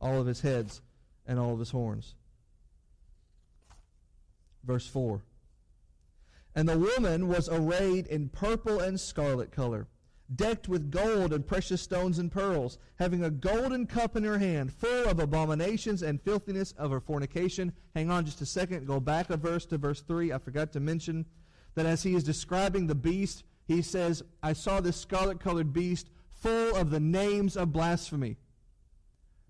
All 0.00 0.20
of 0.20 0.26
his 0.26 0.42
heads 0.42 0.82
and 1.26 1.38
all 1.38 1.54
of 1.54 1.58
his 1.58 1.70
horns. 1.70 2.16
Verse 4.64 4.86
4. 4.86 5.22
And 6.54 6.68
the 6.68 6.78
woman 6.78 7.28
was 7.28 7.48
arrayed 7.48 8.06
in 8.08 8.28
purple 8.28 8.80
and 8.80 9.00
scarlet 9.00 9.52
color 9.52 9.86
decked 10.34 10.68
with 10.68 10.90
gold 10.90 11.32
and 11.32 11.46
precious 11.46 11.80
stones 11.80 12.18
and 12.18 12.30
pearls, 12.30 12.78
having 12.96 13.24
a 13.24 13.30
golden 13.30 13.86
cup 13.86 14.16
in 14.16 14.24
her 14.24 14.38
hand, 14.38 14.72
full 14.72 15.06
of 15.06 15.20
abominations 15.20 16.02
and 16.02 16.20
filthiness 16.20 16.72
of 16.72 16.90
her 16.90 17.00
fornication. 17.00 17.72
Hang 17.94 18.10
on 18.10 18.24
just 18.24 18.42
a 18.42 18.46
second. 18.46 18.86
Go 18.86 19.00
back 19.00 19.30
a 19.30 19.36
verse 19.36 19.64
to 19.66 19.78
verse 19.78 20.02
3. 20.02 20.32
I 20.32 20.38
forgot 20.38 20.72
to 20.72 20.80
mention 20.80 21.24
that 21.76 21.86
as 21.86 22.02
he 22.02 22.14
is 22.14 22.24
describing 22.24 22.86
the 22.86 22.94
beast, 22.94 23.44
he 23.66 23.80
says, 23.80 24.22
I 24.42 24.52
saw 24.52 24.80
this 24.80 24.96
scarlet 24.96 25.40
colored 25.40 25.72
beast 25.72 26.08
full 26.40 26.76
of 26.76 26.90
the 26.90 27.00
names 27.00 27.56
of 27.56 27.72
blasphemy. 27.72 28.36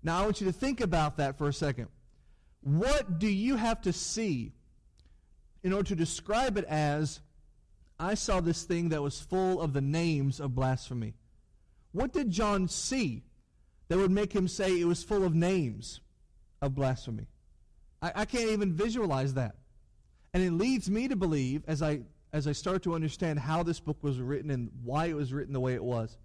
Now, 0.01 0.21
I 0.21 0.23
want 0.23 0.41
you 0.41 0.47
to 0.47 0.53
think 0.53 0.81
about 0.81 1.17
that 1.17 1.37
for 1.37 1.47
a 1.47 1.53
second. 1.53 1.87
What 2.61 3.19
do 3.19 3.27
you 3.27 3.55
have 3.55 3.81
to 3.81 3.93
see 3.93 4.53
in 5.63 5.73
order 5.73 5.89
to 5.89 5.95
describe 5.95 6.57
it 6.57 6.65
as 6.65 7.19
I 7.99 8.13
saw 8.13 8.39
this 8.39 8.63
thing 8.63 8.89
that 8.89 9.01
was 9.01 9.19
full 9.19 9.61
of 9.61 9.73
the 9.73 9.81
names 9.81 10.39
of 10.39 10.55
blasphemy. 10.55 11.15
What 11.91 12.13
did 12.13 12.31
John 12.31 12.67
see 12.67 13.23
that 13.89 13.97
would 13.97 14.11
make 14.11 14.31
him 14.31 14.47
say 14.47 14.79
it 14.79 14.85
was 14.85 15.03
full 15.03 15.25
of 15.25 15.35
names 15.35 15.99
of 16.61 16.75
blasphemy? 16.75 17.27
I, 18.01 18.11
I 18.15 18.25
can't 18.25 18.51
even 18.51 18.73
visualize 18.73 19.33
that. 19.33 19.55
And 20.33 20.43
it 20.43 20.51
leads 20.51 20.89
me 20.89 21.07
to 21.07 21.15
believe, 21.15 21.63
as 21.67 21.81
I, 21.81 22.01
as 22.31 22.47
I 22.47 22.53
start 22.53 22.83
to 22.83 22.95
understand 22.95 23.39
how 23.39 23.63
this 23.63 23.79
book 23.79 23.97
was 24.01 24.19
written 24.19 24.51
and 24.51 24.69
why 24.83 25.07
it 25.07 25.15
was 25.15 25.33
written 25.33 25.53
the 25.53 25.59
way 25.59 25.73
it 25.73 25.83
was, 25.83 26.15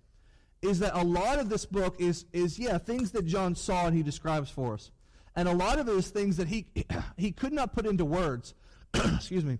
is 0.65 0.79
that 0.81 0.99
a 0.99 1.05
lot 1.05 1.39
of 1.39 1.49
this 1.49 1.67
book 1.67 1.97
is, 1.99 2.25
is 2.33 2.59
yeah, 2.59 2.79
things 2.79 3.11
that 3.13 3.27
John 3.27 3.55
saw 3.55 3.87
and 3.87 3.97
he 3.97 4.03
describes 4.03 4.51
for 4.51 4.75
us. 4.75 4.91
And 5.37 5.49
a 5.49 5.53
lot 5.53 5.79
of 5.79 5.89
it 5.89 5.93
is 5.93 6.09
things 6.09 6.37
that 6.37 6.49
he, 6.49 6.67
he 7.17 7.33
could 7.33 7.53
not 7.53 7.73
put 7.73 7.87
into 7.87 8.05
words. 8.05 8.55
Excuse 8.95 9.45
me 9.45 9.59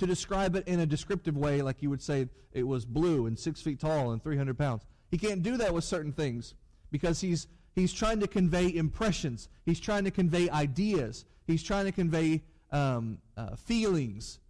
to 0.00 0.06
describe 0.06 0.56
it 0.56 0.66
in 0.66 0.80
a 0.80 0.86
descriptive 0.86 1.36
way, 1.36 1.60
like 1.60 1.82
you 1.82 1.90
would 1.90 2.00
say 2.00 2.26
it 2.52 2.62
was 2.62 2.86
blue 2.86 3.26
and 3.26 3.38
six 3.38 3.60
feet 3.60 3.78
tall 3.78 4.12
and 4.12 4.22
300 4.22 4.56
pounds. 4.56 4.86
He 5.10 5.18
can't 5.18 5.42
do 5.42 5.58
that 5.58 5.74
with 5.74 5.84
certain 5.84 6.10
things 6.10 6.54
because 6.90 7.20
he's, 7.20 7.46
he's 7.74 7.92
trying 7.92 8.18
to 8.20 8.26
convey 8.26 8.74
impressions, 8.74 9.50
he's 9.66 9.78
trying 9.78 10.04
to 10.04 10.10
convey 10.10 10.48
ideas, 10.48 11.26
he's 11.46 11.62
trying 11.62 11.84
to 11.84 11.92
convey 11.92 12.42
um, 12.72 13.18
uh, 13.36 13.56
feelings. 13.56 14.40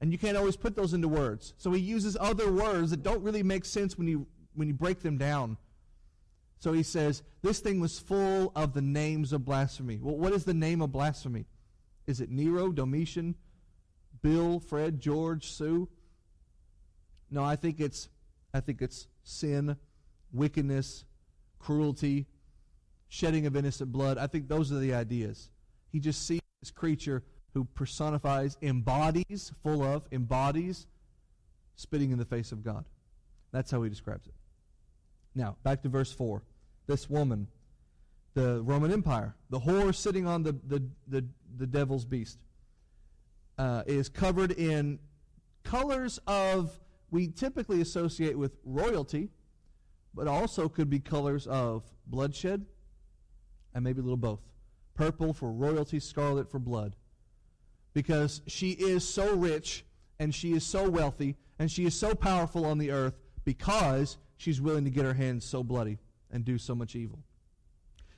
And 0.00 0.12
you 0.12 0.18
can't 0.18 0.36
always 0.36 0.56
put 0.56 0.76
those 0.76 0.94
into 0.94 1.08
words. 1.08 1.54
So 1.58 1.72
he 1.72 1.80
uses 1.80 2.16
other 2.18 2.50
words 2.50 2.92
that 2.92 3.02
don't 3.02 3.22
really 3.22 3.42
make 3.42 3.64
sense 3.64 3.98
when 3.98 4.06
you, 4.06 4.28
when 4.60 4.68
you 4.68 4.74
break 4.74 5.00
them 5.00 5.16
down. 5.16 5.56
So 6.58 6.74
he 6.74 6.82
says, 6.82 7.22
This 7.40 7.60
thing 7.60 7.80
was 7.80 7.98
full 7.98 8.52
of 8.54 8.74
the 8.74 8.82
names 8.82 9.32
of 9.32 9.42
blasphemy. 9.42 9.98
Well, 9.98 10.18
what 10.18 10.34
is 10.34 10.44
the 10.44 10.52
name 10.52 10.82
of 10.82 10.92
blasphemy? 10.92 11.46
Is 12.06 12.20
it 12.20 12.28
Nero, 12.30 12.70
Domitian, 12.70 13.36
Bill, 14.20 14.60
Fred, 14.60 15.00
George, 15.00 15.50
Sue. 15.50 15.88
No, 17.30 17.42
I 17.42 17.56
think 17.56 17.80
it's 17.80 18.10
I 18.52 18.60
think 18.60 18.82
it's 18.82 19.08
sin, 19.22 19.78
wickedness, 20.30 21.06
cruelty, 21.58 22.26
shedding 23.08 23.46
of 23.46 23.56
innocent 23.56 23.90
blood. 23.92 24.18
I 24.18 24.26
think 24.26 24.46
those 24.46 24.70
are 24.72 24.78
the 24.78 24.92
ideas. 24.92 25.48
He 25.90 26.00
just 26.00 26.26
sees 26.26 26.42
this 26.60 26.70
creature 26.70 27.22
who 27.54 27.64
personifies, 27.64 28.58
embodies, 28.60 29.52
full 29.62 29.82
of, 29.82 30.02
embodies, 30.12 30.86
spitting 31.76 32.10
in 32.10 32.18
the 32.18 32.26
face 32.26 32.52
of 32.52 32.62
God. 32.62 32.84
That's 33.52 33.70
how 33.70 33.82
he 33.82 33.88
describes 33.88 34.26
it. 34.26 34.34
Now, 35.34 35.56
back 35.62 35.82
to 35.82 35.88
verse 35.88 36.12
4. 36.12 36.42
This 36.86 37.08
woman, 37.08 37.46
the 38.34 38.62
Roman 38.62 38.92
Empire, 38.92 39.34
the 39.48 39.60
whore 39.60 39.94
sitting 39.94 40.26
on 40.26 40.42
the, 40.42 40.52
the, 40.66 40.82
the, 41.06 41.24
the 41.56 41.66
devil's 41.66 42.04
beast 42.04 42.38
uh, 43.58 43.82
is 43.86 44.08
covered 44.08 44.52
in 44.52 44.98
colors 45.62 46.18
of, 46.26 46.80
we 47.10 47.28
typically 47.28 47.80
associate 47.80 48.36
with 48.36 48.56
royalty, 48.64 49.28
but 50.14 50.26
also 50.26 50.68
could 50.68 50.90
be 50.90 50.98
colors 50.98 51.46
of 51.46 51.84
bloodshed 52.06 52.64
and 53.74 53.84
maybe 53.84 54.00
a 54.00 54.02
little 54.02 54.16
both. 54.16 54.40
Purple 54.94 55.32
for 55.32 55.52
royalty, 55.52 56.00
scarlet 56.00 56.50
for 56.50 56.58
blood. 56.58 56.96
Because 57.92 58.42
she 58.46 58.70
is 58.70 59.08
so 59.08 59.36
rich 59.36 59.84
and 60.18 60.34
she 60.34 60.52
is 60.52 60.64
so 60.64 60.88
wealthy 60.88 61.36
and 61.58 61.70
she 61.70 61.84
is 61.84 61.94
so 61.94 62.14
powerful 62.14 62.64
on 62.64 62.78
the 62.78 62.90
earth 62.90 63.14
because 63.44 64.16
she's 64.40 64.60
willing 64.60 64.84
to 64.84 64.90
get 64.90 65.04
her 65.04 65.14
hands 65.14 65.44
so 65.44 65.62
bloody 65.62 65.98
and 66.30 66.44
do 66.44 66.56
so 66.56 66.74
much 66.74 66.96
evil. 66.96 67.18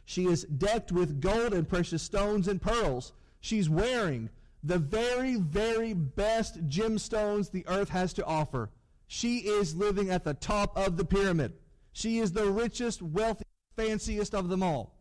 She 0.05 0.27
is 0.27 0.45
decked 0.45 0.93
with 0.93 1.20
gold 1.20 1.53
and 1.53 1.68
precious 1.68 2.03
stones 2.03 2.47
and 2.47 2.62
pearls. 2.62 3.12
She's 3.41 3.68
wearing 3.68 4.31
the 4.62 4.79
very, 4.79 5.35
very 5.37 5.95
best 5.95 6.68
gemstones 6.68 7.51
the 7.51 7.66
earth 7.66 7.89
has 7.89 8.12
to 8.14 8.25
offer. 8.25 8.70
She 9.09 9.39
is 9.39 9.75
living 9.75 10.11
at 10.11 10.23
the 10.23 10.35
top 10.35 10.77
of 10.77 10.97
the 10.97 11.05
pyramid. 11.05 11.55
She 11.93 12.18
is 12.18 12.33
the 12.33 12.47
richest, 12.47 13.03
wealthiest, 13.03 13.45
fanciest 13.77 14.35
of 14.35 14.49
them 14.49 14.62
all. 14.62 14.95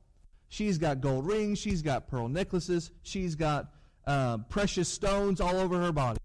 She's 0.49 0.78
got 0.78 1.01
gold 1.01 1.28
rings. 1.28 1.59
She's 1.59 1.82
got 1.82 2.07
pearl 2.07 2.28
necklaces. 2.28 2.91
She's 3.03 3.36
got 3.36 3.72
uh, 4.07 4.39
precious 4.49 4.89
stones 4.89 5.39
all 5.39 5.57
over 5.57 5.80
her 5.80 5.91
body. 5.91 6.19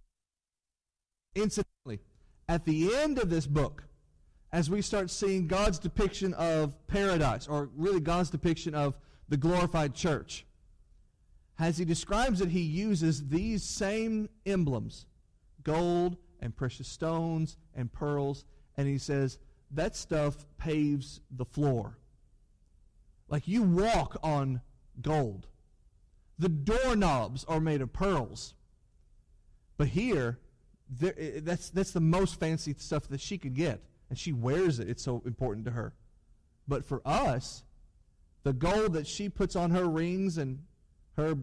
Incidentally, 1.34 2.01
at 2.49 2.64
the 2.64 2.94
end 2.97 3.18
of 3.18 3.28
this 3.28 3.47
book, 3.47 3.86
as 4.57 4.70
we 4.70 4.80
start 4.80 5.11
seeing 5.11 5.46
God's 5.46 5.78
depiction 5.78 6.32
of 6.32 6.72
paradise, 6.86 7.46
or 7.46 7.68
really 7.76 8.00
God's 8.00 8.30
depiction 8.30 8.74
of 8.74 8.96
the 9.28 9.36
glorified 9.36 9.94
church, 9.94 10.46
as 11.59 11.76
he 11.76 11.84
describes 11.84 12.40
it, 12.40 12.48
he 12.48 12.62
uses 12.62 13.28
these 13.28 13.62
same 13.62 14.30
emblems 14.46 15.04
gold 15.62 16.16
and 16.40 16.57
precious 16.57 16.88
stones 16.88 17.59
and 17.74 17.92
pearls, 17.92 18.46
and 18.78 18.88
he 18.88 18.96
says 18.96 19.38
that 19.72 19.94
stuff 19.94 20.46
paves 20.57 21.20
the 21.30 21.44
floor. 21.44 21.98
Like 23.28 23.46
you 23.46 23.62
walk 23.62 24.16
on 24.22 24.62
gold. 25.02 25.48
The 26.38 26.48
doorknobs 26.48 27.44
are 27.44 27.61
made 27.61 27.82
of 27.82 27.92
pearls. 27.92 28.54
But 29.76 29.88
here, 29.88 30.38
there, 30.88 31.14
eh, 31.18 31.40
that's, 31.42 31.68
that's 31.68 31.90
the 31.90 32.00
most 32.00 32.40
fancy 32.40 32.74
stuff 32.78 33.07
that 33.09 33.20
she 33.20 33.36
could 33.36 33.52
get. 33.52 33.82
And 34.09 34.18
she 34.18 34.32
wears 34.32 34.78
it. 34.78 34.88
It's 34.88 35.02
so 35.02 35.22
important 35.26 35.64
to 35.66 35.72
her. 35.72 35.92
But 36.68 36.84
for 36.84 37.02
us, 37.04 37.64
the 38.42 38.52
gold 38.52 38.92
that 38.92 39.07
she 39.07 39.28
puts 39.28 39.57
on 39.57 39.70
her 39.70 39.86
rings 39.86 40.38
and 40.38 40.61
her, 41.16 41.36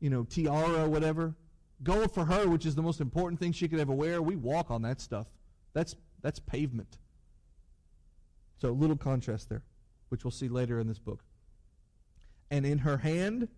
you 0.00 0.10
know, 0.10 0.24
tiara 0.24 0.88
whatever, 0.88 1.34
gold 1.82 2.12
for 2.12 2.24
her, 2.24 2.48
which 2.48 2.66
is 2.66 2.74
the 2.74 2.82
most 2.82 3.00
important 3.00 3.40
thing 3.40 3.52
she 3.52 3.68
could 3.68 3.80
ever 3.80 3.92
wear, 3.92 4.20
we 4.20 4.36
walk 4.36 4.70
on 4.70 4.82
that 4.82 5.00
stuff. 5.00 5.26
That's 5.72 5.94
that's 6.22 6.38
pavement. 6.38 6.98
So 8.58 8.68
a 8.68 8.72
little 8.72 8.96
contrast 8.96 9.48
there, 9.48 9.62
which 10.08 10.24
we'll 10.24 10.30
see 10.30 10.48
later 10.48 10.78
in 10.78 10.86
this 10.86 10.98
book. 10.98 11.22
And 12.50 12.66
in 12.66 12.78
her 12.78 12.98
hand, 12.98 13.48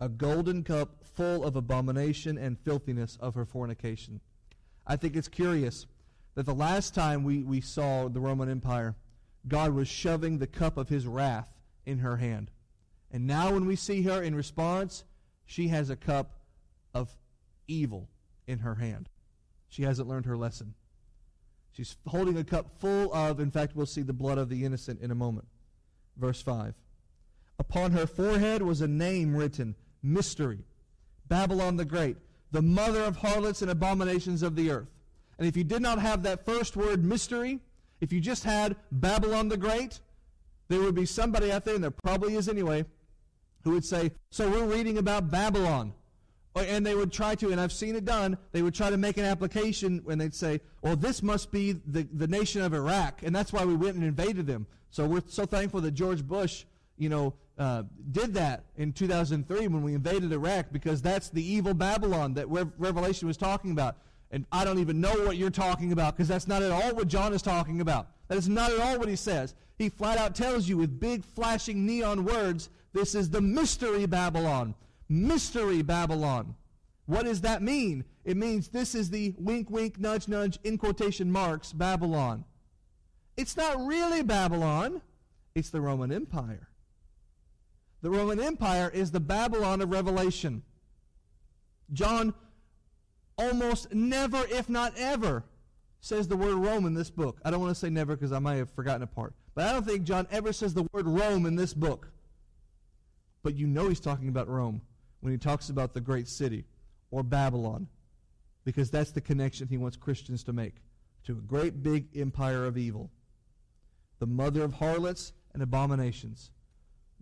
a 0.00 0.08
golden 0.08 0.64
cup 0.64 1.04
full 1.14 1.44
of 1.44 1.56
abomination 1.56 2.38
and 2.38 2.58
filthiness 2.58 3.18
of 3.20 3.34
her 3.34 3.44
fornication. 3.44 4.20
I 4.86 4.96
think 4.96 5.16
it's 5.16 5.28
curious 5.28 5.86
that 6.34 6.46
the 6.46 6.54
last 6.54 6.94
time 6.94 7.24
we, 7.24 7.42
we 7.42 7.60
saw 7.60 8.08
the 8.08 8.20
Roman 8.20 8.48
Empire, 8.48 8.96
God 9.46 9.74
was 9.74 9.88
shoving 9.88 10.38
the 10.38 10.46
cup 10.46 10.76
of 10.76 10.88
his 10.88 11.06
wrath 11.06 11.52
in 11.84 11.98
her 11.98 12.16
hand. 12.16 12.50
And 13.10 13.26
now, 13.26 13.52
when 13.52 13.66
we 13.66 13.76
see 13.76 14.02
her 14.02 14.22
in 14.22 14.34
response, 14.34 15.04
she 15.44 15.68
has 15.68 15.90
a 15.90 15.96
cup 15.96 16.32
of 16.94 17.14
evil 17.68 18.08
in 18.46 18.60
her 18.60 18.76
hand. 18.76 19.08
She 19.68 19.82
hasn't 19.82 20.08
learned 20.08 20.26
her 20.26 20.36
lesson. 20.36 20.74
She's 21.72 21.96
holding 22.06 22.36
a 22.36 22.44
cup 22.44 22.78
full 22.78 23.12
of, 23.12 23.40
in 23.40 23.50
fact, 23.50 23.74
we'll 23.74 23.86
see 23.86 24.02
the 24.02 24.12
blood 24.12 24.38
of 24.38 24.48
the 24.48 24.64
innocent 24.64 25.00
in 25.00 25.10
a 25.10 25.14
moment. 25.14 25.46
Verse 26.16 26.40
5. 26.42 26.74
Upon 27.58 27.92
her 27.92 28.06
forehead 28.06 28.62
was 28.62 28.80
a 28.80 28.88
name 28.88 29.34
written 29.34 29.74
Mystery, 30.02 30.64
Babylon 31.28 31.76
the 31.76 31.84
Great, 31.84 32.16
the 32.50 32.62
mother 32.62 33.02
of 33.02 33.16
harlots 33.16 33.62
and 33.62 33.70
abominations 33.70 34.42
of 34.42 34.56
the 34.56 34.70
earth. 34.70 34.91
And 35.42 35.48
if 35.48 35.56
you 35.56 35.64
did 35.64 35.82
not 35.82 35.98
have 35.98 36.22
that 36.22 36.46
first 36.46 36.76
word, 36.76 37.04
mystery, 37.04 37.58
if 38.00 38.12
you 38.12 38.20
just 38.20 38.44
had 38.44 38.76
Babylon 38.92 39.48
the 39.48 39.56
Great, 39.56 39.98
There 40.68 40.78
would 40.78 40.94
be 40.94 41.04
somebody 41.04 41.50
out 41.50 41.64
there, 41.64 41.74
and 41.74 41.82
there 41.82 41.90
probably 41.90 42.36
is 42.36 42.48
anyway, 42.48 42.84
who 43.64 43.72
would 43.72 43.84
say, 43.84 44.12
So 44.30 44.48
we're 44.48 44.66
reading 44.66 44.98
about 44.98 45.32
Babylon. 45.32 45.94
And 46.54 46.86
they 46.86 46.94
would 46.94 47.12
try 47.12 47.34
to, 47.34 47.50
and 47.50 47.60
I've 47.60 47.72
seen 47.72 47.96
it 47.96 48.04
done, 48.04 48.38
they 48.52 48.62
would 48.62 48.72
try 48.72 48.88
to 48.88 48.96
make 48.96 49.16
an 49.16 49.24
application 49.24 50.00
when 50.04 50.16
they'd 50.16 50.32
say, 50.32 50.60
Well, 50.80 50.94
this 50.94 51.24
must 51.24 51.50
be 51.50 51.72
the, 51.72 52.06
the 52.12 52.28
nation 52.28 52.62
of 52.62 52.72
Iraq, 52.72 53.24
and 53.24 53.34
that's 53.34 53.52
why 53.52 53.64
we 53.64 53.74
went 53.74 53.96
and 53.96 54.04
invaded 54.04 54.46
them. 54.46 54.68
So 54.90 55.06
we're 55.06 55.24
so 55.26 55.44
thankful 55.44 55.80
that 55.80 55.90
George 55.90 56.22
Bush, 56.24 56.66
you 56.98 57.08
know, 57.08 57.34
uh, 57.58 57.82
did 58.12 58.32
that 58.34 58.66
in 58.76 58.92
2003 58.92 59.66
when 59.66 59.82
we 59.82 59.94
invaded 59.94 60.32
Iraq 60.32 60.66
because 60.70 61.02
that's 61.02 61.30
the 61.30 61.44
evil 61.44 61.74
Babylon 61.74 62.34
that 62.34 62.48
Re- 62.48 62.70
Revelation 62.78 63.26
was 63.26 63.36
talking 63.36 63.72
about. 63.72 63.96
And 64.32 64.46
I 64.50 64.64
don't 64.64 64.78
even 64.78 65.00
know 65.00 65.12
what 65.26 65.36
you're 65.36 65.50
talking 65.50 65.92
about 65.92 66.16
because 66.16 66.28
that's 66.28 66.48
not 66.48 66.62
at 66.62 66.72
all 66.72 66.94
what 66.94 67.06
John 67.06 67.34
is 67.34 67.42
talking 67.42 67.82
about. 67.82 68.08
That 68.28 68.38
is 68.38 68.48
not 68.48 68.72
at 68.72 68.80
all 68.80 68.98
what 68.98 69.08
he 69.08 69.16
says. 69.16 69.54
He 69.76 69.90
flat 69.90 70.18
out 70.18 70.34
tells 70.34 70.68
you 70.68 70.78
with 70.78 70.98
big 70.98 71.24
flashing 71.24 71.86
neon 71.86 72.24
words 72.24 72.70
this 72.92 73.14
is 73.14 73.30
the 73.30 73.40
mystery 73.40 74.06
Babylon. 74.06 74.74
Mystery 75.08 75.82
Babylon. 75.82 76.54
What 77.06 77.24
does 77.24 77.42
that 77.42 77.62
mean? 77.62 78.04
It 78.24 78.36
means 78.36 78.68
this 78.68 78.94
is 78.94 79.10
the 79.10 79.34
wink, 79.38 79.70
wink, 79.70 79.98
nudge, 79.98 80.28
nudge, 80.28 80.58
in 80.64 80.78
quotation 80.78 81.30
marks, 81.30 81.72
Babylon. 81.72 82.44
It's 83.36 83.56
not 83.56 83.84
really 83.84 84.22
Babylon, 84.22 85.02
it's 85.54 85.70
the 85.70 85.80
Roman 85.80 86.12
Empire. 86.12 86.68
The 88.02 88.10
Roman 88.10 88.40
Empire 88.40 88.90
is 88.92 89.10
the 89.10 89.20
Babylon 89.20 89.80
of 89.80 89.90
Revelation. 89.90 90.62
John 91.92 92.34
almost 93.38 93.92
never, 93.94 94.44
if 94.50 94.68
not 94.68 94.92
ever, 94.96 95.44
says 96.00 96.28
the 96.28 96.36
word 96.36 96.54
Rome 96.54 96.86
in 96.86 96.94
this 96.94 97.10
book. 97.10 97.40
I 97.44 97.50
don't 97.50 97.60
want 97.60 97.70
to 97.70 97.78
say 97.78 97.90
never 97.90 98.16
because 98.16 98.32
I 98.32 98.38
might 98.38 98.56
have 98.56 98.70
forgotten 98.70 99.02
a 99.02 99.06
part. 99.06 99.34
But 99.54 99.68
I 99.68 99.72
don't 99.72 99.86
think 99.86 100.04
John 100.04 100.26
ever 100.30 100.52
says 100.52 100.74
the 100.74 100.88
word 100.92 101.06
Rome 101.06 101.46
in 101.46 101.56
this 101.56 101.74
book. 101.74 102.10
But 103.42 103.54
you 103.54 103.66
know 103.66 103.88
he's 103.88 104.00
talking 104.00 104.28
about 104.28 104.48
Rome 104.48 104.82
when 105.20 105.32
he 105.32 105.38
talks 105.38 105.68
about 105.68 105.94
the 105.94 106.00
great 106.00 106.28
city 106.28 106.64
or 107.10 107.22
Babylon 107.22 107.88
because 108.64 108.90
that's 108.90 109.10
the 109.10 109.20
connection 109.20 109.68
he 109.68 109.76
wants 109.76 109.96
Christians 109.96 110.42
to 110.44 110.52
make 110.52 110.74
to 111.24 111.32
a 111.32 111.36
great 111.36 111.82
big 111.82 112.06
empire 112.16 112.64
of 112.64 112.76
evil. 112.76 113.10
The 114.18 114.26
mother 114.26 114.62
of 114.62 114.74
harlots 114.74 115.32
and 115.54 115.62
abominations. 115.62 116.50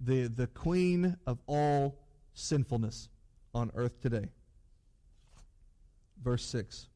The, 0.02 0.28
the 0.28 0.46
queen 0.46 1.16
of 1.26 1.38
all 1.46 1.98
sinfulness 2.32 3.08
on 3.54 3.70
earth 3.74 4.00
today. 4.00 4.28
Verse 6.22 6.44
6. 6.46 6.88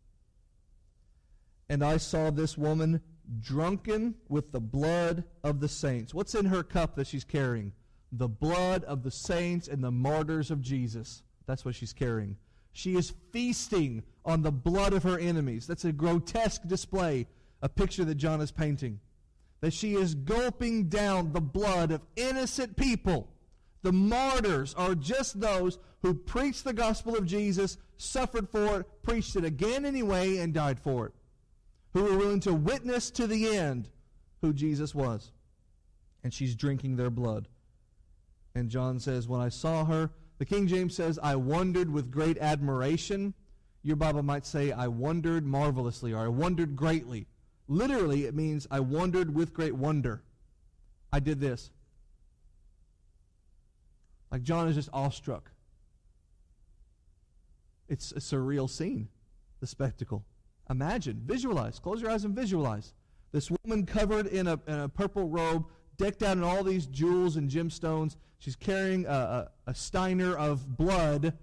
And 1.69 1.83
I 1.83 1.97
saw 1.97 2.31
this 2.31 2.59
woman 2.59 3.01
drunken 3.41 4.15
with 4.29 4.53
the 4.53 4.61
blood 4.61 5.25
of 5.43 5.61
the 5.61 5.69
saints. 5.69 6.13
What's 6.13 6.35
in 6.35 6.47
her 6.47 6.63
cup 6.63 6.97
that 6.97 7.07
she's 7.07 7.25
carrying? 7.25 7.73
the 8.19 8.29
blood 8.29 8.85
of 8.85 9.03
the 9.03 9.11
saints 9.11 9.69
and 9.69 9.83
the 9.83 9.91
martyrs 9.91 10.51
of 10.51 10.63
Jesus. 10.63 11.23
That's 11.47 11.65
what 11.65 11.75
she's 11.75 11.93
carrying. 11.93 12.37
She 12.73 12.97
is 12.97 13.13
feasting 13.33 14.03
on 14.25 14.43
the 14.43 14.53
blood 14.53 14.93
of 14.93 15.03
her 15.03 15.19
enemies. 15.19 15.67
That's 15.67 15.85
a 15.85 15.93
grotesque 15.93 16.67
display, 16.67 17.27
a 17.61 17.69
picture 17.69 18.05
that 18.05 18.17
John 18.17 18.41
is 18.41 18.51
painting. 18.51 19.01
That 19.61 19.73
she 19.73 19.95
is 19.95 20.15
gulping 20.15 20.89
down 20.89 21.33
the 21.33 21.41
blood 21.41 21.91
of 21.91 22.03
innocent 22.17 22.77
people. 22.77 23.29
The 23.85 23.93
martyrs 23.93 24.73
are 24.75 24.95
just 24.95 25.41
those 25.41 25.79
who 26.01 26.15
preached 26.15 26.65
the 26.65 26.73
gospel 26.73 27.17
of 27.17 27.27
Jesus, 27.27 27.77
suffered 27.99 28.49
for 28.49 28.81
it, 28.81 28.87
preached 29.03 29.37
it 29.37 29.45
again 29.45 29.85
anyway, 29.85 30.39
and 30.39 30.55
died 30.55 30.81
for 30.81 31.07
it. 31.07 31.13
Who 31.93 32.05
were 32.05 32.17
willing 32.17 32.41
to 32.41 32.55
witness 32.55 33.11
to 33.11 33.27
the 33.27 33.55
end 33.55 33.91
who 34.41 34.55
Jesus 34.55 34.95
was. 34.95 35.33
And 36.23 36.33
she's 36.33 36.55
drinking 36.55 36.97
their 36.97 37.11
blood. 37.11 37.47
And 38.55 38.71
John 38.71 38.99
says, 39.01 39.29
When 39.29 39.43
I 39.43 39.51
saw 39.51 39.85
her, 39.85 40.11
the 40.39 40.47
King 40.47 40.67
James 40.67 40.97
says, 40.97 41.19
I 41.23 41.37
wondered 41.37 41.93
with 41.93 42.11
great 42.11 42.39
admiration. 42.39 43.35
Your 43.83 43.97
Bible 43.97 44.23
might 44.23 44.47
say, 44.47 44.73
I 44.73 44.89
wondered 44.89 45.45
marvelously, 45.45 46.15
or 46.15 46.25
I 46.25 46.29
wondered 46.29 46.75
greatly. 46.75 47.27
Literally, 47.69 48.25
it 48.25 48.35
means 48.35 48.67
I 48.71 48.81
wondered 48.81 49.35
with 49.35 49.53
great 49.53 49.75
wonder. 49.75 50.23
I 51.13 51.21
did 51.21 51.39
this. 51.39 51.71
Like 54.35 54.43
John 54.43 54.67
is 54.67 54.75
just 54.75 54.89
awestruck. 54.93 55.53
It's 57.89 58.11
a 58.11 58.19
surreal 58.19 58.69
scene, 58.69 59.07
the 59.61 59.67
spectacle. 59.69 60.25
Imagine, 60.69 61.23
visualize, 61.25 61.79
close 61.79 62.03
your 62.03 62.11
eyes 62.11 62.25
and 62.25 62.35
visualize. 62.35 62.95
This 63.31 63.49
woman 63.49 63.87
covered 63.87 64.27
in 64.27 64.49
a, 64.49 64.59
in 64.67 64.75
a 64.75 64.89
purple 64.89 65.29
robe, 65.29 65.67
decked 65.99 66.25
out 66.25 66.37
in 66.37 66.43
all 66.43 66.65
these 66.65 66.87
jewels 66.87 67.37
and 67.37 67.49
gemstones. 67.49 68.17
She's 68.41 68.57
carrying 68.57 69.07
a, 69.07 69.09
a, 69.09 69.51
a 69.69 69.75
steiner 69.77 70.37
of 70.37 70.77
blood. 70.77 71.39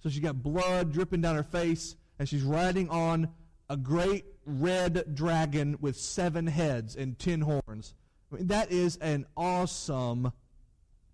So 0.00 0.10
she's 0.10 0.20
got 0.20 0.42
blood 0.42 0.92
dripping 0.92 1.22
down 1.22 1.36
her 1.36 1.42
face, 1.42 1.96
and 2.18 2.28
she's 2.28 2.42
riding 2.42 2.90
on 2.90 3.30
a 3.70 3.78
great 3.78 4.26
red 4.44 5.14
dragon 5.14 5.78
with 5.80 5.96
seven 5.96 6.46
heads 6.46 6.94
and 6.94 7.18
ten 7.18 7.40
horns. 7.40 7.94
I 8.30 8.36
mean, 8.36 8.48
that 8.48 8.70
is 8.70 8.96
an 8.96 9.24
awesome 9.34 10.30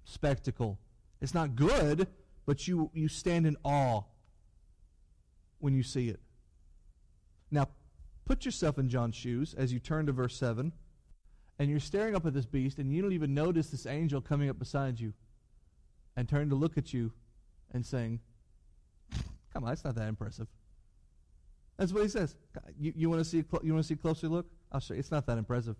spectacle. 0.02 0.80
It's 1.20 1.34
not 1.34 1.54
good, 1.54 2.08
but 2.46 2.66
you, 2.66 2.90
you 2.94 3.08
stand 3.08 3.46
in 3.46 3.56
awe 3.62 4.02
when 5.58 5.74
you 5.74 5.82
see 5.82 6.08
it. 6.08 6.20
Now, 7.50 7.68
put 8.24 8.44
yourself 8.44 8.78
in 8.78 8.88
John's 8.88 9.14
shoes 9.14 9.54
as 9.54 9.72
you 9.72 9.78
turn 9.78 10.06
to 10.06 10.12
verse 10.12 10.36
7 10.36 10.72
and 11.60 11.68
you're 11.68 11.78
staring 11.78 12.16
up 12.16 12.24
at 12.24 12.32
this 12.32 12.46
beast, 12.46 12.78
and 12.78 12.90
you 12.90 13.02
don't 13.02 13.12
even 13.12 13.34
notice 13.34 13.68
this 13.68 13.84
angel 13.84 14.22
coming 14.22 14.48
up 14.48 14.58
beside 14.58 14.98
you 14.98 15.12
and 16.16 16.26
turning 16.26 16.48
to 16.48 16.54
look 16.54 16.78
at 16.78 16.94
you 16.94 17.12
and 17.72 17.84
saying, 17.84 18.18
Come 19.52 19.64
on, 19.64 19.68
that's 19.68 19.84
not 19.84 19.94
that 19.96 20.08
impressive. 20.08 20.46
That's 21.76 21.92
what 21.92 22.02
he 22.02 22.08
says. 22.08 22.34
You, 22.78 22.94
you 22.96 23.10
want 23.10 23.20
to 23.20 23.28
see 23.28 23.44
you 23.62 23.74
want 23.74 23.84
to 23.84 23.88
see 23.88 23.94
a 23.94 23.96
closer 23.98 24.28
look? 24.28 24.46
I'll 24.72 24.80
show 24.80 24.94
you. 24.94 25.00
It's 25.00 25.10
not 25.10 25.26
that 25.26 25.36
impressive. 25.36 25.76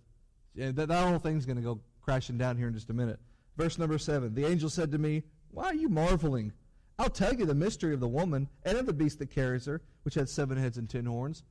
that, 0.55 0.75
that 0.75 1.07
whole 1.07 1.17
thing's 1.17 1.47
going 1.47 1.55
to 1.55 1.63
go 1.63 1.79
crashing 2.01 2.37
down 2.37 2.57
here 2.57 2.67
in 2.67 2.75
just 2.75 2.91
a 2.91 2.93
minute. 2.93 3.19
Verse 3.57 3.77
number 3.77 3.97
seven. 3.97 4.33
The 4.33 4.45
angel 4.45 4.69
said 4.69 4.91
to 4.91 4.97
me, 4.97 5.23
"Why 5.51 5.65
are 5.65 5.75
you 5.75 5.89
marveling? 5.89 6.53
I'll 6.97 7.09
tell 7.09 7.33
you 7.33 7.45
the 7.45 7.55
mystery 7.55 7.93
of 7.93 7.99
the 7.99 8.07
woman 8.07 8.47
and 8.63 8.77
of 8.77 8.85
the 8.85 8.93
beast 8.93 9.19
that 9.19 9.31
carries 9.31 9.65
her, 9.65 9.81
which 10.03 10.13
had 10.15 10.29
seven 10.29 10.57
heads 10.57 10.77
and 10.77 10.89
ten 10.89 11.05
horns. 11.05 11.43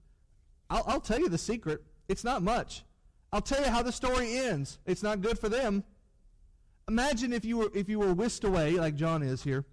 I'll, 0.69 0.85
I'll 0.87 1.01
tell 1.01 1.19
you 1.19 1.29
the 1.29 1.39
secret. 1.39 1.83
It's 2.09 2.25
not 2.25 2.43
much. 2.43 2.85
I'll 3.33 3.41
tell 3.41 3.63
you 3.63 3.71
how 3.71 3.83
the 3.83 3.93
story 3.93 4.37
ends. 4.37 4.79
It's 4.87 5.03
not 5.03 5.21
good 5.21 5.39
for 5.39 5.49
them. 5.49 5.85
Imagine 6.89 7.33
if 7.33 7.45
you 7.45 7.59
were 7.59 7.71
if 7.75 7.89
you 7.89 7.99
were 7.99 8.15
whisked 8.15 8.45
away, 8.45 8.73
like 8.73 8.97
John 8.97 9.23
is 9.23 9.43
here, 9.43 9.65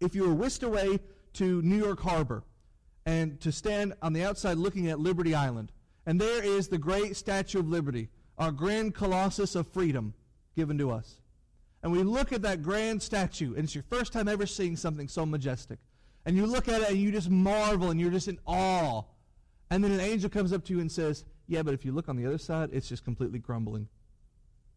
if 0.00 0.14
you 0.14 0.28
were 0.28 0.34
whisked 0.34 0.62
away 0.62 1.00
to 1.34 1.62
New 1.62 1.78
York 1.78 2.00
Harbor 2.00 2.44
and 3.04 3.40
to 3.40 3.52
stand 3.52 3.94
on 4.02 4.12
the 4.12 4.24
outside 4.24 4.56
looking 4.56 4.88
at 4.88 4.98
Liberty 4.98 5.34
Island. 5.34 5.72
And 6.06 6.20
there 6.20 6.42
is 6.42 6.68
the 6.68 6.78
great 6.78 7.16
Statue 7.16 7.58
of 7.58 7.68
Liberty, 7.68 8.08
our 8.38 8.52
grand 8.52 8.94
colossus 8.94 9.56
of 9.56 9.66
freedom 9.66 10.14
given 10.54 10.78
to 10.78 10.90
us. 10.90 11.20
And 11.86 11.92
we 11.92 12.02
look 12.02 12.32
at 12.32 12.42
that 12.42 12.64
grand 12.64 13.00
statue, 13.00 13.54
and 13.54 13.62
it's 13.62 13.72
your 13.72 13.84
first 13.84 14.12
time 14.12 14.26
ever 14.26 14.44
seeing 14.44 14.74
something 14.74 15.06
so 15.06 15.24
majestic. 15.24 15.78
And 16.24 16.36
you 16.36 16.44
look 16.44 16.66
at 16.66 16.82
it 16.82 16.90
and 16.90 16.98
you 16.98 17.12
just 17.12 17.30
marvel 17.30 17.90
and 17.92 18.00
you're 18.00 18.10
just 18.10 18.26
in 18.26 18.40
awe. 18.44 19.04
And 19.70 19.84
then 19.84 19.92
an 19.92 20.00
angel 20.00 20.28
comes 20.28 20.52
up 20.52 20.64
to 20.64 20.72
you 20.72 20.80
and 20.80 20.90
says, 20.90 21.24
yeah, 21.46 21.62
but 21.62 21.74
if 21.74 21.84
you 21.84 21.92
look 21.92 22.08
on 22.08 22.16
the 22.16 22.26
other 22.26 22.38
side, 22.38 22.70
it's 22.72 22.88
just 22.88 23.04
completely 23.04 23.38
crumbling. 23.38 23.86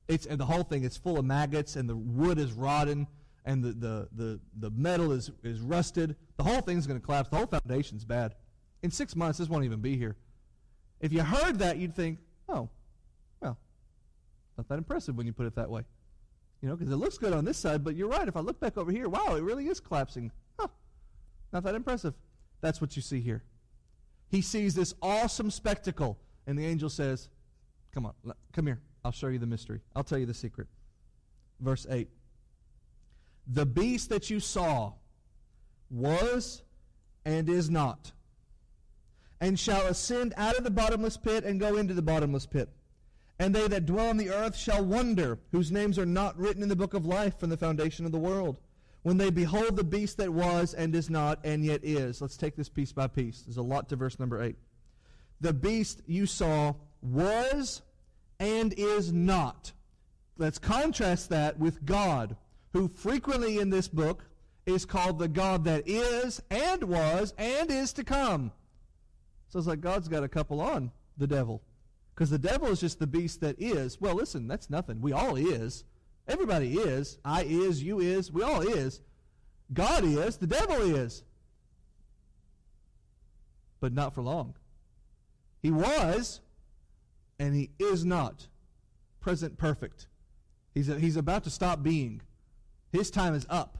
It's 0.07 0.27
and 0.27 0.39
the 0.39 0.45
whole 0.45 0.61
thing 0.61 0.83
is 0.83 0.97
full 0.97 1.17
of 1.17 1.25
maggots, 1.25 1.77
and 1.77 1.89
the 1.89 1.95
wood 1.95 2.37
is 2.37 2.53
rotten, 2.53 3.07
and 3.43 3.63
the 3.63 3.71
the 3.71 4.07
the, 4.15 4.39
the 4.59 4.69
metal 4.69 5.11
is 5.11 5.31
is 5.41 5.61
rusted. 5.61 6.15
The 6.37 6.43
whole 6.43 6.61
thing's 6.61 6.85
going 6.85 6.99
to 6.99 7.03
collapse. 7.03 7.29
The 7.29 7.37
whole 7.37 7.47
foundation's 7.47 8.05
bad. 8.05 8.35
In 8.83 8.91
six 8.91 9.15
months, 9.15 9.39
this 9.39 9.49
won't 9.49 9.65
even 9.65 9.79
be 9.79 9.97
here. 9.97 10.15
If 10.99 11.11
you 11.11 11.23
heard 11.23 11.57
that, 11.57 11.77
you'd 11.77 11.95
think, 11.95 12.19
oh, 12.47 12.69
well, 13.41 13.57
not 14.59 14.67
that 14.67 14.77
impressive 14.77 15.17
when 15.17 15.25
you 15.25 15.33
put 15.33 15.47
it 15.47 15.55
that 15.55 15.71
way. 15.71 15.85
You 16.61 16.69
know, 16.69 16.75
because 16.75 16.91
it 16.91 16.97
looks 16.97 17.17
good 17.17 17.33
on 17.33 17.45
this 17.45 17.57
side, 17.57 17.83
but 17.83 17.95
you're 17.95 18.09
right. 18.09 18.27
If 18.27 18.35
I 18.35 18.41
look 18.41 18.59
back 18.59 18.77
over 18.77 18.91
here, 18.91 19.07
wow, 19.07 19.35
it 19.35 19.43
really 19.43 19.67
is 19.67 19.79
collapsing. 19.79 20.31
Huh, 20.57 20.67
not 21.53 21.63
that 21.63 21.75
impressive. 21.75 22.13
That's 22.61 22.81
what 22.81 22.95
you 22.95 23.01
see 23.01 23.21
here. 23.21 23.43
He 24.29 24.41
sees 24.41 24.75
this 24.75 24.93
awesome 25.01 25.51
spectacle 25.51 26.19
and 26.45 26.57
the 26.57 26.65
angel 26.65 26.89
says, 26.89 27.29
Come 27.93 28.05
on, 28.05 28.13
come 28.53 28.65
here. 28.65 28.81
I'll 29.03 29.11
show 29.11 29.27
you 29.27 29.39
the 29.39 29.47
mystery. 29.47 29.81
I'll 29.95 30.03
tell 30.03 30.17
you 30.17 30.25
the 30.25 30.33
secret. 30.33 30.67
Verse 31.59 31.85
8 31.89 32.07
The 33.47 33.65
beast 33.65 34.09
that 34.09 34.29
you 34.29 34.39
saw 34.39 34.93
was 35.89 36.63
and 37.25 37.49
is 37.49 37.69
not, 37.69 38.11
and 39.39 39.59
shall 39.59 39.85
ascend 39.87 40.33
out 40.37 40.57
of 40.57 40.63
the 40.63 40.71
bottomless 40.71 41.17
pit 41.17 41.43
and 41.43 41.59
go 41.59 41.77
into 41.77 41.93
the 41.93 42.01
bottomless 42.01 42.45
pit. 42.45 42.69
And 43.39 43.55
they 43.55 43.67
that 43.69 43.85
dwell 43.85 44.09
on 44.09 44.17
the 44.17 44.29
earth 44.29 44.55
shall 44.55 44.83
wonder, 44.83 45.39
whose 45.51 45.71
names 45.71 45.97
are 45.97 46.05
not 46.05 46.37
written 46.37 46.61
in 46.61 46.69
the 46.69 46.75
book 46.75 46.93
of 46.93 47.05
life 47.05 47.39
from 47.39 47.49
the 47.49 47.57
foundation 47.57 48.05
of 48.05 48.11
the 48.11 48.19
world, 48.19 48.57
when 49.03 49.17
they 49.17 49.29
behold 49.29 49.77
the 49.77 49.83
beast 49.83 50.17
that 50.17 50.33
was 50.33 50.73
and 50.73 50.93
is 50.93 51.09
not 51.09 51.39
and 51.45 51.63
yet 51.63 51.79
is. 51.83 52.21
Let's 52.21 52.35
take 52.35 52.57
this 52.57 52.67
piece 52.67 52.91
by 52.91 53.07
piece. 53.07 53.41
There's 53.41 53.57
a 53.57 53.61
lot 53.61 53.87
to 53.89 53.95
verse 53.95 54.19
number 54.19 54.43
8 54.43 54.55
the 55.41 55.53
beast 55.53 56.01
you 56.05 56.25
saw 56.25 56.73
was 57.01 57.81
and 58.39 58.73
is 58.77 59.11
not. 59.11 59.71
let's 60.37 60.59
contrast 60.59 61.29
that 61.29 61.59
with 61.59 61.85
God, 61.85 62.37
who 62.71 62.87
frequently 62.87 63.59
in 63.59 63.69
this 63.69 63.87
book 63.87 64.23
is 64.65 64.85
called 64.85 65.19
the 65.19 65.27
God 65.27 65.65
that 65.65 65.83
is 65.85 66.41
and 66.49 66.83
was 66.83 67.33
and 67.37 67.69
is 67.69 67.91
to 67.93 68.03
come. 68.03 68.51
So 69.49 69.59
it's 69.59 69.67
like 69.67 69.81
God's 69.81 70.07
got 70.07 70.23
a 70.23 70.29
couple 70.29 70.61
on 70.61 70.91
the 71.17 71.27
devil. 71.27 71.61
Because 72.19 72.31
the 72.31 72.37
devil 72.37 72.67
is 72.67 72.81
just 72.81 72.99
the 72.99 73.07
beast 73.07 73.39
that 73.39 73.55
is. 73.61 74.01
Well, 74.01 74.13
listen, 74.13 74.45
that's 74.45 74.69
nothing. 74.69 74.99
We 74.99 75.13
all 75.13 75.37
is. 75.37 75.85
Everybody 76.27 76.73
is. 76.73 77.17
I 77.23 77.43
is, 77.43 77.81
you 77.81 78.01
is, 78.01 78.29
we 78.29 78.43
all 78.43 78.59
is. 78.59 78.99
God 79.71 80.03
is, 80.03 80.35
the 80.35 80.45
devil 80.45 80.81
is. 80.81 81.23
But 83.79 83.93
not 83.93 84.13
for 84.13 84.21
long. 84.21 84.55
He 85.61 85.71
was, 85.71 86.41
and 87.39 87.55
he 87.55 87.69
is 87.79 88.03
not 88.03 88.47
present 89.21 89.57
perfect. 89.57 90.07
He's, 90.73 90.89
a, 90.89 90.99
he's 90.99 91.15
about 91.15 91.45
to 91.45 91.49
stop 91.49 91.83
being. 91.83 92.21
His 92.91 93.09
time 93.09 93.33
is 93.33 93.45
up. 93.49 93.77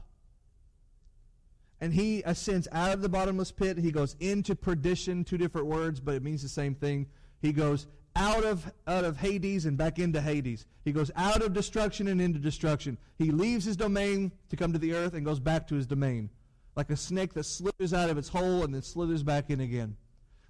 And 1.78 1.92
he 1.92 2.22
ascends 2.24 2.68
out 2.72 2.94
of 2.94 3.02
the 3.02 3.10
bottomless 3.10 3.52
pit. 3.52 3.76
He 3.76 3.90
goes 3.90 4.16
into 4.18 4.54
perdition, 4.54 5.24
two 5.24 5.36
different 5.36 5.66
words, 5.66 6.00
but 6.00 6.14
it 6.14 6.22
means 6.22 6.42
the 6.42 6.48
same 6.48 6.74
thing. 6.74 7.06
He 7.42 7.52
goes 7.52 7.86
out 8.16 8.44
of, 8.44 8.70
out 8.86 9.04
of 9.04 9.18
Hades 9.18 9.66
and 9.66 9.76
back 9.76 9.98
into 9.98 10.20
Hades. 10.20 10.66
He 10.84 10.92
goes 10.92 11.10
out 11.16 11.42
of 11.42 11.52
destruction 11.52 12.08
and 12.08 12.20
into 12.20 12.38
destruction. 12.38 12.98
He 13.18 13.30
leaves 13.30 13.64
his 13.64 13.76
domain 13.76 14.32
to 14.48 14.56
come 14.56 14.72
to 14.72 14.78
the 14.78 14.94
earth 14.94 15.14
and 15.14 15.24
goes 15.24 15.40
back 15.40 15.68
to 15.68 15.74
his 15.74 15.86
domain. 15.86 16.30
Like 16.76 16.90
a 16.90 16.96
snake 16.96 17.34
that 17.34 17.44
slithers 17.44 17.92
out 17.92 18.10
of 18.10 18.18
its 18.18 18.28
hole 18.28 18.64
and 18.64 18.74
then 18.74 18.82
slithers 18.82 19.22
back 19.22 19.50
in 19.50 19.60
again. 19.60 19.96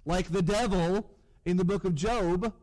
Like 0.05 0.31
the 0.31 0.41
devil 0.41 1.09
in 1.45 1.57
the 1.57 1.65
book 1.65 1.85
of 1.85 1.95
Job, 1.95 2.53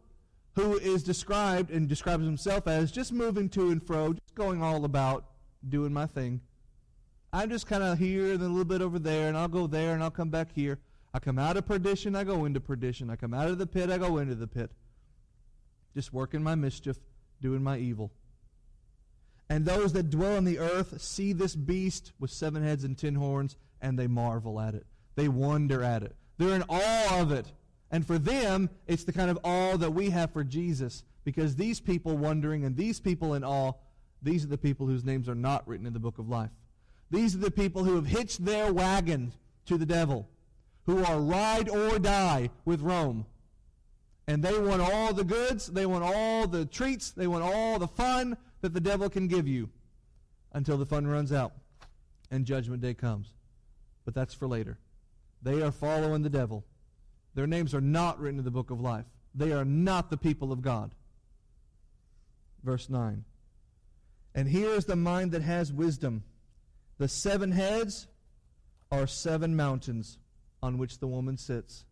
who 0.55 0.79
is 0.79 1.03
described 1.03 1.71
and 1.71 1.89
describes 1.89 2.25
himself 2.25 2.67
as 2.67 2.91
just 2.91 3.13
moving 3.13 3.49
to 3.51 3.71
and 3.71 3.85
fro, 3.87 4.13
just 4.13 4.35
going 4.35 4.63
all 4.63 4.85
about, 4.85 5.25
doing 5.69 5.93
my 5.93 6.07
thing. 6.07 6.41
I'm 7.33 7.51
just 7.51 7.67
kind 7.67 7.83
of 7.83 7.99
here 7.99 8.33
and 8.33 8.43
a 8.43 8.49
little 8.49 8.65
bit 8.65 8.81
over 8.81 8.99
there, 8.99 9.29
and 9.29 9.37
I'll 9.37 9.49
go 9.49 9.67
there 9.67 9.95
and 9.95 10.03
I'll 10.03 10.11
come 10.11 10.31
back 10.31 10.49
here. 10.55 10.79
I 11.13 11.19
come 11.19 11.39
out 11.39 11.57
of 11.57 11.67
perdition, 11.67 12.15
I 12.15 12.25
go 12.25 12.45
into 12.45 12.61
perdition. 12.61 13.11
I 13.11 13.17
come 13.17 13.35
out 13.35 13.49
of 13.49 13.59
the 13.59 13.67
pit, 13.67 13.91
I 13.91 13.99
go 13.99 14.19
into 14.19 14.35
the 14.35 14.47
pit. 14.47 14.71
Just 15.95 16.13
working 16.13 16.43
my 16.43 16.55
mischief, 16.55 16.99
doing 17.41 17.63
my 17.63 17.79
evil. 17.79 18.13
And 19.51 19.65
those 19.65 19.93
that 19.95 20.11
dwell 20.11 20.37
on 20.37 20.45
the 20.45 20.59
earth 20.59 21.01
see 21.01 21.33
this 21.33 21.57
beast 21.57 22.13
with 22.19 22.31
seven 22.31 22.63
heads 22.63 22.85
and 22.85 22.97
ten 22.97 23.15
horns, 23.15 23.57
and 23.81 23.99
they 23.99 24.07
marvel 24.07 24.61
at 24.61 24.75
it. 24.75 24.87
They 25.17 25.29
wonder 25.29 25.83
at 25.83 26.03
it. 26.03 26.15
They're 26.37 26.55
in 26.55 26.65
awe 26.69 27.21
of 27.21 27.33
it. 27.33 27.53
And 27.91 28.07
for 28.07 28.19
them, 28.19 28.69
it's 28.87 29.05
the 29.05 29.13
kind 29.13 29.31
of 29.31 29.39
awe 29.43 29.77
that 29.79 29.95
we 29.95 30.11
have 30.11 30.33
for 30.33 30.45
Jesus. 30.45 31.03
Because 31.25 31.57
these 31.57 31.81
people 31.81 32.17
wondering 32.17 32.65
and 32.65 32.77
these 32.77 33.01
people 33.01 33.35
in 33.35 33.45
awe, 33.45 33.73
these 34.23 34.45
are 34.45 34.49
the 34.49 34.59
people 34.59 34.87
whose 34.87 35.05
names 35.05 35.29
are 35.29 35.35
not 35.35 35.67
written 35.67 35.87
in 35.87 35.93
the 35.93 35.99
book 35.99 36.19
of 36.19 36.29
life. 36.29 36.51
These 37.11 37.35
are 37.35 37.39
the 37.39 37.51
people 37.51 37.85
who 37.85 37.95
have 37.95 38.07
hitched 38.07 38.45
their 38.45 38.73
wagon 38.73 39.33
to 39.67 39.79
the 39.79 39.87
devil, 39.87 40.29
who 40.87 41.03
are 41.05 41.21
ride 41.21 41.69
or 41.69 41.99
die 41.99 42.51
with 42.65 42.81
Rome. 42.81 43.27
And 44.29 44.43
they 44.43 44.59
want 44.59 44.83
all 44.83 45.15
the 45.15 45.25
goods, 45.25 45.69
they 45.69 45.87
want 45.87 46.05
all 46.05 46.47
the 46.47 46.67
treats, 46.67 47.11
they 47.13 47.27
want 47.27 47.43
all 47.43 47.79
the 47.79 47.89
fun 47.89 48.37
that 48.61 48.75
the 48.75 48.81
devil 48.81 49.09
can 49.09 49.27
give 49.27 49.49
you 49.49 49.71
until 50.53 50.77
the 50.77 50.85
fun 50.85 51.07
runs 51.07 51.33
out 51.33 51.53
and 52.31 52.45
judgment 52.45 52.83
day 52.83 52.93
comes. 52.93 53.33
But 54.05 54.15
that's 54.15 54.35
for 54.35 54.47
later. 54.47 54.79
They 55.41 55.63
are 55.63 55.73
following 55.73 56.23
the 56.23 56.29
devil. 56.29 56.63
Their 57.35 57.47
names 57.47 57.75
are 57.75 57.81
not 57.81 58.21
written 58.21 58.39
in 58.39 58.45
the 58.45 58.51
book 58.51 58.71
of 58.71 58.83
life. 58.83 59.07
They 59.35 59.53
are 59.53 59.65
not 59.65 60.11
the 60.11 60.19
people 60.19 60.53
of 60.53 60.61
God. 60.61 60.95
Verse 62.63 62.91
9. 62.91 63.25
And 64.35 64.47
here 64.47 64.75
is 64.75 64.85
the 64.85 64.97
mind 64.97 65.33
that 65.33 65.43
has 65.43 65.73
wisdom. 65.73 66.23
The 66.99 67.09
seven 67.09 67.53
heads 67.53 68.09
are 68.93 69.07
seven 69.07 69.57
mountains 69.57 70.19
on 70.63 70.77
which 70.77 70.99
the 70.99 71.07
woman 71.07 71.39
sits. 71.39 71.87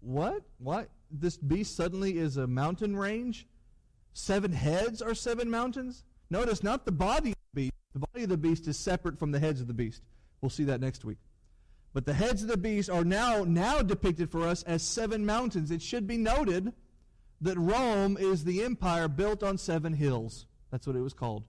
What? 0.00 0.42
What? 0.58 0.88
This 1.10 1.36
beast 1.36 1.76
suddenly 1.76 2.18
is 2.18 2.36
a 2.36 2.46
mountain 2.46 2.96
range? 2.96 3.46
Seven 4.12 4.52
heads 4.52 5.02
are 5.02 5.14
seven 5.14 5.50
mountains? 5.50 6.04
Notice 6.30 6.62
not 6.62 6.84
the 6.84 6.92
body 6.92 7.30
of 7.30 7.36
the 7.52 7.60
beast. 7.62 7.74
The 7.92 8.00
body 8.00 8.22
of 8.24 8.28
the 8.28 8.36
beast 8.36 8.66
is 8.66 8.78
separate 8.78 9.18
from 9.18 9.30
the 9.30 9.38
heads 9.38 9.60
of 9.60 9.66
the 9.66 9.74
beast. 9.74 10.02
We'll 10.40 10.50
see 10.50 10.64
that 10.64 10.80
next 10.80 11.04
week. 11.04 11.18
But 11.92 12.04
the 12.04 12.14
heads 12.14 12.42
of 12.42 12.48
the 12.48 12.56
beast 12.56 12.90
are 12.90 13.04
now, 13.04 13.44
now 13.44 13.80
depicted 13.82 14.30
for 14.30 14.46
us 14.46 14.62
as 14.64 14.82
seven 14.82 15.24
mountains. 15.24 15.70
It 15.70 15.80
should 15.80 16.06
be 16.06 16.18
noted 16.18 16.72
that 17.40 17.58
Rome 17.58 18.16
is 18.18 18.44
the 18.44 18.62
empire 18.62 19.08
built 19.08 19.42
on 19.42 19.58
seven 19.58 19.94
hills. 19.94 20.46
That's 20.70 20.86
what 20.86 20.96
it 20.96 21.00
was 21.00 21.14
called 21.14 21.44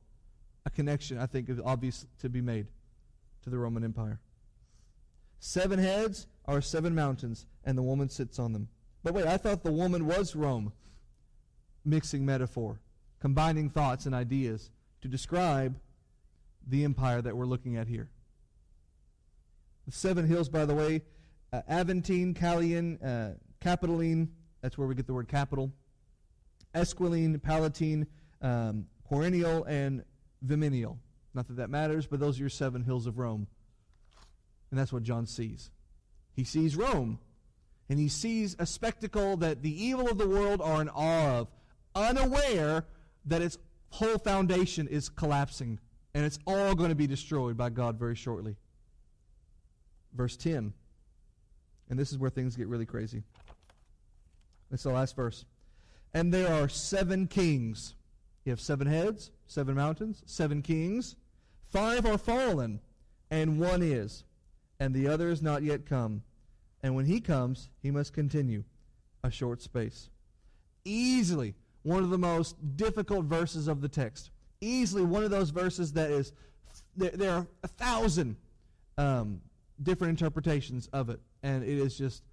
a 0.68 0.70
connection, 0.70 1.18
I 1.18 1.26
think, 1.26 1.50
is 1.50 1.60
obvious 1.64 2.06
to 2.20 2.30
be 2.30 2.42
made 2.42 2.68
to 3.44 3.50
the 3.50 3.58
Roman 3.58 3.86
Empire. 3.86 4.20
Seven 5.40 5.80
heads 5.80 6.28
are 6.46 6.62
seven 6.62 6.94
mountains, 6.94 7.46
and 7.64 7.78
the 7.78 7.82
woman 7.82 8.10
sits 8.10 8.38
on 8.38 8.52
them. 8.52 8.68
But 9.08 9.14
wait, 9.14 9.26
I 9.26 9.38
thought 9.38 9.64
the 9.64 9.72
woman 9.72 10.06
was 10.06 10.36
Rome. 10.36 10.74
Mixing 11.86 12.26
metaphor, 12.26 12.82
combining 13.22 13.70
thoughts 13.70 14.06
and 14.06 14.14
ideas 14.14 14.70
to 15.00 15.08
describe 15.08 15.80
the 16.68 16.84
empire 16.84 17.22
that 17.22 17.38
we're 17.38 17.46
looking 17.46 17.78
at 17.78 17.88
here. 17.88 18.10
The 19.86 19.94
seven 19.94 20.28
hills, 20.28 20.50
by 20.50 20.66
the 20.66 20.76
way, 20.76 21.04
uh, 21.54 21.62
Aventine, 21.70 22.34
Caelian, 22.34 22.98
uh, 23.02 23.36
Capitoline, 23.62 24.28
that's 24.60 24.78
where 24.78 24.90
we 24.90 24.94
get 24.94 25.08
the 25.08 25.14
word 25.14 25.30
capital, 25.30 25.72
Esquiline, 26.76 27.42
Palatine, 27.42 28.08
um, 28.42 28.88
and 29.10 30.04
Viminal. 30.46 30.98
Not 31.34 31.48
that 31.48 31.56
that 31.56 31.70
matters, 31.70 32.08
but 32.08 32.20
those 32.20 32.40
are 32.40 32.42
your 32.42 32.50
seven 32.50 32.84
hills 32.84 33.08
of 33.08 33.18
Rome. 33.18 33.48
And 34.70 34.78
that's 34.78 34.92
what 34.92 35.04
John 35.04 35.26
sees. 35.26 35.72
He 36.36 36.44
sees 36.44 36.76
Rome, 36.76 37.20
and 37.90 38.00
he 38.00 38.08
sees 38.08 38.56
a 38.60 38.66
spectacle 38.66 39.38
that 39.38 39.62
the 39.62 39.84
evil 39.84 40.10
of 40.10 40.18
the 40.18 40.28
world 40.28 40.62
are 40.62 40.82
in 40.82 40.90
awe 40.90 41.40
of, 41.40 41.48
unaware 41.96 42.86
that 43.26 43.42
its 43.42 43.58
whole 43.90 44.18
foundation 44.18 44.88
is 44.88 45.10
collapsing, 45.10 45.80
and 46.14 46.26
it's 46.26 46.40
all 46.46 46.76
going 46.76 46.90
to 46.90 46.96
be 46.96 47.08
destroyed 47.08 47.58
by 47.58 47.70
God 47.70 47.98
very 47.98 48.16
shortly. 48.16 48.56
Verse 50.14 50.36
10. 50.36 50.74
And 51.90 51.98
this 51.98 52.12
is 52.12 52.18
where 52.18 52.30
things 52.30 52.56
get 52.56 52.68
really 52.68 52.86
crazy. 52.86 53.24
It's 54.72 54.84
the 54.84 54.90
last 54.90 55.16
verse. 55.16 55.46
And 56.14 56.34
there 56.34 56.54
are 56.54 56.68
seven 56.68 57.28
kings. 57.28 57.96
You 58.44 58.52
have 58.52 58.60
seven 58.60 58.88
heads, 58.88 59.32
seven 59.48 59.76
mountains, 59.76 60.24
seven 60.26 60.62
kings. 60.62 61.16
Five 61.70 62.06
are 62.06 62.18
fallen, 62.18 62.80
and 63.30 63.60
one 63.60 63.82
is, 63.82 64.24
and 64.80 64.94
the 64.94 65.08
other 65.08 65.30
is 65.30 65.42
not 65.42 65.64
yet 65.64 65.86
come. 65.86 66.24
And 66.84 66.96
when 66.96 67.06
he 67.06 67.20
comes, 67.20 67.70
he 67.82 67.92
must 67.92 68.14
continue 68.14 68.64
a 69.24 69.32
short 69.32 69.62
space. 69.62 70.10
Easily 70.86 71.56
one 71.84 72.04
of 72.04 72.10
the 72.10 72.18
most 72.18 72.56
difficult 72.76 73.26
verses 73.26 73.68
of 73.68 73.82
the 73.82 73.90
text. 73.90 74.30
Easily 74.62 75.04
one 75.04 75.24
of 75.24 75.32
those 75.32 75.50
verses 75.50 75.94
that 75.94 76.12
is, 76.12 76.34
there, 76.96 77.12
there 77.12 77.32
are 77.32 77.48
a 77.64 77.68
thousand 77.68 78.36
um, 78.98 79.42
different 79.82 80.12
interpretations 80.12 80.88
of 80.94 81.10
it, 81.10 81.20
and 81.44 81.64
it 81.64 81.78
is 81.78 81.98
just 81.98 82.24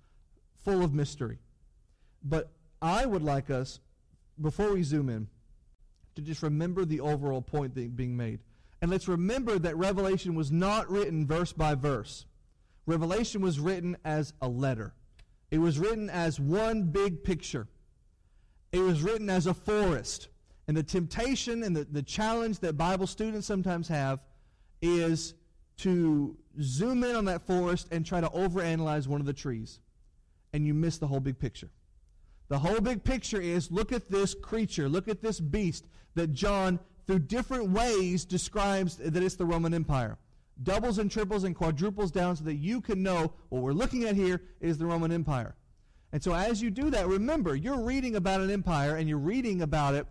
full 0.65 0.83
of 0.83 0.95
mystery. 0.95 1.39
But 2.23 2.51
I 2.81 3.07
would 3.07 3.23
like 3.23 3.51
us, 3.51 3.81
before 4.41 4.73
we 4.73 4.83
zoom 4.83 5.09
in, 5.09 5.29
to 6.17 6.23
just 6.23 6.43
remember 6.43 6.85
the 6.85 7.01
overall 7.01 7.43
point 7.43 7.75
being 7.75 8.17
made. 8.17 8.41
And 8.81 8.91
let's 8.91 9.09
remember 9.09 9.59
that 9.59 9.77
Revelation 9.77 10.35
was 10.35 10.51
not 10.51 10.91
written 10.91 11.27
verse 11.27 11.53
by 11.53 11.75
verse. 11.75 12.27
Revelation 12.87 13.41
was 13.41 13.59
written 13.59 13.97
as 14.05 14.35
a 14.43 14.49
letter. 14.49 14.93
It 15.51 15.59
was 15.59 15.79
written 15.79 16.11
as 16.11 16.39
one 16.39 16.85
big 16.85 17.25
picture. 17.25 17.67
It 18.73 18.81
was 18.81 19.03
written 19.03 19.31
as 19.31 19.47
a 19.47 19.55
forest. 19.55 20.29
And 20.67 20.77
the 20.77 20.83
temptation 20.83 21.63
and 21.63 21.77
the, 21.77 21.85
the 21.85 22.03
challenge 22.03 22.59
that 22.61 22.77
Bible 22.77 23.07
students 23.07 23.47
sometimes 23.47 23.89
have 23.89 24.21
is 24.83 25.35
to 25.79 26.37
zoom 26.61 27.05
in 27.05 27.17
on 27.17 27.25
that 27.27 27.47
forest 27.47 27.89
and 27.91 28.05
try 28.05 28.21
to 28.21 28.29
overanalyze 28.29 29.07
one 29.07 29.21
of 29.21 29.27
the 29.27 29.33
trees. 29.33 29.81
And 30.53 30.67
you 30.67 30.75
miss 30.75 30.99
the 30.99 31.07
whole 31.07 31.21
big 31.21 31.39
picture. 31.39 31.71
The 32.49 32.59
whole 32.59 32.81
big 32.81 33.03
picture 33.03 33.41
is 33.41 33.71
look 33.71 33.93
at 33.93 34.11
this 34.11 34.35
creature, 34.35 34.89
look 34.89 35.09
at 35.09 35.23
this 35.23 35.41
beast 35.41 35.87
that 36.15 36.33
John, 36.33 36.79
through 37.07 37.21
different 37.21 37.71
ways, 37.71 38.25
describes 38.25 38.97
that 38.97 39.23
it's 39.23 39.37
the 39.37 39.47
Roman 39.47 39.75
Empire. 39.75 40.19
Doubles 40.63 40.99
and 40.99 41.11
triples 41.11 41.45
and 41.45 41.55
quadruples 41.55 42.11
down 42.11 42.37
so 42.37 42.45
that 42.45 42.55
you 42.55 42.81
can 42.81 43.03
know 43.03 43.33
what 43.49 43.63
we're 43.63 43.73
looking 43.73 44.05
at 44.05 44.15
here 44.15 44.41
is 44.61 44.79
the 44.79 44.87
Roman 44.87 45.11
Empire. 45.11 45.57
And 46.13 46.23
so 46.23 46.33
as 46.33 46.63
you 46.63 46.71
do 46.71 46.91
that, 46.91 47.09
remember, 47.09 47.57
you're 47.57 47.81
reading 47.81 48.15
about 48.15 48.41
an 48.41 48.51
empire 48.51 48.95
and 48.95 49.09
you're 49.09 49.19
reading 49.19 49.63
about 49.63 49.95
it 49.95 50.07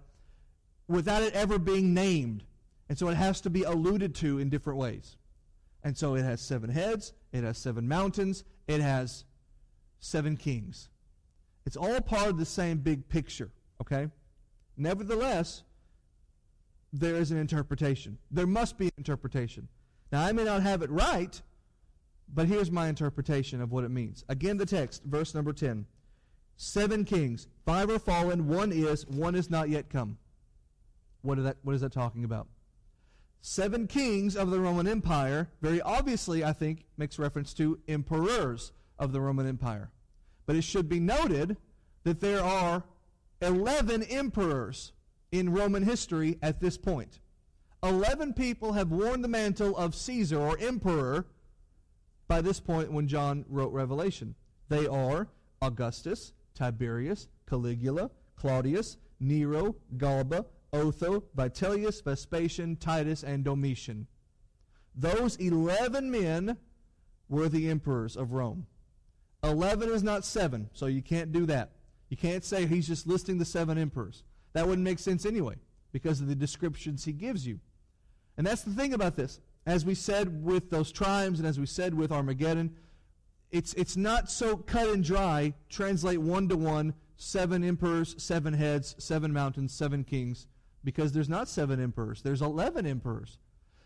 without 0.88 1.24
it 1.24 1.34
ever 1.34 1.58
being 1.58 1.94
named. 1.94 2.44
And 2.89 2.98
so 2.98 3.08
it 3.08 3.16
has 3.16 3.39
to 3.41 3.50
be 3.50 3.64
alluded 3.64 4.14
to 4.16 4.39
in 4.39 4.50
different 4.50 4.80
ways. 4.80 5.16
And 5.82 5.98
so 5.98 6.16
it 6.16 6.24
has 6.24 6.41
seven 6.41 6.70
heads, 6.70 7.14
it 7.32 7.44
has 7.44 7.58
seven 7.58 7.88
mountains, 7.88 8.44
it 8.68 8.82
has 8.82 9.24
seven 10.00 10.36
kings. 10.36 10.89
It's 11.66 11.78
all 11.78 12.02
part 12.02 12.28
of 12.28 12.38
the 12.38 12.46
same 12.46 12.80
big 12.80 13.08
picture, 13.08 13.52
okay? 13.82 14.10
Nevertheless, 14.76 15.64
there 16.91 17.16
is 17.16 17.32
an 17.32 17.38
interpretation. 17.38 18.18
There 18.30 18.48
must 18.48 18.78
be 18.78 18.86
an 18.86 18.94
interpretation. 18.98 19.68
Now, 20.14 20.22
I 20.22 20.32
may 20.32 20.43
not 20.43 20.61
have 20.61 20.84
it 20.84 20.91
right, 20.91 21.41
but 22.32 22.45
here's 22.45 22.70
my 22.70 22.88
interpretation 22.88 23.61
of 23.61 23.72
what 23.72 23.84
it 23.84 23.89
means. 23.89 24.24
Again, 24.30 24.57
the 24.57 24.66
text, 24.66 25.01
verse 25.05 25.34
number 25.34 25.51
10. 25.51 25.88
Seven 26.55 27.03
kings, 27.03 27.47
five 27.66 27.89
are 27.89 27.97
fallen, 27.97 28.47
one 28.47 28.72
is, 28.72 29.07
one 29.07 29.34
is 29.34 29.49
not 29.49 29.70
yet 29.70 29.89
come. 29.89 30.20
What 31.24 31.43
that, 31.43 31.57
what 31.64 31.74
is 31.74 31.82
that 31.82 31.93
talking 31.93 32.26
about? 32.26 32.45
Seven 33.41 33.88
kings 33.88 34.36
of 34.36 34.51
the 34.51 34.59
Roman 34.59 34.88
Empire, 34.88 35.49
very 35.64 35.82
obviously, 35.82 36.43
I 36.43 36.53
think, 36.53 36.86
makes 36.95 37.18
reference 37.18 37.51
to 37.55 37.80
emperors 37.88 38.72
of 38.99 39.14
the 39.14 39.20
Roman 39.20 39.47
Empire. 39.47 39.89
But 40.45 40.55
it 40.55 40.64
should 40.64 40.88
be 40.88 40.99
noted 40.99 41.57
that 42.03 42.20
there 42.20 42.43
are 42.43 42.84
11 43.41 44.03
emperors 44.03 44.91
in 45.32 45.51
Roman 45.51 45.82
history 45.82 46.38
at 46.43 46.61
this 46.61 46.78
point. 46.78 47.18
11 47.84 48.34
people 48.34 48.72
have 48.74 48.92
worn 48.92 49.22
the 49.22 49.28
mantle 49.28 49.76
of 49.76 49.94
Caesar 49.94 50.40
or 50.40 50.58
emperor 50.60 51.26
by 52.30 52.40
this 52.40 52.60
point 52.60 52.92
when 52.92 53.10
John 53.10 53.44
wrote 53.50 53.74
Revelation. 53.74 54.36
They 54.70 54.88
are 54.88 55.28
Augustus, 55.62 56.32
Tiberius, 56.56 57.28
Caligula, 57.48 58.10
Claudius, 58.38 58.98
Nero, 59.20 59.76
Galba, 59.98 60.46
Otho, 60.72 61.26
Vitellius, 61.36 62.02
Vespasian, 62.02 62.78
Titus, 62.78 63.22
and 63.22 63.44
Domitian. 63.44 64.08
Those 64.96 65.36
11 65.36 66.10
men 66.10 66.58
were 67.28 67.50
the 67.50 67.70
emperors 67.70 68.16
of 68.16 68.32
Rome. 68.32 68.66
11 69.44 69.90
is 69.90 70.04
not 70.04 70.24
7, 70.24 70.70
so 70.74 70.86
you 70.86 71.02
can't 71.02 71.34
do 71.34 71.46
that. 71.48 71.72
You 72.10 72.16
can't 72.16 72.46
say 72.46 72.66
he's 72.66 72.88
just 72.88 73.08
listing 73.08 73.40
the 73.40 73.46
seven 73.46 73.78
emperors. 73.78 74.24
That 74.54 74.68
wouldn't 74.68 74.86
make 74.86 75.00
sense 75.00 75.26
anyway 75.26 75.56
because 75.92 76.22
of 76.22 76.28
the 76.28 76.36
descriptions 76.36 77.04
he 77.04 77.12
gives 77.12 77.46
you. 77.46 77.60
And 78.38 78.46
that's 78.46 78.64
the 78.64 78.72
thing 78.72 78.94
about 78.94 79.16
this. 79.16 79.40
As 79.66 79.86
we 79.86 79.96
said 79.96 80.44
with 80.44 80.70
those 80.70 80.92
tribes 80.92 81.40
and 81.40 81.48
as 81.48 81.60
we 81.60 81.66
said 81.66 81.94
with 81.94 82.12
Armageddon, 82.12 82.76
it's, 83.52 83.74
it's 83.76 83.96
not 83.96 84.32
so 84.32 84.58
cut 84.58 84.90
and 84.90 85.04
dry, 85.04 85.54
translate 85.70 86.20
one 86.20 86.50
to 86.50 86.58
one, 86.58 86.94
seven 87.18 87.64
emperors, 87.64 88.16
seven 88.18 88.54
heads, 88.54 88.96
seven 88.98 89.32
mountains, 89.32 89.74
seven 89.74 90.04
kings, 90.04 90.48
because 90.84 91.12
there's 91.12 91.30
not 91.30 91.48
seven 91.48 91.82
emperors. 91.82 92.22
There's 92.22 92.42
11 92.42 92.86
emperors. 92.86 93.38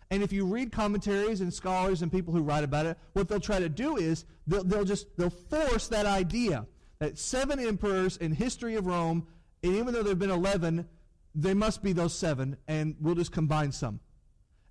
And 0.10 0.24
if 0.24 0.32
you 0.32 0.46
read 0.46 0.72
commentaries 0.72 1.42
and 1.42 1.54
scholars 1.54 2.02
and 2.02 2.12
people 2.12 2.34
who 2.34 2.42
write 2.42 2.64
about 2.64 2.86
it, 2.86 2.98
what 3.14 3.28
they'll 3.28 3.40
try 3.40 3.60
to 3.60 3.70
do 3.70 3.98
is 3.98 4.26
they'll, 4.48 4.64
they'll 4.64 4.86
just 4.86 5.06
they'll 5.18 5.30
force 5.30 5.90
that 5.90 6.06
idea 6.06 6.66
that 7.00 7.18
seven 7.18 7.60
emperors 7.60 8.18
in 8.18 8.32
history 8.32 8.76
of 8.76 8.88
Rome, 8.88 9.28
and 9.64 9.76
even 9.76 9.94
though 9.94 10.02
there 10.02 10.12
have 10.12 10.20
been 10.20 10.32
11, 10.32 10.88
they 11.36 11.54
must 11.54 11.84
be 11.84 11.94
those 11.94 12.16
seven, 12.16 12.58
and 12.68 12.96
we'll 13.02 13.16
just 13.16 13.32
combine 13.32 13.72
some. 13.72 14.00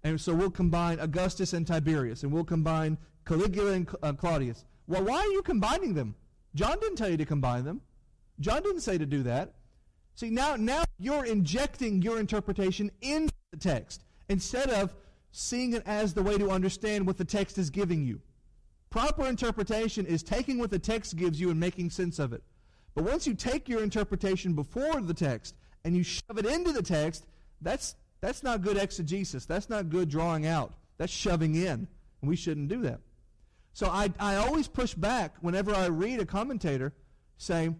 And 0.06 0.20
so 0.20 0.32
we'll 0.32 0.52
combine 0.52 1.00
Augustus 1.00 1.52
and 1.52 1.66
Tiberius, 1.66 2.22
and 2.22 2.30
we'll 2.30 2.44
combine 2.44 2.96
Caligula 3.24 3.72
and 3.72 3.88
uh, 4.04 4.12
Claudius. 4.12 4.64
Well, 4.86 5.02
why 5.02 5.16
are 5.16 5.32
you 5.32 5.42
combining 5.42 5.94
them? 5.94 6.14
John 6.54 6.78
didn't 6.78 6.94
tell 6.94 7.08
you 7.08 7.16
to 7.16 7.24
combine 7.24 7.64
them. 7.64 7.80
John 8.38 8.62
didn't 8.62 8.82
say 8.82 8.98
to 8.98 9.04
do 9.04 9.24
that. 9.24 9.54
See, 10.14 10.30
now, 10.30 10.54
now 10.54 10.84
you're 11.00 11.24
injecting 11.24 12.02
your 12.02 12.20
interpretation 12.20 12.88
into 13.02 13.34
the 13.50 13.58
text 13.58 14.04
instead 14.28 14.70
of 14.70 14.94
seeing 15.32 15.72
it 15.72 15.82
as 15.86 16.14
the 16.14 16.22
way 16.22 16.38
to 16.38 16.52
understand 16.52 17.04
what 17.04 17.18
the 17.18 17.24
text 17.24 17.58
is 17.58 17.68
giving 17.68 18.04
you. 18.06 18.20
Proper 18.90 19.26
interpretation 19.26 20.06
is 20.06 20.22
taking 20.22 20.58
what 20.58 20.70
the 20.70 20.78
text 20.78 21.16
gives 21.16 21.40
you 21.40 21.50
and 21.50 21.58
making 21.58 21.90
sense 21.90 22.20
of 22.20 22.32
it. 22.32 22.44
But 22.94 23.02
once 23.02 23.26
you 23.26 23.34
take 23.34 23.68
your 23.68 23.82
interpretation 23.82 24.52
before 24.52 25.00
the 25.00 25.12
text 25.12 25.56
and 25.84 25.96
you 25.96 26.04
shove 26.04 26.38
it 26.38 26.46
into 26.46 26.70
the 26.70 26.80
text, 26.80 27.26
that's, 27.60 27.96
that's 28.26 28.42
not 28.42 28.60
good 28.60 28.76
exegesis. 28.76 29.46
That's 29.46 29.70
not 29.70 29.88
good 29.88 30.08
drawing 30.08 30.46
out. 30.46 30.74
That's 30.98 31.12
shoving 31.12 31.54
in. 31.54 31.86
And 32.20 32.28
we 32.28 32.34
shouldn't 32.34 32.66
do 32.66 32.82
that. 32.82 32.98
So 33.72 33.86
I, 33.86 34.12
I 34.18 34.34
always 34.34 34.66
push 34.66 34.94
back 34.94 35.36
whenever 35.42 35.72
I 35.72 35.86
read 35.86 36.18
a 36.18 36.26
commentator 36.26 36.92
saying, 37.38 37.78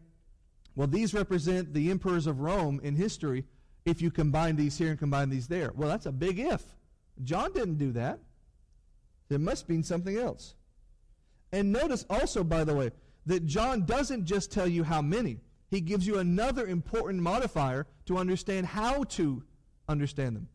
well, 0.77 0.87
these 0.87 1.15
represent 1.15 1.75
the 1.75 1.91
emperors 1.91 2.29
of 2.29 2.39
Rome 2.39 2.81
in 2.85 2.95
history 2.95 3.43
if 3.85 4.01
you 4.01 4.13
combine 4.13 4.55
these 4.55 4.79
here 4.79 4.91
and 4.91 4.99
combine 5.01 5.31
these 5.31 5.49
there. 5.49 5.73
Well, 5.75 5.89
that's 5.89 6.07
a 6.07 6.13
big 6.13 6.39
if. 6.39 6.63
John 7.25 7.53
didn't 7.53 7.79
do 7.79 7.91
that. 7.93 8.21
It 9.29 9.41
must 9.41 9.69
mean 9.69 9.83
something 9.83 10.17
else. 10.17 10.55
And 11.51 11.73
notice 11.73 12.07
also, 12.09 12.45
by 12.45 12.63
the 12.63 12.75
way, 12.77 12.93
that 13.25 13.47
John 13.47 13.85
doesn't 13.85 14.27
just 14.27 14.53
tell 14.53 14.69
you 14.69 14.85
how 14.85 15.03
many. 15.03 15.41
He 15.71 15.81
gives 15.81 16.07
you 16.07 16.21
another 16.21 16.69
important 16.69 17.21
modifier 17.21 17.89
to 18.05 18.17
understand 18.17 18.67
how 18.67 19.03
to 19.03 19.43
understand 19.89 20.37
them. 20.37 20.49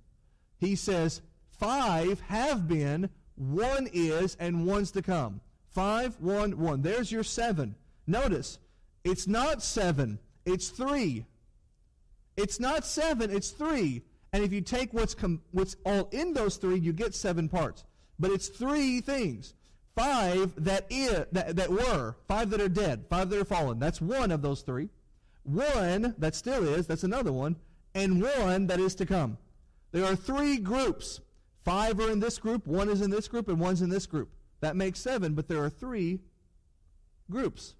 He 0.60 0.76
says, 0.76 1.22
five 1.60 2.22
have 2.22 2.68
been 2.68 3.10
one 3.36 3.88
is, 3.92 4.38
and 4.40 4.66
one's 4.66 4.92
to 4.92 5.02
come. 5.02 5.42
Five, 5.70 6.20
one, 6.20 6.60
one. 6.60 6.82
There's 6.82 7.12
your 7.12 7.24
seven. 7.24 7.76
Notice, 8.06 8.60
it's 9.04 9.28
not 9.28 9.64
seven, 9.64 10.20
it's 10.46 10.70
three. 10.70 11.26
It's 12.38 12.60
not 12.60 12.86
seven, 12.86 13.32
it's 13.32 13.52
three. 13.52 14.04
And 14.34 14.44
if 14.44 14.54
you 14.54 14.62
take 14.62 14.94
what's, 14.94 15.14
com- 15.14 15.42
what's 15.52 15.76
all 15.86 16.08
in 16.12 16.34
those 16.34 16.58
three, 16.58 16.78
you 16.80 16.94
get 16.94 17.14
seven 17.14 17.50
parts. 17.50 17.84
But 18.20 18.32
it's 18.32 18.48
three 18.48 19.02
things. 19.02 19.54
Five 19.96 20.54
that, 20.64 20.86
is, 20.90 21.26
that, 21.32 21.56
that 21.58 21.70
were, 21.70 22.16
five 22.28 22.50
that 22.52 22.62
are 22.62 22.70
dead, 22.70 23.06
five 23.10 23.30
that 23.30 23.40
are 23.40 23.46
fallen. 23.46 23.80
That's 23.80 24.00
one 24.00 24.32
of 24.32 24.42
those 24.42 24.62
three. 24.62 24.90
One 25.44 26.16
that 26.18 26.36
still 26.36 26.68
is, 26.68 26.88
that's 26.88 27.04
another 27.04 27.34
one. 27.34 27.56
And 27.94 28.22
one 28.22 28.68
that 28.68 28.80
is 28.80 28.96
to 28.96 29.06
come. 29.06 29.38
There 29.92 30.06
are 30.06 30.16
three 30.16 30.58
groups 30.58 31.20
Five 31.64 32.00
are 32.00 32.10
in 32.10 32.20
this 32.20 32.40
group, 32.40 32.66
one 32.66 32.90
is 32.90 33.02
in 33.02 33.12
this 33.12 33.28
group, 33.28 33.48
and 33.48 33.60
one's 33.60 33.82
in 33.82 33.90
this 33.90 34.08
group. 34.08 34.30
That 34.62 34.76
makes 34.76 35.00
seven, 35.00 35.36
but 35.36 35.48
there 35.48 35.64
are 35.64 35.70
three 35.70 36.20
groups. 37.30 37.76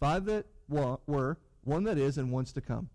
Five 0.00 0.24
that 0.26 0.46
were, 0.68 1.38
one 1.64 1.84
that 1.84 1.98
is, 1.98 2.18
and 2.18 2.32
one's 2.32 2.52
to 2.54 2.60
come. 2.60 2.88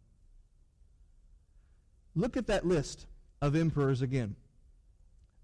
Look 2.15 2.37
at 2.37 2.47
that 2.47 2.65
list 2.65 3.05
of 3.41 3.55
emperors 3.55 4.01
again. 4.01 4.35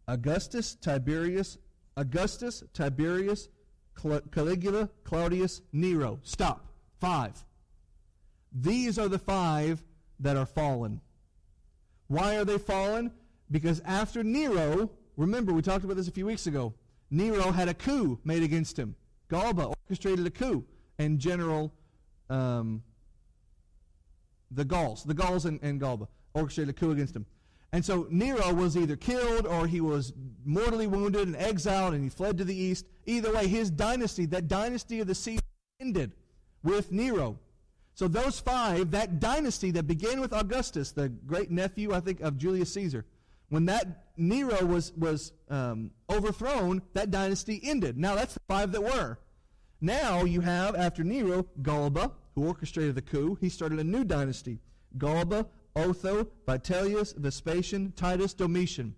Augustus, 0.07 0.75
Tiberius, 0.75 1.57
Augustus, 1.95 2.63
Tiberius, 2.73 3.49
Caligula, 4.31 4.89
Claudius, 5.03 5.61
Nero. 5.71 6.19
Stop. 6.23 6.65
Five. 6.99 7.45
These 8.51 8.97
are 8.99 9.07
the 9.07 9.19
five 9.19 9.83
that 10.19 10.37
are 10.37 10.45
fallen. 10.45 11.01
Why 12.07 12.37
are 12.37 12.45
they 12.45 12.57
fallen? 12.57 13.11
Because 13.51 13.81
after 13.85 14.23
Nero, 14.23 14.91
remember 15.17 15.53
we 15.53 15.61
talked 15.61 15.85
about 15.85 15.97
this 15.97 16.07
a 16.07 16.11
few 16.11 16.25
weeks 16.25 16.47
ago, 16.47 16.73
Nero 17.11 17.51
had 17.51 17.69
a 17.69 17.73
coup 17.73 18.19
made 18.23 18.43
against 18.43 18.77
him. 18.77 18.95
Galba 19.29 19.65
orchestrated 19.65 20.25
a 20.25 20.31
coup, 20.31 20.65
and 20.97 21.19
General 21.19 21.73
um, 22.29 22.83
the 24.51 24.65
Gauls, 24.65 25.03
the 25.03 25.13
Gauls 25.13 25.45
and, 25.45 25.59
and 25.61 25.79
Galba 25.79 26.07
orchestrated 26.33 26.75
a 26.75 26.79
coup 26.79 26.91
against 26.91 27.15
him. 27.15 27.25
And 27.71 27.83
so 27.83 28.07
Nero 28.09 28.53
was 28.53 28.77
either 28.77 28.95
killed 28.95 29.45
or 29.45 29.67
he 29.67 29.81
was 29.81 30.13
mortally 30.45 30.87
wounded 30.87 31.27
and 31.27 31.35
exiled 31.35 31.93
and 31.93 32.03
he 32.03 32.09
fled 32.09 32.37
to 32.37 32.45
the 32.45 32.55
east. 32.55 32.85
Either 33.05 33.33
way, 33.33 33.47
his 33.47 33.69
dynasty, 33.69 34.25
that 34.27 34.47
dynasty 34.47 35.01
of 35.01 35.07
the 35.07 35.15
Caesars, 35.15 35.41
ended 35.81 36.13
with 36.63 36.91
Nero. 36.91 37.37
So 37.95 38.09
those 38.09 38.39
five, 38.39 38.91
that 38.91 39.19
dynasty 39.21 39.71
that 39.71 39.87
began 39.87 40.19
with 40.19 40.33
Augustus, 40.33 40.91
the 40.91 41.09
great 41.09 41.49
nephew, 41.49 41.93
I 41.93 42.01
think, 42.01 42.19
of 42.19 42.37
Julius 42.37 42.73
Caesar, 42.73 43.05
when 43.49 43.65
that 43.65 44.03
Nero 44.17 44.65
was, 44.65 44.91
was 44.97 45.31
um, 45.49 45.91
overthrown, 46.09 46.81
that 46.93 47.09
dynasty 47.09 47.59
ended. 47.63 47.97
Now 47.97 48.15
that's 48.15 48.33
the 48.33 48.41
five 48.49 48.73
that 48.73 48.83
were. 48.83 49.17
Now 49.79 50.25
you 50.25 50.41
have, 50.41 50.75
after 50.75 51.03
Nero, 51.05 51.45
Galba, 51.61 52.11
who 52.35 52.45
orchestrated 52.45 52.95
the 52.95 53.01
coup. 53.01 53.37
He 53.39 53.47
started 53.47 53.79
a 53.79 53.83
new 53.83 54.03
dynasty. 54.03 54.59
Galba, 54.97 55.47
Otho, 55.75 56.27
Vitellius, 56.45 57.15
Vespasian, 57.15 57.93
Titus, 57.95 58.33
Domitian. 58.33 58.93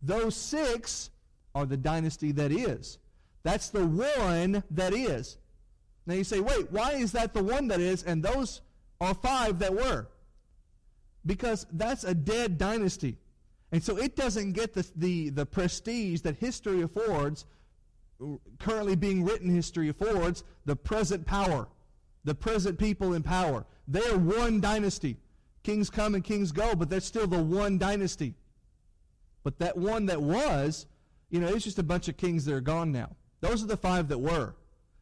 Those 0.00 0.34
six 0.34 1.10
are 1.54 1.66
the 1.66 1.76
dynasty 1.76 2.32
that 2.32 2.50
is. 2.50 2.98
That's 3.42 3.68
the 3.68 3.86
one 3.86 4.62
that 4.70 4.94
is. 4.94 5.36
Now 6.08 6.14
you 6.14 6.24
say, 6.24 6.40
wait, 6.40 6.72
why 6.72 6.92
is 6.92 7.12
that 7.12 7.34
the 7.34 7.42
one 7.42 7.68
that 7.68 7.80
is 7.80 8.02
and 8.02 8.22
those 8.22 8.62
are 8.98 9.12
five 9.12 9.58
that 9.58 9.74
were? 9.74 10.08
Because 11.26 11.66
that's 11.70 12.02
a 12.02 12.14
dead 12.14 12.56
dynasty. 12.56 13.18
And 13.72 13.82
so 13.82 13.98
it 13.98 14.16
doesn't 14.16 14.52
get 14.52 14.72
the, 14.72 14.90
the, 14.96 15.28
the 15.28 15.44
prestige 15.44 16.22
that 16.22 16.36
history 16.36 16.80
affords, 16.80 17.44
currently 18.58 18.96
being 18.96 19.22
written 19.22 19.54
history 19.54 19.90
affords, 19.90 20.44
the 20.64 20.74
present 20.74 21.26
power, 21.26 21.68
the 22.24 22.34
present 22.34 22.78
people 22.78 23.12
in 23.12 23.22
power. 23.22 23.66
They're 23.86 24.16
one 24.16 24.62
dynasty. 24.62 25.18
Kings 25.62 25.90
come 25.90 26.14
and 26.14 26.24
kings 26.24 26.52
go, 26.52 26.74
but 26.74 26.88
that's 26.88 27.04
still 27.04 27.26
the 27.26 27.42
one 27.42 27.76
dynasty. 27.76 28.32
But 29.44 29.58
that 29.58 29.76
one 29.76 30.06
that 30.06 30.22
was, 30.22 30.86
you 31.28 31.38
know, 31.38 31.48
it's 31.48 31.64
just 31.64 31.78
a 31.78 31.82
bunch 31.82 32.08
of 32.08 32.16
kings 32.16 32.46
that 32.46 32.54
are 32.54 32.62
gone 32.62 32.92
now. 32.92 33.10
Those 33.42 33.62
are 33.62 33.66
the 33.66 33.76
five 33.76 34.08
that 34.08 34.18
were. 34.18 34.54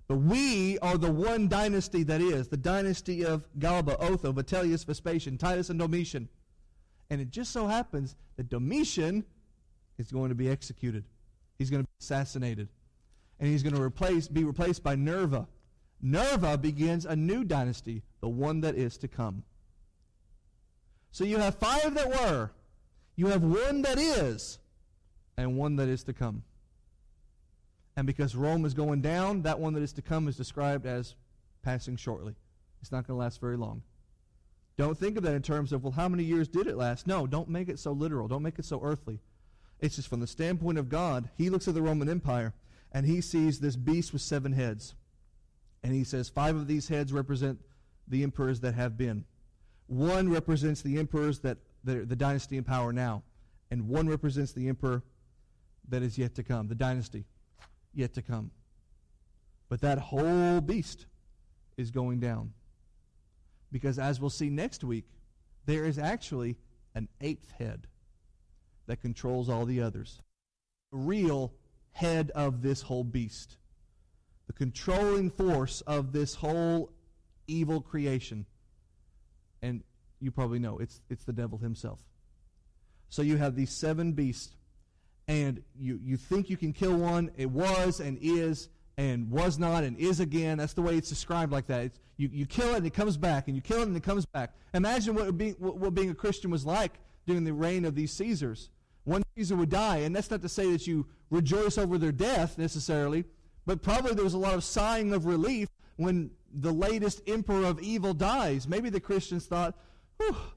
But 0.09 0.17
we 0.17 0.79
are 0.79 0.97
the 0.97 1.11
one 1.11 1.49
dynasty 1.49 2.05
that 2.05 2.21
is, 2.21 2.49
the 2.49 2.57
dynasty 2.57 3.25
of 3.25 3.45
Galba, 3.59 3.97
Otho, 3.99 4.33
Vitellius, 4.33 4.85
Vespasian, 4.85 5.37
Titus, 5.37 5.69
and 5.69 5.81
Domitian. 5.81 6.29
And 7.11 7.21
it 7.21 7.31
just 7.31 7.53
so 7.53 7.67
happens 7.67 8.15
that 8.37 8.49
Domitian 8.49 9.25
is 9.99 10.13
going 10.13 10.29
to 10.29 10.35
be 10.35 10.49
executed. 10.49 11.05
He's 11.59 11.71
going 11.71 11.83
to 11.83 11.87
be 11.87 11.97
assassinated. 12.01 12.69
And 13.41 13.49
he's 13.49 13.63
going 13.63 13.75
to 13.75 13.83
replace, 13.83 14.29
be 14.29 14.45
replaced 14.45 14.83
by 14.83 14.95
Nerva. 14.95 15.49
Nerva 16.01 16.57
begins 16.57 17.05
a 17.05 17.17
new 17.17 17.43
dynasty, 17.43 18.03
the 18.21 18.29
one 18.29 18.61
that 18.61 18.77
is 18.77 18.97
to 18.99 19.09
come. 19.09 19.43
So 21.11 21.25
you 21.25 21.39
have 21.39 21.57
five 21.57 21.95
that 21.95 22.09
were, 22.09 22.51
you 23.17 23.29
have 23.29 23.43
one 23.43 23.83
that 23.83 23.99
is, 23.99 24.59
and 25.37 25.57
one 25.57 25.77
that 25.77 25.89
is 25.89 26.05
to 26.05 26.13
come. 26.13 26.43
And 27.97 28.07
because 28.07 28.37
Rome 28.37 28.65
is 28.67 28.75
going 28.75 29.01
down, 29.01 29.43
that 29.43 29.59
one 29.59 29.73
that 29.73 29.83
is 29.83 29.95
to 29.95 30.03
come 30.03 30.29
is 30.29 30.37
described 30.37 30.85
as 30.85 31.15
passing 31.63 31.97
shortly. 31.97 32.35
It's 32.83 32.93
not 32.93 33.07
going 33.07 33.17
to 33.17 33.23
last 33.23 33.41
very 33.41 33.57
long. 33.57 33.83
Don't 34.77 34.99
think 34.99 35.17
of 35.17 35.23
that 35.23 35.35
in 35.35 35.43
terms 35.43 35.73
of, 35.73 35.83
well, 35.83 35.93
how 35.93 36.09
many 36.09 36.23
years 36.23 36.47
did 36.47 36.67
it 36.67 36.77
last? 36.77 37.07
No, 37.07 37.27
don't 37.27 37.49
make 37.49 37.71
it 37.71 37.79
so 37.79 37.93
literal. 37.93 38.29
Don't 38.29 38.43
make 38.43 38.59
it 38.59 38.67
so 38.67 38.81
earthly. 38.83 39.21
It's 39.81 39.97
just 39.97 40.09
from 40.09 40.21
the 40.21 40.27
standpoint 40.27 40.79
of 40.79 40.91
God, 40.91 41.31
he 41.37 41.49
looks 41.49 41.67
at 41.69 41.75
the 41.75 41.83
Roman 41.83 42.09
Empire 42.09 42.53
and 42.93 43.07
he 43.07 43.21
sees 43.23 43.61
this 43.61 43.77
beast 43.77 44.13
with 44.13 44.23
seven 44.23 44.53
heads. 44.53 44.95
And 45.83 45.95
he 45.95 46.05
says, 46.05 46.29
five 46.29 46.57
of 46.57 46.67
these 46.67 46.89
heads 46.89 47.13
represent 47.13 47.59
the 48.07 48.23
emperors 48.23 48.61
that 48.61 48.75
have 48.75 48.99
been. 48.99 49.25
One 49.87 50.29
represents 50.31 50.83
the 50.83 50.99
emperors 50.99 51.41
that 51.41 51.59
the, 51.85 52.05
the 52.05 52.17
dynasty 52.17 52.57
in 52.57 52.65
power 52.65 52.93
now, 52.93 53.23
and 53.71 53.89
one 53.89 54.09
represents 54.09 54.53
the 54.53 54.69
emperor 54.69 55.03
that 55.89 56.03
is 56.03 56.19
yet 56.19 56.35
to 56.35 56.43
come, 56.43 56.69
the 56.69 56.75
dynasty 56.75 57.25
yet 57.97 58.15
to 58.15 58.23
come. 58.23 58.51
But 59.69 59.81
that 59.81 59.99
whole 59.99 60.61
beast 60.61 61.07
is 61.77 61.91
going 61.91 62.21
down. 62.21 62.53
Because 63.73 63.99
as 63.99 64.21
we'll 64.21 64.31
see 64.31 64.49
next 64.49 64.85
week, 64.85 65.07
there 65.65 65.85
is 65.85 65.99
actually 65.99 66.57
an 66.95 67.09
eighth 67.21 67.51
head 67.53 67.89
that 68.87 69.01
controls 69.01 69.49
all 69.49 69.67
the 69.67 69.83
others. 69.83 70.23
The 70.93 70.99
real 70.99 71.53
head 71.93 72.31
of 72.35 72.63
this 72.63 72.83
whole 72.83 73.05
beast. 73.05 73.57
The 74.47 74.53
controlling 74.53 75.31
force 75.31 75.81
of 75.81 76.13
this 76.13 76.35
whole 76.35 76.93
evil 77.49 77.81
creation. 77.81 78.47
And 79.63 79.83
you 80.21 80.31
probably 80.31 80.61
know 80.61 80.79
it's, 80.79 81.01
it's 81.11 81.25
the 81.25 81.33
devil 81.33 81.59
himself. 81.59 81.99
So 83.09 83.23
you 83.23 83.37
have 83.37 83.57
these 83.57 83.71
seven 83.71 84.13
beasts, 84.13 84.55
and 85.29 85.63
you, 85.79 85.99
you 86.03 86.17
think 86.17 86.49
you 86.51 86.57
can 86.57 86.73
kill 86.73 86.97
one. 86.97 87.31
It 87.37 87.51
was 87.51 88.01
and 88.01 88.19
is 88.21 88.69
and 88.99 89.31
was 89.31 89.59
not 89.59 89.85
and 89.85 89.97
is 89.99 90.21
again. 90.21 90.59
That's 90.59 90.73
the 90.73 90.83
way 90.83 90.97
it's 90.97 91.09
described 91.09 91.53
like 91.53 91.67
that. 91.67 91.85
It's, 91.85 92.01
you, 92.17 92.31
you 92.33 92.47
kill 92.47 92.75
it 92.75 92.79
and 92.79 92.87
it 92.87 92.95
comes 92.95 93.17
back, 93.17 93.47
and 93.47 93.57
you 93.57 93.61
kill 93.61 93.81
it 93.83 93.89
and 93.89 93.97
it 93.97 94.03
comes 94.03 94.25
back. 94.25 94.55
Imagine 94.73 95.15
what 95.15 95.37
being, 95.37 95.55
what, 95.59 95.77
what 95.77 95.95
being 95.95 96.11
a 96.11 96.15
Christian 96.15 96.51
was 96.51 96.65
like 96.65 96.95
during 97.27 97.45
the 97.45 97.53
reign 97.53 97.85
of 97.85 97.95
these 97.95 98.13
Caesars. 98.13 98.71
One 99.05 99.23
Caesar 99.37 99.57
would 99.57 99.69
die, 99.71 99.99
and 99.99 100.17
that's 100.17 100.31
not 100.31 100.43
to 100.43 100.49
say 100.49 100.73
that 100.73 100.87
you 100.87 101.07
rejoice 101.31 101.79
over 101.79 101.99
their 101.99 102.13
death 102.13 102.59
necessarily, 102.59 103.25
but 103.67 103.83
probably 103.83 104.15
there 104.15 104.25
was 104.25 104.35
a 104.35 104.39
lot 104.39 104.55
of 104.55 104.65
sighing 104.65 105.13
of 105.13 105.27
relief 105.27 105.69
when 105.97 106.31
the 106.53 106.73
latest 106.73 107.23
emperor 107.27 107.65
of 107.65 107.81
evil 107.81 108.15
dies. 108.15 108.67
Maybe 108.67 108.91
the 108.91 109.01
Christians 109.01 109.47
thought, 109.47 109.77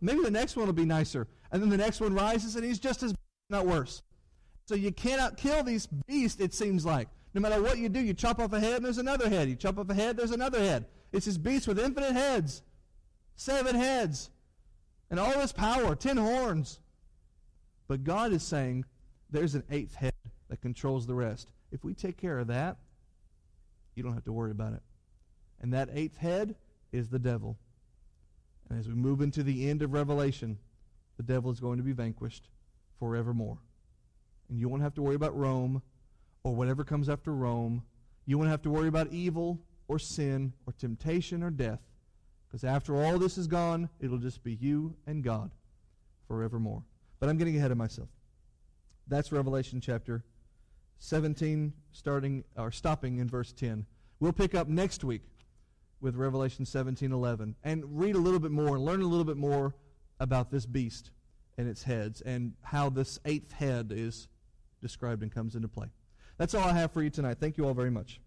maybe 0.02 0.22
the 0.22 0.32
next 0.32 0.56
one 0.56 0.66
will 0.66 0.74
be 0.74 0.86
nicer. 0.86 1.28
And 1.52 1.62
then 1.62 1.70
the 1.70 1.78
next 1.78 2.00
one 2.00 2.14
rises 2.14 2.56
and 2.56 2.64
he's 2.64 2.80
just 2.80 3.04
as 3.04 3.14
not 3.50 3.66
worse. 3.66 4.02
So 4.70 4.76
you 4.76 4.92
cannot 4.92 5.36
kill 5.36 5.64
these 5.64 5.88
beasts, 5.88 6.40
it 6.40 6.54
seems 6.54 6.86
like. 6.86 7.08
No 7.34 7.42
matter 7.42 7.60
what 7.60 7.80
you 7.80 7.90
do, 7.90 8.00
you 8.00 8.14
chop 8.14 8.40
off 8.40 8.54
a 8.54 8.60
head 8.60 8.76
and 8.76 8.86
there's 8.86 9.00
another 9.00 9.28
head. 9.28 9.50
You 9.50 9.56
chop 9.56 9.80
off 9.80 9.90
a 9.90 9.96
head, 9.96 10.16
there's 10.16 10.30
another 10.30 10.60
head. 10.60 10.86
It's 11.12 11.26
this 11.26 11.40
beast 11.40 11.68
with 11.68 11.80
infinite 11.80 12.14
heads, 12.14 12.62
seven 13.36 13.74
heads, 13.74 14.30
and 15.10 15.20
all 15.20 15.32
this 15.32 15.52
power, 15.52 15.96
ten 15.96 16.18
horns. 16.18 16.80
But 17.88 18.04
God 18.04 18.32
is 18.32 18.44
saying 18.44 18.86
there's 19.32 19.56
an 19.56 19.64
eighth 19.72 19.96
head 19.96 20.14
that 20.50 20.62
controls 20.62 21.08
the 21.08 21.16
rest. 21.16 21.52
If 21.72 21.84
we 21.84 21.96
take 21.96 22.18
care 22.18 22.38
of 22.38 22.46
that, 22.50 22.78
you 23.96 24.04
don't 24.04 24.14
have 24.14 24.26
to 24.26 24.32
worry 24.32 24.52
about 24.52 24.74
it. 24.74 24.84
And 25.62 25.74
that 25.74 25.90
eighth 25.94 26.18
head 26.18 26.54
is 26.92 27.10
the 27.10 27.18
devil. 27.18 27.58
And 28.70 28.80
as 28.80 28.88
we 28.88 28.94
move 28.94 29.22
into 29.22 29.42
the 29.42 29.68
end 29.68 29.82
of 29.82 29.94
Revelation, 29.94 30.60
the 31.18 31.24
devil 31.24 31.50
is 31.50 31.60
going 31.60 31.78
to 31.78 31.84
be 31.84 31.92
vanquished 31.94 32.50
forevermore. 33.00 33.58
And 34.50 34.60
you 34.60 34.68
won't 34.68 34.82
have 34.82 34.96
to 34.96 35.02
worry 35.02 35.16
about 35.16 35.38
Rome 35.38 35.82
or 36.44 36.56
whatever 36.56 36.84
comes 36.84 37.10
after 37.10 37.34
Rome. 37.34 37.84
You 38.26 38.38
won't 38.38 38.50
have 38.50 38.62
to 38.64 38.70
worry 38.70 38.88
about 38.88 39.12
evil 39.12 39.60
or 39.88 40.00
sin 40.00 40.54
or 40.66 40.74
temptation 40.74 41.44
or 41.44 41.50
death. 41.50 41.80
Because 42.48 42.64
after 42.64 42.96
all 42.96 43.20
this 43.20 43.38
is 43.38 43.48
gone, 43.48 43.90
it'll 44.00 44.18
just 44.18 44.44
be 44.44 44.56
you 44.56 44.96
and 45.06 45.24
God 45.24 45.52
forevermore. 46.28 46.84
But 47.20 47.30
I'm 47.30 47.38
getting 47.38 47.58
ahead 47.58 47.72
of 47.72 47.78
myself. 47.78 48.10
That's 49.08 49.32
Revelation 49.32 49.82
chapter 49.82 50.24
17, 51.00 51.74
starting 51.92 52.44
or 52.56 52.72
stopping 52.72 53.20
in 53.20 53.28
verse 53.28 53.52
10. 53.54 53.86
We'll 54.20 54.34
pick 54.34 54.56
up 54.56 54.68
next 54.68 55.04
week 55.04 55.24
with 56.02 56.16
Revelation 56.16 56.66
17:11 56.66 57.56
and 57.64 58.00
read 58.00 58.16
a 58.16 58.20
little 58.20 58.40
bit 58.40 58.52
more 58.52 58.76
and 58.76 58.86
learn 58.86 59.02
a 59.02 59.08
little 59.08 59.26
bit 59.26 59.38
more 59.38 59.76
about 60.20 60.50
this 60.50 60.66
beast 60.66 61.12
and 61.58 61.68
its 61.68 61.84
heads 61.84 62.22
and 62.22 62.54
how 62.62 62.90
this 62.90 63.20
eighth 63.26 63.52
head 63.52 63.92
is 63.94 64.28
described 64.82 65.22
and 65.22 65.34
comes 65.34 65.56
into 65.56 65.68
play. 65.68 65.88
That's 66.38 66.54
all 66.54 66.64
I 66.64 66.74
have 66.74 66.92
for 66.92 67.04
you 67.04 67.10
tonight. 67.10 67.38
Thank 67.40 67.58
you 67.58 67.66
all 67.66 67.74
very 67.74 67.92
much. 67.92 68.22